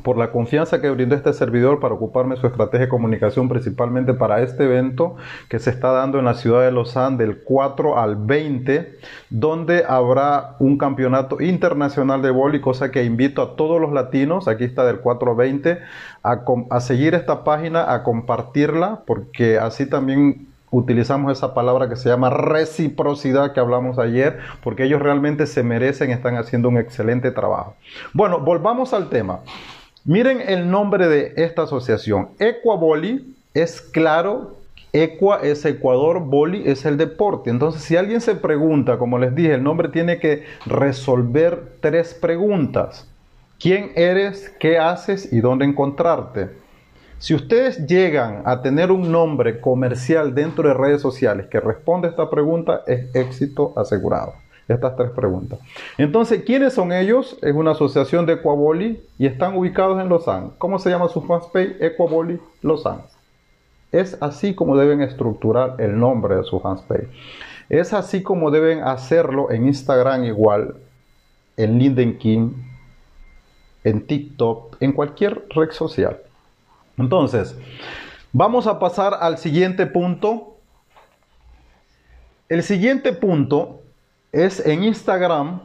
por 0.04 0.16
la 0.16 0.30
confianza 0.30 0.80
que 0.80 0.88
brindó 0.88 1.16
este 1.16 1.32
servidor 1.32 1.80
para 1.80 1.94
ocuparme 1.94 2.36
su 2.36 2.46
estrategia 2.46 2.86
de 2.86 2.88
comunicación, 2.88 3.48
principalmente 3.48 4.14
para 4.14 4.42
este 4.42 4.62
evento 4.62 5.16
que 5.48 5.58
se 5.58 5.70
está 5.70 5.90
dando 5.90 6.20
en 6.20 6.24
la 6.26 6.34
ciudad 6.34 6.60
de 6.60 6.70
Lausanne 6.70 7.16
del 7.16 7.42
4 7.42 7.98
al 7.98 8.14
20, 8.14 8.96
donde 9.30 9.84
habrá 9.88 10.54
un 10.60 10.78
campeonato 10.78 11.40
internacional 11.40 12.22
de 12.22 12.30
boli, 12.30 12.60
cosa 12.60 12.92
que 12.92 13.02
invito 13.02 13.42
a 13.42 13.56
todos 13.56 13.80
los 13.80 13.92
latinos, 13.92 14.46
aquí 14.46 14.62
está 14.62 14.84
del 14.84 15.00
4 15.00 15.32
al 15.32 15.36
20, 15.36 15.78
a, 16.22 16.44
a 16.70 16.80
seguir 16.80 17.14
esta 17.14 17.42
página, 17.42 17.92
a 17.92 18.04
compartirla, 18.04 19.02
porque 19.04 19.58
así 19.58 19.90
también 19.90 20.51
utilizamos 20.72 21.30
esa 21.30 21.54
palabra 21.54 21.88
que 21.88 21.94
se 21.94 22.08
llama 22.08 22.30
reciprocidad 22.30 23.52
que 23.52 23.60
hablamos 23.60 24.00
ayer, 24.00 24.40
porque 24.64 24.84
ellos 24.84 25.00
realmente 25.00 25.46
se 25.46 25.62
merecen, 25.62 26.10
están 26.10 26.36
haciendo 26.36 26.68
un 26.68 26.78
excelente 26.78 27.30
trabajo. 27.30 27.76
Bueno, 28.12 28.40
volvamos 28.40 28.92
al 28.92 29.08
tema. 29.08 29.40
Miren 30.04 30.40
el 30.40 30.68
nombre 30.68 31.06
de 31.06 31.34
esta 31.36 31.62
asociación. 31.62 32.30
Equaboli 32.40 33.36
es 33.54 33.80
claro, 33.80 34.56
Equa 34.92 35.40
es 35.42 35.64
Ecuador, 35.64 36.20
Boli 36.20 36.64
es 36.66 36.84
el 36.84 36.96
deporte. 36.96 37.50
Entonces, 37.50 37.82
si 37.82 37.96
alguien 37.96 38.20
se 38.20 38.34
pregunta, 38.34 38.98
como 38.98 39.18
les 39.18 39.34
dije, 39.34 39.54
el 39.54 39.62
nombre 39.62 39.88
tiene 39.90 40.18
que 40.18 40.44
resolver 40.66 41.76
tres 41.80 42.14
preguntas. 42.14 43.08
¿Quién 43.60 43.92
eres? 43.94 44.52
¿Qué 44.58 44.78
haces? 44.78 45.32
¿Y 45.32 45.40
dónde 45.40 45.64
encontrarte? 45.64 46.61
Si 47.22 47.34
ustedes 47.34 47.86
llegan 47.86 48.42
a 48.46 48.62
tener 48.62 48.90
un 48.90 49.12
nombre 49.12 49.60
comercial 49.60 50.34
dentro 50.34 50.66
de 50.66 50.74
redes 50.74 51.00
sociales 51.00 51.46
que 51.46 51.60
responde 51.60 52.08
a 52.08 52.10
esta 52.10 52.28
pregunta, 52.28 52.82
es 52.84 53.14
éxito 53.14 53.72
asegurado. 53.76 54.34
Estas 54.66 54.96
tres 54.96 55.12
preguntas. 55.12 55.60
Entonces, 55.98 56.42
¿quiénes 56.42 56.72
son 56.72 56.90
ellos? 56.90 57.38
Es 57.40 57.54
una 57.54 57.70
asociación 57.70 58.26
de 58.26 58.32
Equaboli 58.32 59.00
y 59.20 59.26
están 59.26 59.56
ubicados 59.56 60.02
en 60.02 60.08
Lausanne. 60.08 60.50
¿Cómo 60.58 60.80
se 60.80 60.90
llama 60.90 61.08
su 61.08 61.22
fanpage? 61.22 61.80
Equaboli 61.80 62.40
Lausanne. 62.60 63.02
Es 63.92 64.18
así 64.20 64.56
como 64.56 64.76
deben 64.76 65.00
estructurar 65.00 65.76
el 65.78 65.96
nombre 65.96 66.34
de 66.34 66.42
su 66.42 66.58
fanpage. 66.58 67.06
Es 67.68 67.92
así 67.92 68.24
como 68.24 68.50
deben 68.50 68.82
hacerlo 68.82 69.52
en 69.52 69.68
Instagram 69.68 70.24
igual, 70.24 70.74
en 71.56 71.78
LinkedIn, 71.78 72.52
en 73.84 74.06
TikTok, 74.08 74.76
en 74.80 74.92
cualquier 74.92 75.46
red 75.50 75.70
social. 75.70 76.18
Entonces, 77.02 77.58
vamos 78.32 78.68
a 78.68 78.78
pasar 78.78 79.14
al 79.20 79.38
siguiente 79.38 79.86
punto. 79.86 80.56
El 82.48 82.62
siguiente 82.62 83.12
punto 83.12 83.82
es 84.30 84.64
en 84.64 84.84
Instagram. 84.84 85.62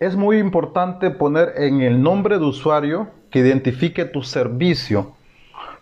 Es 0.00 0.16
muy 0.16 0.38
importante 0.38 1.10
poner 1.10 1.52
en 1.56 1.82
el 1.82 2.02
nombre 2.02 2.38
de 2.38 2.44
usuario 2.44 3.10
que 3.30 3.40
identifique 3.40 4.06
tu 4.06 4.22
servicio. 4.22 5.14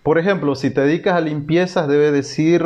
Por 0.02 0.18
ejemplo, 0.18 0.56
si 0.56 0.70
te 0.70 0.80
dedicas 0.80 1.14
a 1.14 1.20
limpiezas, 1.20 1.86
debe 1.86 2.10
decir 2.10 2.64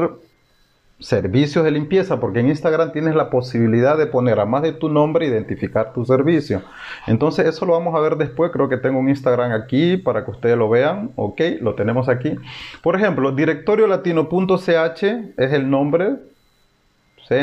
servicios 1.00 1.64
de 1.64 1.70
limpieza, 1.70 2.20
porque 2.20 2.40
en 2.40 2.48
Instagram 2.48 2.92
tienes 2.92 3.14
la 3.14 3.28
posibilidad 3.30 3.98
de 3.98 4.06
poner 4.06 4.40
a 4.40 4.44
más 4.44 4.62
de 4.62 4.72
tu 4.72 4.88
nombre 4.88 5.26
identificar 5.26 5.92
tu 5.92 6.04
servicio. 6.04 6.62
Entonces 7.06 7.46
eso 7.46 7.66
lo 7.66 7.72
vamos 7.72 7.94
a 7.94 8.00
ver 8.00 8.16
después, 8.16 8.52
creo 8.52 8.68
que 8.68 8.76
tengo 8.76 8.98
un 8.98 9.08
Instagram 9.08 9.52
aquí 9.52 9.96
para 9.96 10.24
que 10.24 10.30
ustedes 10.30 10.56
lo 10.56 10.68
vean, 10.68 11.10
ok, 11.16 11.40
lo 11.60 11.74
tenemos 11.74 12.08
aquí. 12.08 12.36
Por 12.82 12.96
ejemplo, 12.96 13.32
directoriolatino.ch 13.32 15.02
es 15.36 15.52
el 15.52 15.68
nombre, 15.68 16.16
¿sí? 17.28 17.36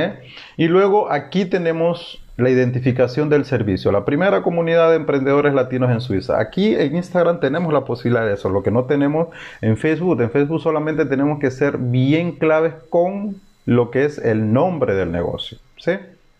Y 0.57 0.67
luego 0.67 1.11
aquí 1.11 1.45
tenemos 1.45 2.20
la 2.41 2.49
identificación 2.49 3.29
del 3.29 3.45
servicio. 3.45 3.91
La 3.91 4.05
primera 4.05 4.41
comunidad 4.41 4.89
de 4.89 4.95
emprendedores 4.95 5.53
latinos 5.53 5.91
en 5.91 6.01
Suiza. 6.01 6.39
Aquí 6.39 6.75
en 6.75 6.95
Instagram 6.95 7.39
tenemos 7.39 7.71
la 7.73 7.85
posibilidad 7.85 8.25
de 8.25 8.33
eso, 8.33 8.49
lo 8.49 8.63
que 8.63 8.71
no 8.71 8.85
tenemos 8.85 9.27
en 9.61 9.77
Facebook. 9.77 10.21
En 10.21 10.31
Facebook 10.31 10.61
solamente 10.61 11.05
tenemos 11.05 11.39
que 11.39 11.51
ser 11.51 11.77
bien 11.77 12.33
claves 12.33 12.73
con 12.89 13.39
lo 13.65 13.91
que 13.91 14.05
es 14.05 14.17
el 14.17 14.51
nombre 14.51 14.95
del 14.95 15.11
negocio. 15.11 15.57
¿sí? 15.77 15.93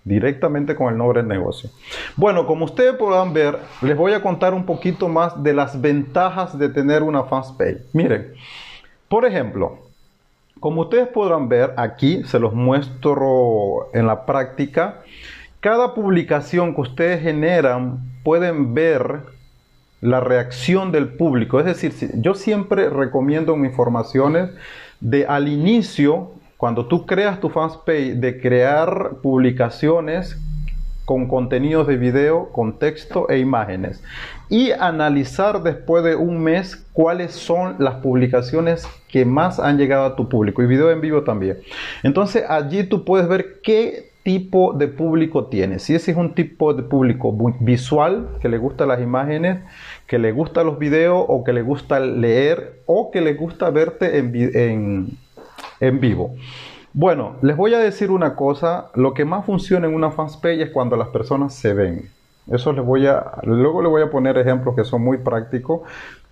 Directamente 0.04 0.76
con 0.76 0.91
el 0.91 0.97
nombre 0.97 1.22
del 1.22 1.30
negocio. 1.30 1.70
Bueno, 2.16 2.47
como 2.47 2.66
ustedes 2.66 2.95
podrán 2.95 3.34
ver, 3.34 3.58
les 3.82 3.95
voy 3.95 4.14
a 4.14 4.22
contar 4.22 4.54
un 4.54 4.66
poquito 4.66 5.08
más 5.08 5.41
de 5.43 5.54
las 5.54 5.80
ventajas 5.80 6.58
de 6.58 6.70
tener 6.70 7.04
una 7.04 7.24
fanpage. 7.24 7.82
Miren, 7.93 8.34
por 9.08 9.26
ejemplo, 9.26 9.78
como 10.62 10.82
ustedes 10.82 11.08
podrán 11.08 11.49
ver 11.49 11.74
aquí, 11.76 12.24
se 12.24 12.39
los 12.39 12.54
muestro 12.54 13.89
en 13.93 14.06
la 14.06 14.28
práctica, 14.28 15.02
cada 15.62 15.93
publicación 15.93 16.74
que 16.74 16.82
ustedes 16.82 17.22
generan 17.22 17.99
pueden 18.24 18.74
ver 18.74 19.22
la 20.01 20.20
reacción 20.20 20.91
del 20.91 21.09
público. 21.09 21.59
Es 21.59 21.66
decir, 21.66 21.93
yo 22.16 22.34
siempre 22.34 22.89
recomiendo 22.89 23.53
en 23.53 23.62
mis 23.62 23.72
de 24.99 25.26
al 25.28 25.47
inicio 25.47 26.32
cuando 26.57 26.88
tú 26.88 27.05
creas 27.05 27.39
tu 27.39 27.49
fanpage, 27.49 28.16
de 28.16 28.41
crear 28.41 29.18
publicaciones 29.22 30.38
con 31.05 31.28
contenidos 31.28 31.88
de 31.88 31.97
video, 31.97 32.49
con 32.51 32.80
texto 32.80 33.30
e 33.30 33.39
imágenes. 33.39 34.03
Y 34.49 34.72
analizar 34.72 35.62
después 35.62 36.03
de 36.03 36.16
un 36.16 36.43
mes 36.43 36.86
cuáles 36.93 37.34
son 37.34 37.76
las 37.80 37.95
publicaciones 37.95 38.88
que 39.09 39.26
más 39.26 39.59
han 39.59 39.78
llegado 39.78 40.05
a 40.05 40.16
tu 40.16 40.30
público 40.30 40.64
y 40.64 40.68
video 40.68 40.91
en 40.91 41.01
vivo 41.01 41.24
también. 41.24 41.59
Entonces 42.03 42.43
allí 42.47 42.84
tú 42.84 43.05
puedes 43.05 43.28
ver 43.28 43.62
qué 43.62 44.11
tipo 44.24 44.74
de 44.74 44.88
público 44.88 45.46
tienes. 45.46 45.84
Si 45.84 45.96
ese 45.96 46.12
es 46.12 46.18
un 46.18 46.34
tipo 46.34 46.74
de 46.74 46.84
público 46.84 47.36
visual, 47.60 48.28
que 48.42 48.50
le 48.50 48.58
gustan 48.58 48.90
las 48.90 49.02
imágenes, 49.02 49.60
que 50.08 50.20
le 50.20 50.32
gustan 50.32 50.66
los 50.66 50.80
videos 50.80 51.26
o 51.28 51.44
que 51.44 51.54
le 51.54 51.62
gusta 51.62 52.00
leer 52.00 52.82
o 52.86 53.12
que 53.12 53.22
le 53.22 53.34
gusta 53.34 53.70
verte 53.70 54.18
en, 54.18 54.36
en 54.36 55.18
en 55.82 56.00
vivo. 56.00 56.36
Bueno, 56.94 57.36
les 57.42 57.58
voy 57.58 57.74
a 57.74 57.80
decir 57.80 58.12
una 58.12 58.36
cosa, 58.36 58.90
lo 58.96 59.14
que 59.14 59.26
más 59.26 59.46
funciona 59.46 59.88
en 59.88 59.96
una 59.96 60.12
fanpage 60.12 60.62
es 60.62 60.70
cuando 60.70 60.96
las 60.96 61.10
personas 61.10 61.54
se 61.54 61.74
ven. 61.74 62.10
Eso 62.48 62.74
les 62.74 62.86
voy 62.86 63.08
a, 63.08 63.40
luego 63.44 63.82
les 63.82 63.90
voy 63.90 64.02
a 64.02 64.10
poner 64.10 64.38
ejemplos 64.38 64.76
que 64.76 64.84
son 64.84 65.02
muy 65.02 65.18
prácticos. 65.18 65.82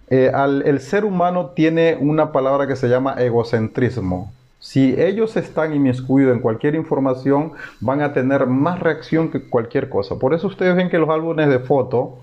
Eh, 0.09 0.31
el 0.65 0.79
ser 0.79 1.05
humano 1.05 1.51
tiene 1.55 1.97
una 1.99 2.31
palabra 2.31 2.67
que 2.67 2.75
se 2.75 2.89
llama 2.89 3.15
egocentrismo. 3.17 4.33
Si 4.59 4.93
ellos 4.99 5.37
están 5.37 5.73
inmiscuidos 5.73 6.35
en 6.35 6.41
cualquier 6.41 6.75
información, 6.75 7.53
van 7.79 8.01
a 8.01 8.11
tener 8.11 8.45
más 8.45 8.79
reacción 8.79 9.31
que 9.31 9.41
cualquier 9.41 9.87
cosa. 9.87 10.19
Por 10.19 10.33
eso 10.33 10.47
ustedes 10.47 10.75
ven 10.75 10.89
que 10.89 10.97
los 10.97 11.09
álbumes 11.09 11.47
de 11.47 11.59
foto 11.59 12.19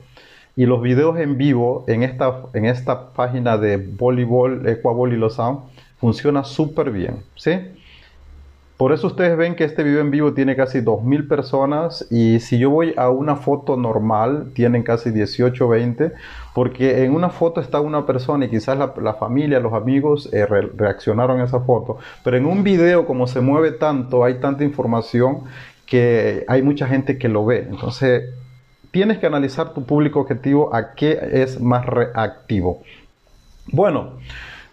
y 0.54 0.66
los 0.66 0.82
videos 0.82 1.18
en 1.18 1.38
vivo 1.38 1.84
en 1.86 2.02
esta, 2.02 2.42
en 2.52 2.66
esta 2.66 3.10
página 3.12 3.56
de 3.56 3.78
voleibol, 3.78 4.68
Equabol 4.68 5.18
Lausanne, 5.18 5.60
funciona 5.98 6.44
súper 6.44 6.90
bien, 6.90 7.22
¿sí? 7.36 7.52
Por 8.76 8.92
eso 8.92 9.06
ustedes 9.06 9.38
ven 9.38 9.54
que 9.54 9.64
este 9.64 9.82
video 9.82 10.00
en 10.00 10.10
vivo 10.10 10.34
tiene 10.34 10.54
casi 10.54 10.80
2.000 10.80 11.28
personas 11.28 12.06
y 12.10 12.40
si 12.40 12.58
yo 12.58 12.68
voy 12.68 12.92
a 12.98 13.08
una 13.08 13.36
foto 13.36 13.78
normal 13.78 14.50
tienen 14.52 14.82
casi 14.82 15.10
18 15.10 15.66
20 15.66 16.12
porque 16.52 17.04
en 17.04 17.14
una 17.14 17.30
foto 17.30 17.62
está 17.62 17.80
una 17.80 18.04
persona 18.04 18.44
y 18.44 18.50
quizás 18.50 18.76
la, 18.76 19.14
familia, 19.14 19.60
los 19.60 19.72
amigos 19.72 20.28
eh, 20.30 20.44
reaccionaron 20.44 21.40
a 21.40 21.44
esa 21.44 21.60
foto, 21.60 21.96
pero 22.22 22.36
en 22.36 22.44
un 22.44 22.64
video 22.64 23.06
como 23.06 23.26
se 23.26 23.40
mueve 23.40 23.72
tanto, 23.72 24.24
hay 24.24 24.40
tanta 24.40 24.62
información 24.62 25.44
que 25.86 26.44
hay 26.46 26.60
mucha 26.60 26.86
gente 26.86 27.16
que 27.16 27.30
lo 27.30 27.46
ve. 27.46 27.66
Entonces 27.70 28.30
tienes 28.90 29.16
que 29.16 29.26
analizar 29.26 29.72
tu 29.72 29.86
público 29.86 30.20
objetivo 30.20 30.74
a 30.74 30.92
qué 30.94 31.18
es 31.32 31.60
más 31.60 31.86
reactivo. 31.86 32.82
Bueno, 33.68 34.18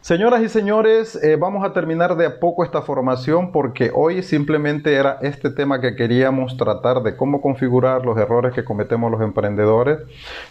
Señoras 0.03 0.41
y 0.41 0.49
señores, 0.49 1.15
eh, 1.23 1.37
vamos 1.37 1.63
a 1.63 1.71
terminar 1.71 2.17
de 2.17 2.25
a 2.25 2.37
poco 2.41 2.65
esta 2.65 2.81
formación 2.81 3.53
porque 3.53 3.89
hoy 3.95 4.21
simplemente 4.21 4.95
era 4.95 5.17
este 5.21 5.49
tema 5.49 5.79
que 5.79 5.95
queríamos 5.95 6.57
tratar 6.57 7.03
de 7.03 7.15
cómo 7.15 7.39
configurar 7.39 8.05
los 8.05 8.17
errores 8.17 8.53
que 8.53 8.65
cometemos 8.65 9.09
los 9.09 9.21
emprendedores, 9.21 9.99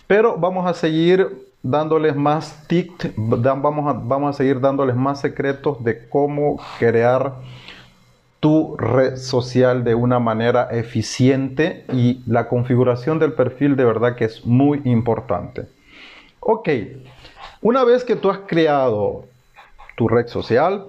pero 0.06 0.38
vamos 0.38 0.66
a 0.66 0.72
seguir 0.72 1.50
dándoles 1.62 2.16
más 2.16 2.66
tips, 2.66 3.10
vamos 3.14 3.94
a, 3.94 4.00
vamos 4.02 4.34
a 4.34 4.38
seguir 4.38 4.58
dándoles 4.58 4.96
más 4.96 5.20
secretos 5.20 5.84
de 5.84 6.08
cómo 6.08 6.58
crear 6.78 7.34
tu 8.40 8.74
red 8.78 9.16
social 9.16 9.84
de 9.84 9.94
una 9.94 10.18
manera 10.18 10.68
eficiente 10.70 11.84
y 11.92 12.22
la 12.26 12.48
configuración 12.48 13.18
del 13.18 13.34
perfil 13.34 13.76
de 13.76 13.84
verdad 13.84 14.16
que 14.16 14.24
es 14.24 14.46
muy 14.46 14.80
importante. 14.86 15.66
Ok, 16.40 16.70
una 17.60 17.84
vez 17.84 18.02
que 18.02 18.16
tú 18.16 18.30
has 18.30 18.38
creado 18.46 19.26
tu 19.96 20.08
red 20.08 20.26
social, 20.26 20.86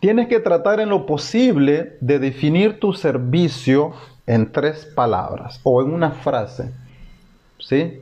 tienes 0.00 0.28
que 0.28 0.40
tratar 0.40 0.80
en 0.80 0.88
lo 0.88 1.06
posible 1.06 1.96
de 2.00 2.18
definir 2.18 2.80
tu 2.80 2.92
servicio 2.92 3.92
en 4.26 4.52
tres 4.52 4.86
palabras 4.86 5.60
o 5.62 5.82
en 5.82 5.92
una 5.92 6.10
frase. 6.10 6.72
¿Sí? 7.58 8.00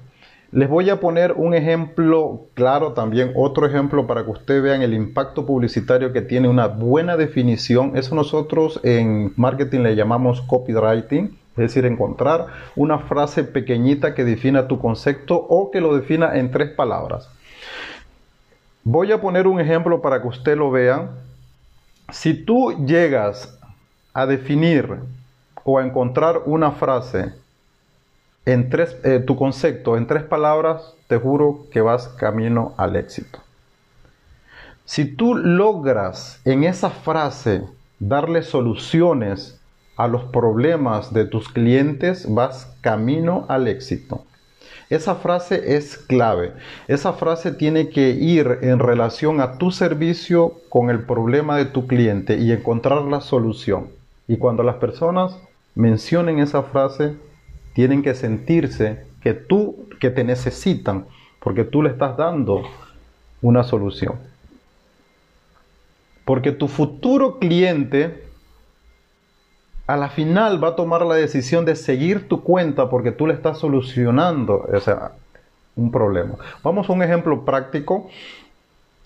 Les 0.50 0.68
voy 0.68 0.88
a 0.88 0.98
poner 0.98 1.32
un 1.32 1.52
ejemplo 1.52 2.46
claro 2.54 2.94
también, 2.94 3.32
otro 3.34 3.66
ejemplo 3.66 4.06
para 4.06 4.24
que 4.24 4.30
ustedes 4.30 4.62
vean 4.62 4.80
el 4.80 4.94
impacto 4.94 5.44
publicitario 5.44 6.10
que 6.12 6.22
tiene 6.22 6.48
una 6.48 6.68
buena 6.68 7.18
definición. 7.18 7.96
Eso 7.96 8.14
nosotros 8.14 8.80
en 8.82 9.34
marketing 9.36 9.80
le 9.80 9.94
llamamos 9.94 10.40
copywriting, 10.40 11.36
es 11.50 11.56
decir, 11.56 11.84
encontrar 11.84 12.46
una 12.76 13.00
frase 13.00 13.44
pequeñita 13.44 14.14
que 14.14 14.24
defina 14.24 14.68
tu 14.68 14.78
concepto 14.78 15.36
o 15.36 15.70
que 15.70 15.82
lo 15.82 15.94
defina 15.94 16.38
en 16.38 16.50
tres 16.50 16.70
palabras. 16.70 17.28
Voy 18.84 19.12
a 19.12 19.20
poner 19.20 19.46
un 19.46 19.60
ejemplo 19.60 20.00
para 20.00 20.22
que 20.22 20.28
usted 20.28 20.56
lo 20.56 20.70
vea. 20.70 21.10
Si 22.10 22.34
tú 22.34 22.86
llegas 22.86 23.58
a 24.14 24.26
definir 24.26 24.96
o 25.64 25.78
a 25.78 25.84
encontrar 25.84 26.42
una 26.46 26.72
frase 26.72 27.34
en 28.46 28.70
tres, 28.70 28.96
eh, 29.04 29.18
tu 29.20 29.36
concepto 29.36 29.96
en 29.96 30.06
tres 30.06 30.22
palabras, 30.22 30.94
te 31.06 31.18
juro 31.18 31.66
que 31.70 31.82
vas 31.82 32.08
camino 32.08 32.72
al 32.78 32.96
éxito. 32.96 33.40
Si 34.86 35.04
tú 35.04 35.34
logras 35.34 36.40
en 36.46 36.64
esa 36.64 36.88
frase 36.88 37.62
darle 37.98 38.42
soluciones 38.42 39.60
a 39.98 40.08
los 40.08 40.24
problemas 40.24 41.12
de 41.12 41.26
tus 41.26 41.50
clientes, 41.50 42.32
vas 42.32 42.72
camino 42.80 43.44
al 43.48 43.68
éxito. 43.68 44.24
Esa 44.90 45.16
frase 45.16 45.76
es 45.76 45.98
clave. 45.98 46.52
Esa 46.86 47.12
frase 47.12 47.52
tiene 47.52 47.90
que 47.90 48.10
ir 48.10 48.60
en 48.62 48.78
relación 48.78 49.40
a 49.40 49.58
tu 49.58 49.70
servicio 49.70 50.54
con 50.70 50.88
el 50.88 51.00
problema 51.00 51.58
de 51.58 51.66
tu 51.66 51.86
cliente 51.86 52.38
y 52.38 52.52
encontrar 52.52 53.02
la 53.02 53.20
solución. 53.20 53.88
Y 54.26 54.38
cuando 54.38 54.62
las 54.62 54.76
personas 54.76 55.36
mencionen 55.74 56.38
esa 56.38 56.62
frase, 56.62 57.16
tienen 57.74 58.02
que 58.02 58.14
sentirse 58.14 59.04
que 59.22 59.34
tú, 59.34 59.88
que 60.00 60.10
te 60.10 60.24
necesitan, 60.24 61.06
porque 61.38 61.64
tú 61.64 61.82
le 61.82 61.90
estás 61.90 62.16
dando 62.16 62.62
una 63.42 63.64
solución. 63.64 64.14
Porque 66.24 66.52
tu 66.52 66.66
futuro 66.66 67.38
cliente 67.38 68.27
a 69.88 69.96
la 69.96 70.10
final 70.10 70.62
va 70.62 70.68
a 70.68 70.76
tomar 70.76 71.00
la 71.00 71.14
decisión 71.14 71.64
de 71.64 71.74
seguir 71.74 72.28
tu 72.28 72.42
cuenta 72.42 72.90
porque 72.90 73.10
tú 73.10 73.26
le 73.26 73.32
estás 73.32 73.56
solucionando 73.56 74.68
un 75.76 75.90
problema. 75.90 76.34
Vamos 76.62 76.88
a 76.88 76.92
un 76.92 77.02
ejemplo 77.02 77.42
práctico. 77.46 78.10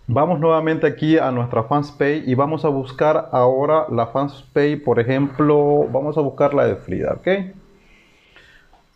Vamos 0.08 0.40
nuevamente 0.40 0.88
aquí 0.88 1.18
a 1.18 1.30
nuestra 1.30 1.62
FansPay 1.62 2.24
y 2.28 2.34
vamos 2.34 2.64
a 2.64 2.68
buscar 2.68 3.28
ahora 3.30 3.86
la 3.90 4.08
FansPay, 4.08 4.74
por 4.74 4.98
ejemplo, 4.98 5.86
vamos 5.92 6.18
a 6.18 6.20
buscar 6.20 6.52
la 6.52 6.66
de 6.66 6.74
Frida, 6.74 7.12
¿ok? 7.12 7.28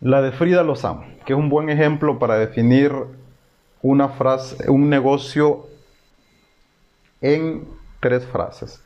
La 0.01 0.21
de 0.21 0.33
Frida 0.33 0.63
Lozano, 0.63 1.05
que 1.25 1.31
es 1.31 1.39
un 1.39 1.47
buen 1.47 1.69
ejemplo 1.69 2.19
para 2.19 2.37
definir 2.37 2.91
una 3.81 4.09
frase, 4.09 4.69
un 4.69 4.89
negocio 4.89 5.67
en 7.21 7.65
tres 8.01 8.25
frases. 8.25 8.83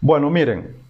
Bueno, 0.00 0.28
miren, 0.28 0.85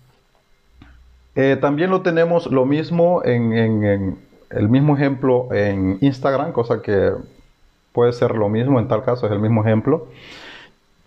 eh, 1.37 1.59
también 1.61 1.91
lo 1.91 2.01
tenemos 2.01 2.47
lo 2.47 2.64
mismo 2.64 3.22
en, 3.22 4.18
el 4.49 4.68
mismo 4.70 4.97
ejemplo 4.97 5.49
en 5.53 5.99
Instagram, 6.01 6.53
cosa 6.53 6.80
que 6.80 7.12
puede 7.93 8.14
ser 8.14 8.34
lo 8.34 8.49
mismo, 8.49 8.80
en 8.80 8.89
tal 8.89 9.05
caso 9.05 9.26
es 9.26 9.32
el 9.32 9.39
mismo 9.39 9.61
ejemplo. 9.61 10.09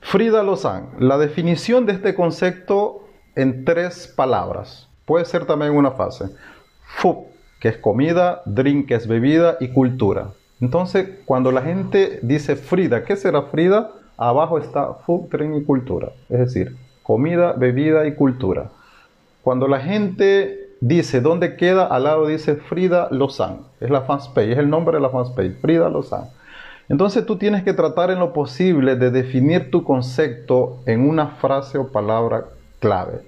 Frida 0.02 0.44
Lozán, 0.44 0.90
la 1.00 1.18
definición 1.18 1.88
de 1.88 1.94
este 1.94 2.14
concepto 2.14 3.08
en 3.36 3.66
tres 3.66 4.14
palabras. 4.16 4.88
Puede 5.06 5.26
ser 5.26 5.46
también 5.46 5.72
una 5.72 5.92
fase. 5.92 6.26
Food, 6.84 7.26
que 7.60 7.70
es 7.70 7.78
comida, 7.78 8.44
drink, 8.46 8.88
que 8.88 8.96
es 8.96 9.08
bebida 9.08 9.58
y 9.60 9.70
cultura. 9.70 10.34
Entonces, 10.62 11.10
cuando 11.26 11.52
la 11.52 11.64
gente 11.64 12.20
dice 12.22 12.56
Frida, 12.56 13.04
¿qué 13.04 13.16
será 13.16 13.44
Frida? 13.44 13.92
Abajo 14.16 14.60
está 14.60 14.94
food, 15.06 15.30
drink 15.30 15.56
y 15.56 15.64
cultura. 15.64 16.12
Es 16.30 16.40
decir, 16.40 16.76
comida, 17.02 17.54
bebida 17.54 18.06
y 18.06 18.14
cultura. 18.14 18.70
Cuando 19.50 19.68
la 19.68 19.80
gente 19.80 20.76
dice 20.80 21.22
dónde 21.22 21.56
queda, 21.56 21.88
al 21.88 22.04
lado 22.04 22.28
dice 22.28 22.58
Frida 22.58 23.08
Lozán. 23.10 23.62
Es 23.80 23.90
la 23.90 24.02
fanspage, 24.02 24.52
es 24.52 24.60
el 24.60 24.70
nombre 24.70 24.98
de 24.98 25.02
la 25.02 25.10
fanspage, 25.10 25.60
Frida 25.60 25.90
Lozán. 25.90 26.26
Entonces 26.88 27.26
tú 27.26 27.36
tienes 27.40 27.64
que 27.64 27.74
tratar 27.74 28.12
en 28.12 28.20
lo 28.20 28.32
posible 28.32 28.96
de 28.96 29.10
definir 29.10 29.72
tu 29.72 29.84
concepto 29.84 30.78
en 30.86 31.10
una 31.10 31.30
frase 31.42 31.80
o 31.80 31.88
palabra 31.88 32.46
clave. 32.78 33.24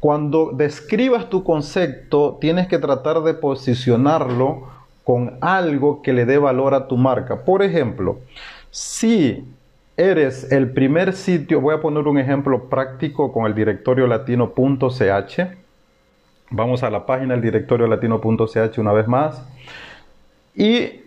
Cuando 0.00 0.52
describas 0.54 1.28
tu 1.28 1.44
concepto, 1.44 2.38
tienes 2.40 2.66
que 2.66 2.78
tratar 2.78 3.20
de 3.22 3.34
posicionarlo 3.34 4.62
con 5.04 5.36
algo 5.42 6.00
que 6.00 6.14
le 6.14 6.24
dé 6.24 6.38
valor 6.38 6.72
a 6.72 6.88
tu 6.88 6.96
marca. 6.96 7.44
Por 7.44 7.62
ejemplo, 7.62 8.20
si 8.70 9.44
eres 9.98 10.52
el 10.52 10.70
primer 10.70 11.12
sitio, 11.12 11.60
voy 11.60 11.74
a 11.74 11.80
poner 11.80 12.06
un 12.06 12.18
ejemplo 12.18 12.70
práctico 12.70 13.32
con 13.32 13.46
el 13.46 13.54
directorio 13.54 14.06
latino.ch. 14.06 15.40
Vamos 16.50 16.82
a 16.84 16.90
la 16.90 17.04
página 17.04 17.34
del 17.34 17.42
directorio 17.42 17.88
latino.ch 17.88 18.78
una 18.78 18.92
vez 18.92 19.08
más. 19.08 19.42
Y 20.54 21.02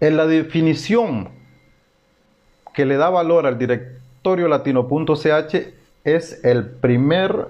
en 0.00 0.16
la 0.16 0.26
definición 0.26 1.28
que 2.74 2.84
le 2.84 2.96
da 2.96 3.08
valor 3.08 3.46
al 3.46 3.56
directorio 3.56 4.48
latino.ch 4.48 5.54
es 6.02 6.44
el 6.44 6.66
primer 6.66 7.48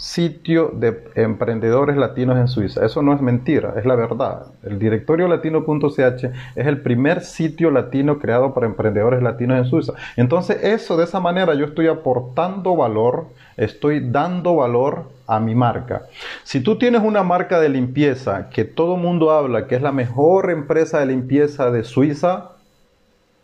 sitio 0.00 0.72
de 0.72 1.04
emprendedores 1.14 1.94
latinos 1.94 2.38
en 2.38 2.48
Suiza. 2.48 2.86
Eso 2.86 3.02
no 3.02 3.12
es 3.12 3.20
mentira, 3.20 3.74
es 3.76 3.84
la 3.84 3.96
verdad. 3.96 4.46
El 4.62 4.78
directorio 4.78 5.28
latino.ch 5.28 6.24
es 6.56 6.66
el 6.66 6.80
primer 6.80 7.20
sitio 7.20 7.70
latino 7.70 8.18
creado 8.18 8.54
para 8.54 8.64
emprendedores 8.64 9.22
latinos 9.22 9.58
en 9.58 9.66
Suiza. 9.66 9.92
Entonces, 10.16 10.64
eso 10.64 10.96
de 10.96 11.04
esa 11.04 11.20
manera 11.20 11.52
yo 11.52 11.66
estoy 11.66 11.88
aportando 11.88 12.74
valor, 12.76 13.26
estoy 13.58 14.00
dando 14.00 14.56
valor 14.56 15.04
a 15.26 15.38
mi 15.38 15.54
marca. 15.54 16.06
Si 16.44 16.60
tú 16.60 16.78
tienes 16.78 17.02
una 17.02 17.22
marca 17.22 17.60
de 17.60 17.68
limpieza 17.68 18.48
que 18.48 18.64
todo 18.64 18.96
mundo 18.96 19.30
habla 19.30 19.66
que 19.66 19.74
es 19.74 19.82
la 19.82 19.92
mejor 19.92 20.50
empresa 20.50 21.00
de 21.00 21.06
limpieza 21.06 21.70
de 21.70 21.84
Suiza, 21.84 22.52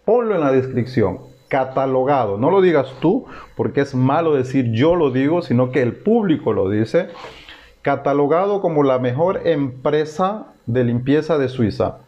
ponlo 0.06 0.34
en 0.34 0.40
la 0.40 0.52
descripción 0.52 1.35
catalogado. 1.48 2.38
No 2.38 2.50
lo 2.50 2.60
digas 2.60 2.88
tú, 3.00 3.26
porque 3.56 3.80
es 3.80 3.94
malo 3.94 4.34
decir 4.34 4.72
yo 4.72 4.94
lo 4.94 5.10
digo, 5.10 5.42
sino 5.42 5.70
que 5.70 5.82
el 5.82 5.94
público 5.94 6.52
lo 6.52 6.68
dice. 6.68 7.08
Catalogado 7.82 8.60
como 8.60 8.82
la 8.82 8.98
mejor 8.98 9.46
empresa 9.46 10.54
de 10.66 10.84
limpieza 10.84 11.38
de 11.38 11.48
Suiza. 11.48 11.98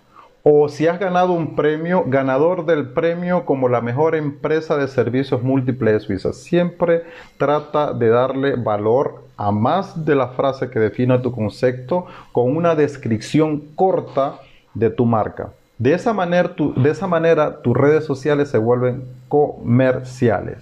O 0.43 0.69
si 0.69 0.87
has 0.87 0.99
ganado 0.99 1.33
un 1.33 1.57
premio, 1.57 2.05
ganador 2.07 2.65
del 2.65 2.91
premio 2.91 3.45
como 3.45 3.69
la 3.69 3.81
mejor 3.81 4.15
empresa 4.15 4.77
de 4.77 4.89
servicios 4.89 5.43
múltiples 5.43 5.95
de 5.95 6.01
Suiza. 6.01 6.33
Siempre 6.33 7.05
trata 7.37 7.93
de 7.93 8.09
darle 8.09 8.57
valor 8.57 9.25
a 9.37 9.53
más 9.53 10.05
de 10.05 10.15
la 10.15 10.29
frase 10.29 10.71
que 10.71 10.79
defina 10.79 11.23
tu 11.23 11.33
concepto 11.33 12.07
con 12.33 12.57
una 12.57 12.75
descripción 12.75 13.75
corta 13.75 14.41
de 14.75 14.91
tu 14.91 15.05
marca. 15.05 15.53
De 15.79 15.95
esa, 15.95 16.13
manera, 16.13 16.55
de 16.77 16.91
esa 16.91 17.07
manera 17.07 17.63
tus 17.63 17.77
redes 17.77 18.05
sociales 18.05 18.51
se 18.51 18.59
vuelven 18.59 19.05
comerciales. 19.29 20.59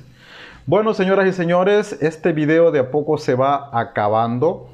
Bueno, 0.66 0.92
señoras 0.92 1.26
y 1.26 1.32
señores, 1.32 1.96
este 2.02 2.32
video 2.32 2.70
de 2.70 2.80
a 2.80 2.90
poco 2.90 3.16
se 3.16 3.34
va 3.34 3.70
acabando. 3.72 4.68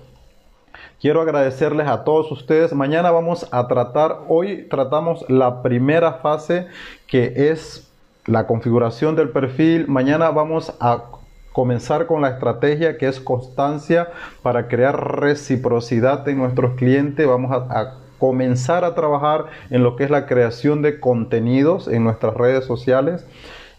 Quiero 1.01 1.20
agradecerles 1.20 1.86
a 1.86 2.03
todos 2.03 2.32
ustedes. 2.32 2.72
Mañana 2.72 3.12
vamos 3.12 3.47
a 3.53 3.68
tratar, 3.68 4.20
hoy 4.28 4.66
tratamos 4.68 5.24
la 5.28 5.62
primera 5.62 6.14
fase 6.14 6.66
que 7.07 7.51
es 7.51 7.93
la 8.26 8.47
configuración 8.49 9.14
del 9.14 9.28
perfil. 9.28 9.86
Mañana 9.86 10.30
vamos 10.30 10.74
a 10.80 11.05
comenzar 11.53 12.07
con 12.07 12.20
la 12.20 12.30
estrategia 12.30 12.99
que 12.99 13.07
es 13.07 13.20
constancia 13.20 14.09
para 14.43 14.66
crear 14.66 15.20
reciprocidad 15.20 16.28
en 16.28 16.38
nuestros 16.38 16.74
clientes. 16.74 17.28
Vamos 17.28 17.53
a, 17.53 17.80
a 17.80 18.01
comenzar 18.23 18.85
a 18.85 18.95
trabajar 18.95 19.47
en 19.68 19.83
lo 19.83 19.97
que 19.97 20.05
es 20.05 20.11
la 20.11 20.27
creación 20.27 20.81
de 20.81 21.01
contenidos 21.01 21.89
en 21.89 22.05
nuestras 22.05 22.35
redes 22.35 22.64
sociales. 22.64 23.27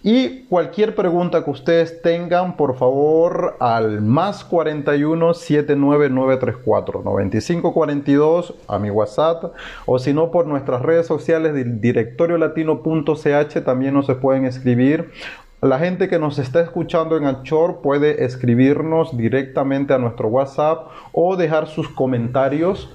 Y 0.04 0.44
cualquier 0.50 0.96
pregunta 0.96 1.46
que 1.46 1.50
ustedes 1.50 2.02
tengan, 2.02 2.58
por 2.58 2.76
favor, 2.76 3.56
al 3.62 4.02
más 4.02 4.44
41 4.44 5.34
79 5.34 6.10
934 6.10 7.04
9542 7.06 8.56
a 8.68 8.80
mi 8.80 8.90
WhatsApp 8.90 9.54
o 9.86 9.98
si 9.98 10.12
no 10.12 10.30
por 10.30 10.46
nuestras 10.46 10.82
redes 10.82 11.08
sociales 11.08 11.54
del 11.54 11.80
directorio 11.80 12.38
latino.ch 12.38 13.64
también 13.64 13.94
nos 13.94 14.08
pueden 14.16 14.44
escribir 14.44 15.10
la 15.64 15.80
gente 15.80 16.10
que 16.10 16.20
nos 16.20 16.40
está 16.40 16.60
escuchando 16.60 17.16
en 17.16 17.26
Anchor 17.26 17.80
puede 17.82 18.26
escribirnos 18.26 19.16
directamente 19.16 19.94
a 19.94 19.98
nuestro 19.98 20.28
WhatsApp 20.28 20.88
o 21.14 21.38
dejar 21.38 21.68
sus 21.68 21.88
comentarios 21.88 22.94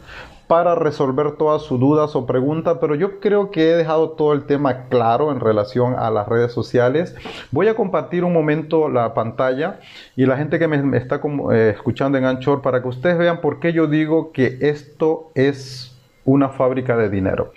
para 0.49 0.75
resolver 0.75 1.33
todas 1.33 1.63
sus 1.63 1.79
dudas 1.79 2.17
o 2.17 2.27
preguntas, 2.27 2.79
pero 2.81 2.95
yo 2.95 3.21
creo 3.21 3.51
que 3.51 3.71
he 3.71 3.77
dejado 3.77 4.11
todo 4.11 4.33
el 4.33 4.45
tema 4.45 4.89
claro 4.89 5.31
en 5.31 5.41
relación 5.41 5.95
a 5.97 6.11
las 6.11 6.27
redes 6.27 6.53
sociales. 6.53 7.15
Voy 7.53 7.69
a 7.69 7.77
compartir 7.77 8.25
un 8.25 8.33
momento 8.33 8.89
la 8.89 9.13
pantalla 9.13 9.79
y 10.17 10.25
la 10.25 10.39
gente 10.39 10.59
que 10.59 10.67
me 10.67 10.97
está 10.97 11.21
eh, 11.53 11.73
escuchando 11.77 12.17
en 12.17 12.25
Anchor 12.25 12.63
para 12.63 12.81
que 12.81 12.89
ustedes 12.89 13.19
vean 13.19 13.43
por 13.43 13.61
qué 13.61 13.75
yo 13.75 13.87
digo 13.87 14.33
que 14.33 14.57
esto 14.63 15.31
es 15.35 15.95
una 16.25 16.49
fábrica 16.49 16.97
de 16.97 17.11
dinero. 17.11 17.53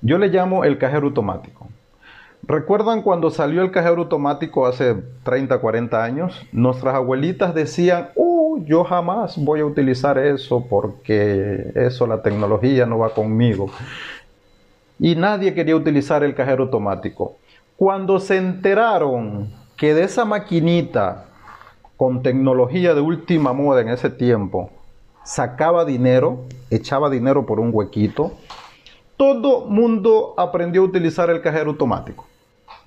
Yo 0.00 0.16
le 0.16 0.28
llamo 0.28 0.64
el 0.64 0.78
cajero 0.78 1.06
automático. 1.06 1.68
¿Recuerdan 2.46 3.00
cuando 3.00 3.30
salió 3.30 3.62
el 3.62 3.70
cajero 3.70 4.02
automático 4.02 4.66
hace 4.66 4.96
30, 5.22 5.58
40 5.58 6.04
años? 6.04 6.46
Nuestras 6.52 6.94
abuelitas 6.94 7.54
decían, 7.54 8.10
yo 8.58 8.84
jamás 8.84 9.36
voy 9.36 9.60
a 9.60 9.66
utilizar 9.66 10.18
eso 10.18 10.66
porque 10.68 11.72
eso, 11.74 12.06
la 12.06 12.22
tecnología 12.22 12.86
no 12.86 12.98
va 12.98 13.10
conmigo. 13.10 13.70
Y 14.98 15.16
nadie 15.16 15.54
quería 15.54 15.76
utilizar 15.76 16.22
el 16.22 16.34
cajero 16.34 16.64
automático. 16.64 17.36
Cuando 17.76 18.20
se 18.20 18.36
enteraron 18.36 19.52
que 19.76 19.94
de 19.94 20.04
esa 20.04 20.24
maquinita 20.24 21.26
con 21.96 22.22
tecnología 22.22 22.94
de 22.94 23.00
última 23.00 23.52
moda 23.52 23.80
en 23.80 23.88
ese 23.88 24.10
tiempo 24.10 24.70
sacaba 25.24 25.84
dinero, 25.84 26.44
echaba 26.70 27.10
dinero 27.10 27.46
por 27.46 27.58
un 27.58 27.70
huequito, 27.72 28.32
todo 29.16 29.64
mundo 29.66 30.34
aprendió 30.36 30.82
a 30.82 30.84
utilizar 30.84 31.30
el 31.30 31.40
cajero 31.40 31.70
automático. 31.70 32.26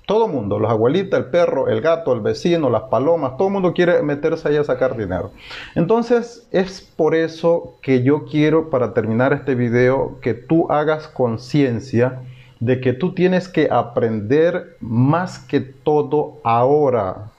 Todo 0.08 0.26
mundo, 0.26 0.58
los 0.58 0.70
abuelitas, 0.70 1.20
el 1.20 1.26
perro, 1.26 1.68
el 1.68 1.82
gato, 1.82 2.14
el 2.14 2.20
vecino, 2.20 2.70
las 2.70 2.84
palomas, 2.84 3.36
todo 3.36 3.48
el 3.48 3.52
mundo 3.52 3.74
quiere 3.74 4.00
meterse 4.00 4.48
ahí 4.48 4.56
a 4.56 4.64
sacar 4.64 4.96
dinero. 4.96 5.32
Entonces 5.74 6.48
es 6.50 6.80
por 6.80 7.14
eso 7.14 7.74
que 7.82 8.02
yo 8.02 8.24
quiero 8.24 8.70
para 8.70 8.94
terminar 8.94 9.34
este 9.34 9.54
video 9.54 10.18
que 10.22 10.32
tú 10.32 10.66
hagas 10.72 11.08
conciencia 11.08 12.22
de 12.58 12.80
que 12.80 12.94
tú 12.94 13.12
tienes 13.12 13.48
que 13.48 13.68
aprender 13.70 14.78
más 14.80 15.40
que 15.40 15.60
todo 15.60 16.38
ahora, 16.42 17.30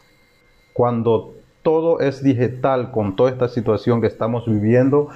cuando 0.73 1.33
todo 1.63 1.99
es 1.99 2.23
digital 2.23 2.91
con 2.91 3.15
toda 3.15 3.31
esta 3.31 3.47
situación 3.47 3.99
que 3.99 4.05
estamos 4.05 4.45
viviendo, 4.45 5.09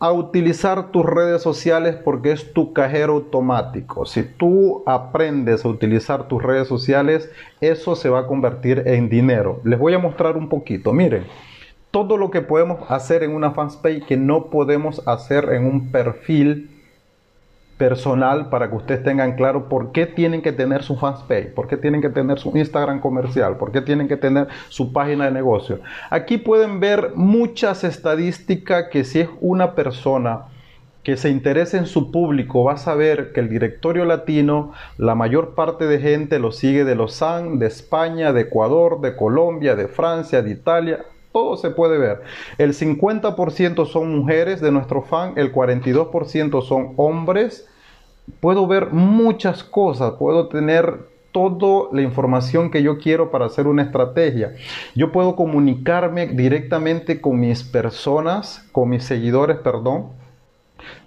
a 0.00 0.12
utilizar 0.12 0.90
tus 0.90 1.04
redes 1.04 1.42
sociales 1.42 1.94
porque 1.94 2.32
es 2.32 2.54
tu 2.54 2.72
cajero 2.72 3.12
automático. 3.12 4.06
Si 4.06 4.22
tú 4.22 4.82
aprendes 4.86 5.64
a 5.64 5.68
utilizar 5.68 6.26
tus 6.26 6.42
redes 6.42 6.66
sociales, 6.66 7.30
eso 7.60 7.94
se 7.94 8.08
va 8.08 8.20
a 8.20 8.26
convertir 8.26 8.82
en 8.86 9.10
dinero. 9.10 9.60
Les 9.62 9.78
voy 9.78 9.92
a 9.92 9.98
mostrar 9.98 10.38
un 10.38 10.48
poquito. 10.48 10.94
Miren, 10.94 11.26
todo 11.90 12.16
lo 12.16 12.30
que 12.30 12.40
podemos 12.40 12.90
hacer 12.90 13.22
en 13.22 13.34
una 13.34 13.50
fanpage 13.50 14.06
que 14.06 14.16
no 14.16 14.46
podemos 14.46 15.06
hacer 15.06 15.52
en 15.52 15.66
un 15.66 15.92
perfil 15.92 16.79
personal 17.80 18.50
para 18.50 18.68
que 18.68 18.76
ustedes 18.76 19.02
tengan 19.02 19.36
claro 19.36 19.70
por 19.70 19.90
qué 19.90 20.04
tienen 20.04 20.42
que 20.42 20.52
tener 20.52 20.82
su 20.82 20.96
fanpage, 20.96 21.54
por 21.54 21.66
qué 21.66 21.78
tienen 21.78 22.02
que 22.02 22.10
tener 22.10 22.38
su 22.38 22.54
Instagram 22.54 23.00
comercial, 23.00 23.56
por 23.56 23.72
qué 23.72 23.80
tienen 23.80 24.06
que 24.06 24.18
tener 24.18 24.48
su 24.68 24.92
página 24.92 25.24
de 25.24 25.30
negocio. 25.30 25.80
Aquí 26.10 26.36
pueden 26.36 26.78
ver 26.78 27.12
muchas 27.14 27.82
estadísticas 27.82 28.88
que 28.92 29.02
si 29.04 29.20
es 29.20 29.30
una 29.40 29.74
persona 29.74 30.48
que 31.02 31.16
se 31.16 31.30
interese 31.30 31.78
en 31.78 31.86
su 31.86 32.12
público 32.12 32.64
va 32.64 32.74
a 32.74 32.76
saber 32.76 33.32
que 33.32 33.40
el 33.40 33.48
directorio 33.48 34.04
latino, 34.04 34.72
la 34.98 35.14
mayor 35.14 35.54
parte 35.54 35.86
de 35.86 36.00
gente 36.00 36.38
lo 36.38 36.52
sigue 36.52 36.84
de 36.84 36.94
Lausanne, 36.94 37.56
de 37.58 37.66
España, 37.66 38.34
de 38.34 38.42
Ecuador, 38.42 39.00
de 39.00 39.16
Colombia, 39.16 39.74
de 39.74 39.88
Francia, 39.88 40.42
de 40.42 40.50
Italia, 40.50 40.98
todo 41.32 41.56
se 41.56 41.70
puede 41.70 41.98
ver. 41.98 42.22
El 42.58 42.72
50% 42.72 43.86
son 43.86 44.14
mujeres 44.14 44.60
de 44.60 44.72
nuestro 44.72 45.02
fan, 45.02 45.34
el 45.36 45.52
42% 45.52 46.62
son 46.62 46.94
hombres. 46.96 47.68
Puedo 48.40 48.66
ver 48.66 48.92
muchas 48.92 49.64
cosas, 49.64 50.14
puedo 50.18 50.48
tener 50.48 51.08
toda 51.32 51.88
la 51.92 52.02
información 52.02 52.70
que 52.70 52.82
yo 52.82 52.98
quiero 52.98 53.30
para 53.30 53.46
hacer 53.46 53.66
una 53.66 53.82
estrategia. 53.82 54.54
Yo 54.94 55.12
puedo 55.12 55.36
comunicarme 55.36 56.26
directamente 56.26 57.20
con 57.20 57.38
mis 57.40 57.62
personas, 57.62 58.66
con 58.72 58.88
mis 58.88 59.04
seguidores, 59.04 59.58
perdón, 59.58 60.08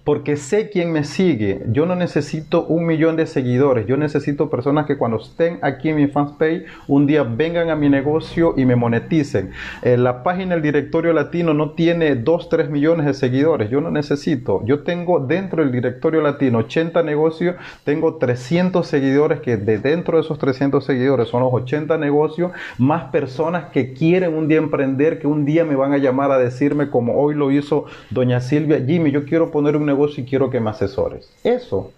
porque 0.04 0.36
sé 0.36 0.70
quién 0.70 0.92
me 0.92 1.04
sigue. 1.04 1.62
Yo 1.68 1.86
no 1.86 1.96
necesito 1.96 2.66
un 2.66 2.86
millón 2.86 3.16
de 3.16 3.26
seguidores. 3.26 3.88
Yo 3.88 3.96
necesito 3.96 4.50
personas 4.50 4.86
que 4.86 4.98
cuando 4.98 5.18
estén 5.18 5.60
aquí 5.62 5.90
en 5.90 5.96
mi 5.96 6.08
fanpage 6.08 6.66
un 6.88 7.08
día 7.08 7.24
vengan 7.24 7.70
a 7.70 7.76
mi 7.76 7.90
negocio 7.90 8.54
y 8.58 8.66
me 8.66 8.76
moneticen. 8.76 9.52
Eh, 9.82 9.96
la 9.98 10.24
página 10.24 10.56
del 10.56 10.62
directorio 10.62 11.14
latino 11.14 11.54
no 11.54 11.72
tiene 11.72 12.16
2, 12.16 12.50
3 12.50 12.70
millones 12.70 13.06
de 13.06 13.14
seguidores. 13.14 13.70
Yo 13.70 13.80
no 13.80 13.92
necesito. 13.92 14.62
Yo 14.66 14.84
tengo 14.84 15.20
dentro 15.20 15.64
del 15.64 15.72
directorio 15.72 16.22
latino 16.22 16.60
80 16.60 17.02
negocios. 17.04 17.56
Tengo 17.86 18.16
300 18.16 18.86
seguidores 18.86 19.40
que 19.40 19.56
de 19.56 19.78
dentro 19.78 20.18
de 20.18 20.24
esos 20.24 20.38
300 20.38 20.84
seguidores 20.84 21.30
son 21.30 21.44
los 21.44 21.54
80 21.54 21.98
negocios. 21.98 22.52
Más 22.78 23.06
personas 23.06 23.66
que 23.72 23.94
quieren 23.94 24.34
un 24.34 24.50
día 24.50 24.58
emprender, 24.58 25.20
que 25.20 25.28
un 25.28 25.46
día 25.46 25.64
me 25.64 25.76
van 25.76 25.94
a 25.94 25.98
llamar 25.98 26.32
a 26.32 26.38
decirme 26.38 26.90
como 26.90 27.18
hoy 27.22 27.36
lo 27.36 27.52
hizo 27.52 27.86
doña 28.10 28.42
Silvia. 28.42 28.84
Jimmy, 28.86 29.12
yo 29.12 29.24
quiero 29.24 29.50
poner 29.50 29.78
un 29.78 29.93
negocio 29.94 30.24
y 30.24 30.28
quiero 30.28 30.50
que 30.50 30.60
me 30.60 30.70
asesores. 30.70 31.32
Eso 31.44 31.92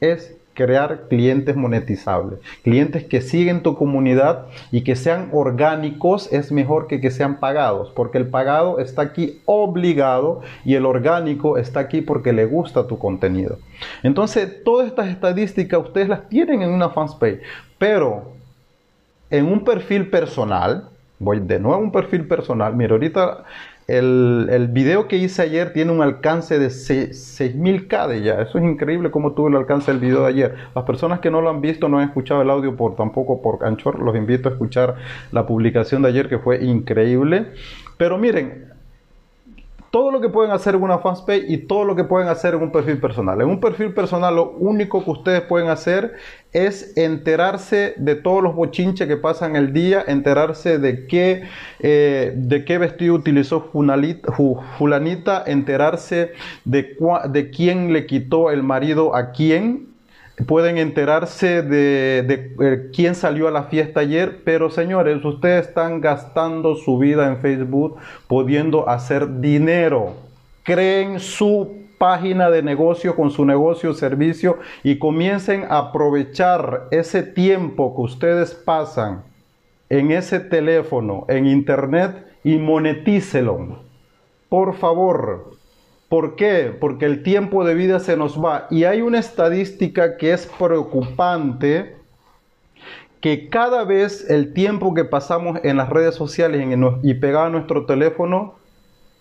es 0.00 0.34
crear 0.54 1.08
clientes 1.08 1.56
monetizables, 1.56 2.38
clientes 2.62 3.04
que 3.04 3.20
siguen 3.20 3.62
tu 3.62 3.74
comunidad 3.74 4.46
y 4.70 4.82
que 4.82 4.96
sean 4.96 5.30
orgánicos 5.32 6.30
es 6.32 6.52
mejor 6.52 6.86
que 6.86 7.00
que 7.00 7.10
sean 7.10 7.40
pagados, 7.40 7.90
porque 7.90 8.18
el 8.18 8.26
pagado 8.26 8.78
está 8.78 9.02
aquí 9.02 9.40
obligado 9.46 10.42
y 10.64 10.74
el 10.74 10.84
orgánico 10.84 11.56
está 11.56 11.80
aquí 11.80 12.02
porque 12.02 12.32
le 12.32 12.46
gusta 12.46 12.86
tu 12.86 12.98
contenido. 12.98 13.58
Entonces, 14.02 14.62
todas 14.64 14.88
estas 14.88 15.08
estadísticas 15.08 15.80
ustedes 15.80 16.08
las 16.08 16.28
tienen 16.28 16.62
en 16.62 16.70
una 16.70 16.90
fanpage, 16.90 17.40
pero 17.78 18.32
en 19.30 19.46
un 19.46 19.64
perfil 19.64 20.10
personal, 20.10 20.88
voy 21.18 21.40
de 21.40 21.58
nuevo 21.58 21.76
a 21.76 21.78
un 21.78 21.92
perfil 21.92 22.26
personal, 22.26 22.76
mira, 22.76 22.92
ahorita 22.92 23.44
el, 23.92 24.48
el, 24.50 24.68
video 24.68 25.06
que 25.06 25.16
hice 25.16 25.42
ayer 25.42 25.74
tiene 25.74 25.92
un 25.92 26.00
alcance 26.00 26.58
de 26.58 26.68
6000K 26.68 28.08
de 28.08 28.22
ya. 28.22 28.40
Eso 28.40 28.56
es 28.56 28.64
increíble 28.64 29.10
cómo 29.10 29.32
tuvo 29.32 29.48
el 29.48 29.56
alcance 29.56 29.90
del 29.90 30.00
video 30.00 30.22
de 30.22 30.28
ayer. 30.28 30.54
Las 30.74 30.84
personas 30.84 31.20
que 31.20 31.30
no 31.30 31.42
lo 31.42 31.50
han 31.50 31.60
visto, 31.60 31.90
no 31.90 31.98
han 31.98 32.08
escuchado 32.08 32.40
el 32.40 32.48
audio 32.48 32.74
por 32.74 32.96
tampoco 32.96 33.42
por 33.42 33.64
Anchor, 33.66 33.98
los 34.00 34.16
invito 34.16 34.48
a 34.48 34.52
escuchar 34.52 34.96
la 35.30 35.46
publicación 35.46 36.00
de 36.00 36.08
ayer 36.08 36.30
que 36.30 36.38
fue 36.38 36.64
increíble. 36.64 37.48
Pero 37.98 38.16
miren, 38.16 38.71
todo 39.92 40.10
lo 40.10 40.22
que 40.22 40.30
pueden 40.30 40.52
hacer 40.52 40.74
en 40.74 40.82
una 40.82 41.00
fanpage 41.00 41.44
y 41.48 41.58
todo 41.58 41.84
lo 41.84 41.94
que 41.94 42.04
pueden 42.04 42.28
hacer 42.28 42.54
en 42.54 42.62
un 42.62 42.72
perfil 42.72 42.98
personal. 42.98 43.42
En 43.42 43.48
un 43.48 43.60
perfil 43.60 43.92
personal 43.92 44.34
lo 44.34 44.52
único 44.52 45.04
que 45.04 45.10
ustedes 45.10 45.42
pueden 45.42 45.68
hacer 45.68 46.14
es 46.50 46.96
enterarse 46.96 47.92
de 47.98 48.14
todos 48.14 48.42
los 48.42 48.54
bochinches 48.54 49.06
que 49.06 49.18
pasan 49.18 49.54
el 49.54 49.74
día, 49.74 50.02
enterarse 50.06 50.78
de 50.78 51.06
qué, 51.06 51.42
eh, 51.80 52.32
de 52.34 52.64
qué 52.64 52.78
vestido 52.78 53.14
utilizó 53.14 53.70
fulanita, 54.78 55.44
enterarse 55.46 56.32
de, 56.64 56.96
de 57.28 57.50
quién 57.50 57.92
le 57.92 58.06
quitó 58.06 58.50
el 58.50 58.62
marido 58.62 59.14
a 59.14 59.32
quién, 59.32 59.91
pueden 60.46 60.78
enterarse 60.78 61.62
de, 61.62 62.54
eh, 62.60 62.90
quién 62.94 63.14
salió 63.14 63.48
a 63.48 63.50
la 63.50 63.64
fiesta 63.64 64.00
ayer, 64.00 64.42
pero 64.44 64.70
señores, 64.70 65.24
ustedes 65.24 65.68
están 65.68 66.00
gastando 66.00 66.74
su 66.74 66.98
vida 66.98 67.28
en 67.28 67.38
Facebook 67.38 67.96
pudiendo 68.28 68.88
hacer 68.88 69.40
dinero. 69.40 70.14
Creen 70.62 71.20
su 71.20 71.82
página 71.98 72.50
de 72.50 72.62
negocio 72.62 73.14
con 73.14 73.30
su 73.30 73.44
negocio 73.44 73.94
servicio 73.94 74.58
y 74.82 74.98
comiencen 74.98 75.64
a 75.68 75.78
aprovechar 75.78 76.88
ese 76.90 77.22
tiempo 77.22 77.94
que 77.94 78.02
ustedes 78.02 78.54
pasan 78.54 79.22
en 79.88 80.10
ese 80.10 80.40
teléfono, 80.40 81.26
en 81.28 81.46
internet 81.46 82.26
y 82.42 82.56
monetícelo. 82.56 83.80
Por 84.48 84.74
favor, 84.74 85.52
¿Por 86.12 86.36
qué? 86.36 86.76
Porque 86.78 87.06
el 87.06 87.22
tiempo 87.22 87.64
de 87.64 87.74
vida 87.74 87.98
se 87.98 88.18
nos 88.18 88.38
va. 88.38 88.66
Y 88.68 88.84
hay 88.84 89.00
una 89.00 89.18
estadística 89.18 90.18
que 90.18 90.34
es 90.34 90.46
preocupante, 90.58 91.96
que 93.22 93.48
cada 93.48 93.84
vez 93.84 94.28
el 94.28 94.52
tiempo 94.52 94.92
que 94.92 95.06
pasamos 95.06 95.60
en 95.62 95.78
las 95.78 95.88
redes 95.88 96.14
sociales 96.14 96.68
y 97.02 97.14
pegado 97.14 97.46
a 97.46 97.48
nuestro 97.48 97.86
teléfono 97.86 98.56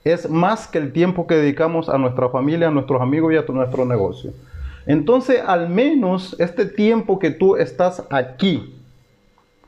es 0.04 0.30
más 0.30 0.68
que 0.68 0.80
el 0.80 0.92
tiempo 0.92 1.28
que 1.28 1.36
dedicamos 1.36 1.88
a 1.88 1.98
nuestra 1.98 2.28
familia, 2.28 2.68
a 2.68 2.72
nuestros 2.72 3.02
amigos 3.02 3.32
y 3.32 3.38
a 3.38 3.46
nuestro 3.54 3.86
negocio. 3.86 4.34
Entonces, 4.86 5.42
al 5.48 5.70
menos 5.70 6.36
este 6.40 6.66
tiempo 6.66 7.20
que 7.20 7.32
tú 7.32 7.56
estás 7.56 8.06
aquí, 8.10 8.76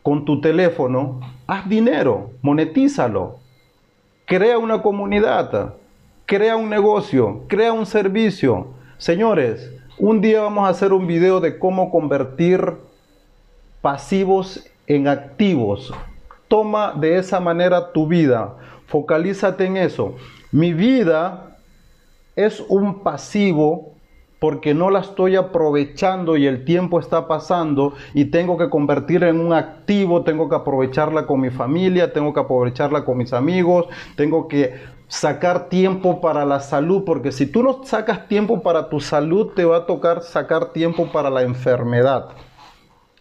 con 0.02 0.26
tu 0.26 0.42
teléfono, 0.42 1.22
haz 1.48 1.70
dinero, 1.70 2.32
monetízalo. 2.42 3.38
Crea 4.26 4.58
una 4.58 4.82
comunidad, 4.82 5.76
crea 6.34 6.56
un 6.56 6.68
negocio, 6.68 7.44
crea 7.48 7.74
un 7.74 7.86
servicio. 7.86 8.66
Señores, 8.98 9.72
un 10.00 10.20
día 10.20 10.42
vamos 10.42 10.66
a 10.66 10.70
hacer 10.70 10.92
un 10.92 11.06
video 11.06 11.40
de 11.40 11.60
cómo 11.60 11.92
convertir 11.92 12.74
pasivos 13.84 14.68
en 14.88 15.08
activos. 15.08 15.94
Toma 16.48 16.94
de 17.00 17.20
esa 17.20 17.40
manera 17.40 17.92
tu 17.92 18.08
vida. 18.08 18.56
Focalízate 18.88 19.66
en 19.66 19.78
eso. 19.78 20.16
Mi 20.52 20.74
vida 20.74 21.60
es 22.36 22.66
un 22.68 23.04
pasivo 23.04 23.94
porque 24.44 24.74
no 24.74 24.90
la 24.90 25.00
estoy 25.00 25.38
aprovechando 25.38 26.36
y 26.36 26.48
el 26.48 26.66
tiempo 26.66 27.00
está 27.00 27.30
pasando 27.30 27.94
y 28.14 28.26
tengo 28.26 28.58
que 28.58 28.70
convertirla 28.70 29.30
en 29.30 29.40
un 29.40 29.54
activo, 29.54 30.24
tengo 30.24 30.50
que 30.50 30.56
aprovecharla 30.56 31.26
con 31.26 31.40
mi 31.40 31.50
familia, 31.50 32.12
tengo 32.12 32.34
que 32.34 32.42
aprovecharla 32.42 33.06
con 33.06 33.20
mis 33.20 33.32
amigos, 33.32 33.86
tengo 34.18 34.50
que 34.50 34.74
sacar 35.14 35.70
tiempo 35.70 36.22
para 36.22 36.44
la 36.44 36.60
salud, 36.60 37.04
porque 37.06 37.32
si 37.32 37.46
tú 37.46 37.62
no 37.62 37.84
sacas 37.84 38.28
tiempo 38.28 38.64
para 38.64 38.90
tu 38.90 39.00
salud, 39.00 39.52
te 39.56 39.64
va 39.64 39.78
a 39.78 39.86
tocar 39.86 40.24
sacar 40.24 40.74
tiempo 40.74 41.12
para 41.12 41.30
la 41.30 41.44
enfermedad. 41.44 42.30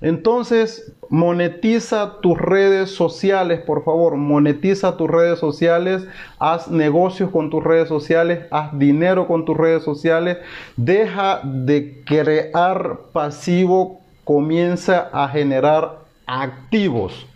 Entonces, 0.01 0.97
monetiza 1.11 2.21
tus 2.23 2.39
redes 2.39 2.93
sociales, 2.93 3.61
por 3.61 3.85
favor, 3.85 4.17
monetiza 4.17 4.97
tus 4.97 5.11
redes 5.11 5.39
sociales, 5.39 6.09
haz 6.39 6.69
negocios 6.69 7.31
con 7.31 7.51
tus 7.51 7.63
redes 7.63 7.89
sociales, 7.89 8.47
haz 8.51 8.77
dinero 8.79 9.27
con 9.27 9.45
tus 9.45 9.59
redes 9.59 9.83
sociales, 9.83 10.39
deja 10.79 11.43
de 11.45 12.03
crear 12.07 13.01
pasivo, 13.13 14.01
comienza 14.25 15.11
a 15.13 15.29
generar 15.29 15.99
activos. 16.27 17.27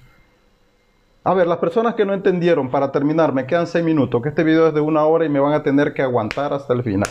A 1.26 1.34
ver, 1.34 1.48
las 1.48 1.58
personas 1.58 1.96
que 1.96 2.04
no 2.04 2.14
entendieron, 2.14 2.70
para 2.70 2.92
terminar, 2.92 3.32
me 3.32 3.46
quedan 3.46 3.66
seis 3.66 3.84
minutos, 3.84 4.22
que 4.22 4.28
este 4.28 4.44
video 4.44 4.68
es 4.68 4.74
de 4.74 4.80
una 4.80 5.06
hora 5.06 5.24
y 5.24 5.28
me 5.28 5.40
van 5.40 5.54
a 5.54 5.64
tener 5.64 5.92
que 5.92 6.00
aguantar 6.00 6.52
hasta 6.52 6.72
el 6.72 6.84
final. 6.84 7.10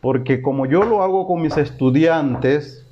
Porque 0.00 0.42
como 0.42 0.66
yo 0.66 0.82
lo 0.82 1.04
hago 1.04 1.24
con 1.28 1.40
mis 1.40 1.56
estudiantes, 1.56 2.84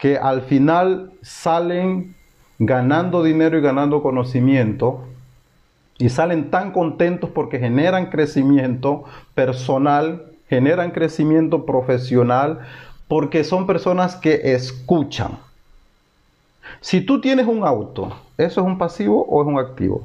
que 0.00 0.18
al 0.18 0.42
final 0.42 1.12
salen 1.22 2.16
ganando 2.58 3.22
dinero 3.22 3.56
y 3.56 3.60
ganando 3.60 4.02
conocimiento 4.02 5.04
y 5.98 6.08
salen 6.08 6.50
tan 6.50 6.72
contentos 6.72 7.30
porque 7.30 7.60
generan 7.60 8.06
crecimiento 8.06 9.04
personal, 9.36 10.32
generan 10.48 10.90
crecimiento 10.90 11.64
profesional, 11.64 12.58
porque 13.06 13.44
son 13.44 13.68
personas 13.68 14.16
que 14.16 14.52
escuchan. 14.52 15.38
Si 16.80 17.02
tú 17.02 17.20
tienes 17.20 17.46
un 17.46 17.64
auto, 17.64 18.16
¿eso 18.44 18.60
es 18.60 18.66
un 18.66 18.78
pasivo 18.78 19.24
o 19.28 19.42
es 19.42 19.48
un 19.48 19.58
activo? 19.58 20.04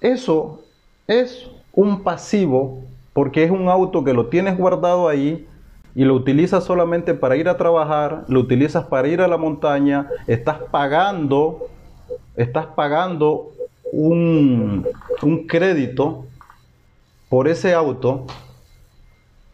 Eso 0.00 0.60
es 1.06 1.46
un 1.72 2.02
pasivo 2.02 2.82
porque 3.12 3.44
es 3.44 3.50
un 3.50 3.68
auto 3.68 4.04
que 4.04 4.12
lo 4.12 4.26
tienes 4.26 4.56
guardado 4.56 5.08
ahí 5.08 5.46
y 5.94 6.04
lo 6.04 6.14
utilizas 6.14 6.64
solamente 6.64 7.14
para 7.14 7.36
ir 7.36 7.48
a 7.48 7.56
trabajar, 7.56 8.24
lo 8.28 8.40
utilizas 8.40 8.84
para 8.84 9.08
ir 9.08 9.20
a 9.20 9.26
la 9.26 9.36
montaña, 9.36 10.08
estás 10.26 10.58
pagando, 10.70 11.66
estás 12.36 12.66
pagando 12.66 13.50
un, 13.90 14.86
un 15.22 15.46
crédito 15.46 16.24
por 17.28 17.48
ese 17.48 17.74
auto 17.74 18.26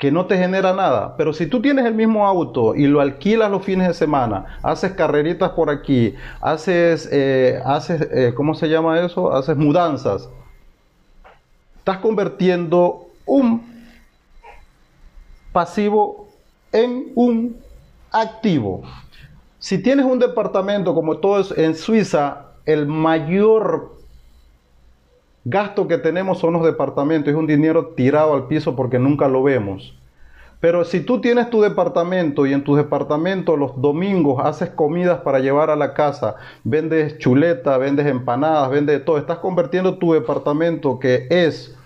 que 0.04 0.12
no 0.12 0.26
te 0.26 0.36
genera 0.36 0.74
nada. 0.74 1.16
Pero 1.16 1.32
si 1.32 1.46
tú 1.46 1.62
tienes 1.62 1.86
el 1.86 1.94
mismo 1.94 2.26
auto 2.26 2.74
y 2.74 2.86
lo 2.86 3.00
alquilas 3.00 3.50
los 3.50 3.64
fines 3.64 3.88
de 3.88 3.94
semana, 3.94 4.58
haces 4.62 4.92
carreritas 4.92 5.52
por 5.52 5.70
aquí, 5.70 6.14
haces, 6.42 7.08
eh, 7.10 7.58
haces 7.64 8.06
eh, 8.12 8.34
¿cómo 8.36 8.54
se 8.54 8.68
llama 8.68 9.00
eso? 9.00 9.32
Haces 9.32 9.56
mudanzas. 9.56 10.28
Estás 11.78 12.00
convirtiendo 12.00 13.06
un 13.24 13.64
pasivo 15.52 16.28
en 16.70 17.10
un 17.14 17.56
activo. 18.12 18.82
Si 19.58 19.82
tienes 19.82 20.04
un 20.04 20.18
departamento 20.18 20.94
como 20.94 21.16
todos 21.16 21.56
en 21.56 21.74
Suiza, 21.74 22.48
el 22.66 22.86
mayor 22.86 23.93
gasto 25.44 25.86
que 25.88 25.98
tenemos 25.98 26.38
son 26.38 26.54
los 26.54 26.64
departamentos, 26.64 27.30
es 27.30 27.36
un 27.36 27.46
dinero 27.46 27.88
tirado 27.96 28.34
al 28.34 28.46
piso 28.46 28.74
porque 28.74 28.98
nunca 28.98 29.28
lo 29.28 29.42
vemos. 29.42 29.94
Pero 30.60 30.84
si 30.84 31.00
tú 31.00 31.20
tienes 31.20 31.50
tu 31.50 31.60
departamento 31.60 32.46
y 32.46 32.54
en 32.54 32.64
tu 32.64 32.74
departamento 32.74 33.54
los 33.54 33.78
domingos 33.82 34.42
haces 34.42 34.70
comidas 34.70 35.20
para 35.20 35.40
llevar 35.40 35.68
a 35.68 35.76
la 35.76 35.92
casa, 35.92 36.36
vendes 36.64 37.18
chuleta, 37.18 37.76
vendes 37.76 38.06
empanadas, 38.06 38.70
vendes 38.70 39.04
todo, 39.04 39.18
estás 39.18 39.38
convirtiendo 39.38 39.98
tu 39.98 40.14
departamento 40.14 40.98
que 40.98 41.26
es 41.28 41.76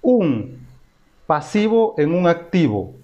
un 0.00 0.66
pasivo 1.26 1.94
en 1.98 2.14
un 2.14 2.26
activo. 2.26 2.94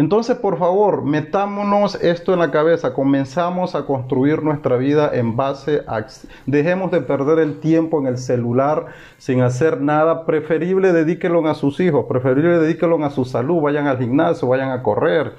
Entonces, 0.00 0.38
por 0.38 0.58
favor, 0.58 1.04
metámonos 1.04 1.96
esto 1.96 2.32
en 2.32 2.38
la 2.38 2.50
cabeza, 2.50 2.94
comenzamos 2.94 3.74
a 3.74 3.84
construir 3.84 4.42
nuestra 4.42 4.78
vida 4.78 5.10
en 5.12 5.36
base 5.36 5.82
a... 5.86 6.06
Dejemos 6.46 6.90
de 6.90 7.02
perder 7.02 7.38
el 7.38 7.60
tiempo 7.60 8.00
en 8.00 8.06
el 8.06 8.16
celular 8.16 8.86
sin 9.18 9.42
hacer 9.42 9.82
nada, 9.82 10.24
preferible 10.24 10.94
dedíquelo 10.94 11.46
a 11.46 11.52
sus 11.52 11.80
hijos, 11.80 12.06
preferible 12.08 12.60
dedíquelo 12.60 13.04
a 13.04 13.10
su 13.10 13.26
salud, 13.26 13.60
vayan 13.60 13.88
al 13.88 13.98
gimnasio, 13.98 14.48
vayan 14.48 14.70
a 14.70 14.82
correr, 14.82 15.34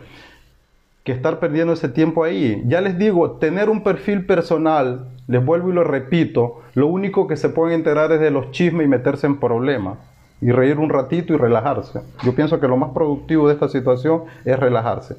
que 1.03 1.11
estar 1.11 1.39
perdiendo 1.39 1.73
ese 1.73 1.89
tiempo 1.89 2.23
ahí. 2.23 2.61
Ya 2.67 2.81
les 2.81 2.99
digo, 2.99 3.31
tener 3.31 3.67
un 3.67 3.81
perfil 3.81 4.27
personal, 4.27 5.07
les 5.25 5.43
vuelvo 5.43 5.71
y 5.71 5.73
lo 5.73 5.83
repito, 5.83 6.61
lo 6.75 6.85
único 6.85 7.25
que 7.25 7.35
se 7.35 7.49
pueden 7.49 7.73
enterar 7.73 8.11
es 8.11 8.19
de 8.19 8.29
los 8.29 8.51
chismes 8.51 8.85
y 8.85 8.89
meterse 8.89 9.25
en 9.25 9.39
problemas 9.39 10.10
y 10.41 10.51
reír 10.51 10.79
un 10.79 10.89
ratito 10.89 11.33
y 11.33 11.37
relajarse. 11.37 12.01
Yo 12.23 12.35
pienso 12.35 12.59
que 12.59 12.67
lo 12.67 12.75
más 12.75 12.89
productivo 12.91 13.47
de 13.47 13.53
esta 13.53 13.69
situación 13.69 14.23
es 14.43 14.59
relajarse. 14.59 15.17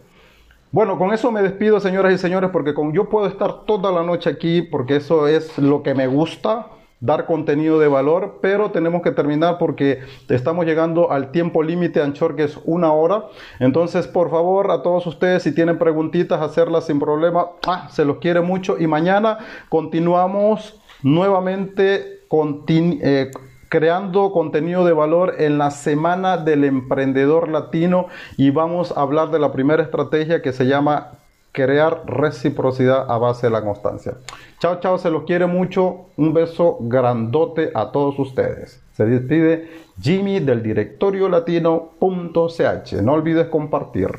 Bueno, 0.73 0.99
con 0.99 1.12
eso 1.12 1.31
me 1.31 1.43
despido, 1.43 1.81
señoras 1.81 2.14
y 2.14 2.18
señores, 2.18 2.51
porque 2.51 2.75
con, 2.75 2.93
yo 2.93 3.09
puedo 3.09 3.27
estar 3.27 3.64
toda 3.66 3.93
la 3.93 4.03
noche 4.03 4.31
aquí 4.31 4.62
porque 4.62 4.97
eso 4.97 5.29
es 5.29 5.59
lo 5.59 5.83
que 5.83 5.95
me 5.95 6.07
gusta, 6.07 6.66
dar 6.99 7.27
contenido 7.27 7.79
de 7.79 7.89
valor, 7.89 8.39
pero 8.41 8.70
tenemos 8.70 9.03
que 9.03 9.11
terminar 9.11 9.59
porque 9.59 10.01
estamos 10.29 10.64
llegando 10.64 11.11
al 11.11 11.31
tiempo 11.31 11.62
límite 11.62 12.01
Anchor, 12.01 12.37
que 12.37 12.45
es 12.45 12.59
una 12.64 12.93
hora. 12.93 13.27
Entonces, 13.61 14.07
por 14.07 14.31
favor, 14.31 14.70
a 14.70 14.83
todos 14.83 15.07
ustedes, 15.07 15.43
si 15.43 15.55
tienen 15.55 15.79
preguntitas, 15.79 16.41
hacerlas 16.41 16.87
sin 16.87 16.99
problema. 16.99 17.49
Ah, 17.66 17.89
se 17.91 18.05
los 18.05 18.16
quiere 18.16 18.41
mucho. 18.41 18.79
Y 18.79 18.87
mañana 18.87 19.39
continuamos 19.68 20.81
nuevamente 21.03 22.20
con... 22.29 22.64
Eh, 22.68 23.31
creando 23.73 24.33
contenido 24.33 24.85
de 24.85 24.93
valor 24.93 25.37
en 25.39 25.57
la 25.57 25.70
semana 25.70 26.37
del 26.37 26.64
emprendedor 26.64 27.49
latino 27.49 28.09
y 28.37 28.51
vamos 28.51 28.93
a 28.95 29.01
hablar 29.01 29.31
de 29.31 29.39
la 29.39 29.51
primera 29.51 29.83
estrategia 29.83 30.43
que 30.43 30.53
se 30.53 30.66
llama 30.66 31.12
crear 31.53 32.03
reciprocidad 32.05 33.11
a 33.11 33.16
base 33.16 33.47
de 33.47 33.51
la 33.51 33.64
constancia. 33.64 34.18
Chao, 34.59 34.79
chao, 34.81 34.99
se 34.99 35.11
los 35.11 35.23
quiere 35.23 35.47
mucho. 35.47 36.05
Un 36.18 36.35
beso 36.35 36.77
grandote 36.83 37.70
a 37.75 37.93
todos 37.93 38.18
ustedes. 38.18 38.83
Se 38.93 39.07
despide 39.07 39.70
Jimmy 39.99 40.41
del 40.41 40.62
directorio 40.62 41.31
latino.ch. 41.31 42.93
No 43.01 43.12
olvides 43.14 43.47
compartir. 43.47 44.11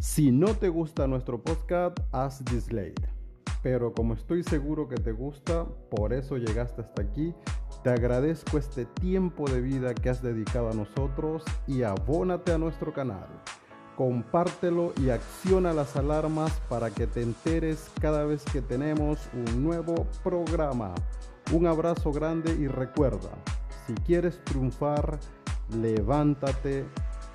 Si 0.00 0.30
no 0.30 0.54
te 0.54 0.68
gusta 0.68 1.08
nuestro 1.08 1.38
podcast, 1.38 1.98
haz 2.12 2.44
dislike 2.44 3.15
pero 3.68 3.92
como 3.92 4.14
estoy 4.14 4.44
seguro 4.44 4.88
que 4.88 4.94
te 4.94 5.10
gusta, 5.10 5.66
por 5.90 6.12
eso 6.12 6.36
llegaste 6.36 6.82
hasta 6.82 7.02
aquí. 7.02 7.34
Te 7.82 7.90
agradezco 7.90 8.58
este 8.58 8.84
tiempo 8.84 9.50
de 9.50 9.60
vida 9.60 9.92
que 9.92 10.08
has 10.08 10.22
dedicado 10.22 10.70
a 10.70 10.72
nosotros 10.72 11.42
y 11.66 11.82
abónate 11.82 12.52
a 12.52 12.58
nuestro 12.58 12.92
canal. 12.94 13.26
Compártelo 13.96 14.92
y 15.02 15.10
acciona 15.10 15.72
las 15.72 15.96
alarmas 15.96 16.52
para 16.68 16.90
que 16.90 17.08
te 17.08 17.22
enteres 17.22 17.90
cada 18.00 18.24
vez 18.24 18.44
que 18.52 18.62
tenemos 18.62 19.18
un 19.32 19.64
nuevo 19.64 20.06
programa. 20.22 20.94
Un 21.50 21.66
abrazo 21.66 22.12
grande 22.12 22.52
y 22.52 22.68
recuerda, 22.68 23.30
si 23.88 23.94
quieres 23.94 24.38
triunfar, 24.44 25.18
levántate 25.76 26.84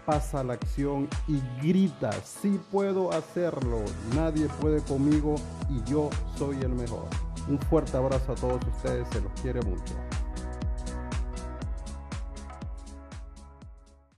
pasa 0.05 0.43
la 0.43 0.53
acción 0.53 1.07
y 1.27 1.39
grita, 1.61 2.11
sí 2.23 2.59
puedo 2.71 3.11
hacerlo, 3.11 3.83
nadie 4.15 4.47
puede 4.59 4.81
conmigo 4.81 5.35
y 5.69 5.89
yo 5.89 6.09
soy 6.37 6.57
el 6.61 6.69
mejor. 6.69 7.05
Un 7.47 7.59
fuerte 7.59 7.97
abrazo 7.97 8.33
a 8.33 8.35
todos 8.35 8.61
ustedes, 8.75 9.07
se 9.11 9.21
los 9.21 9.31
quiere 9.41 9.61
mucho. 9.61 9.93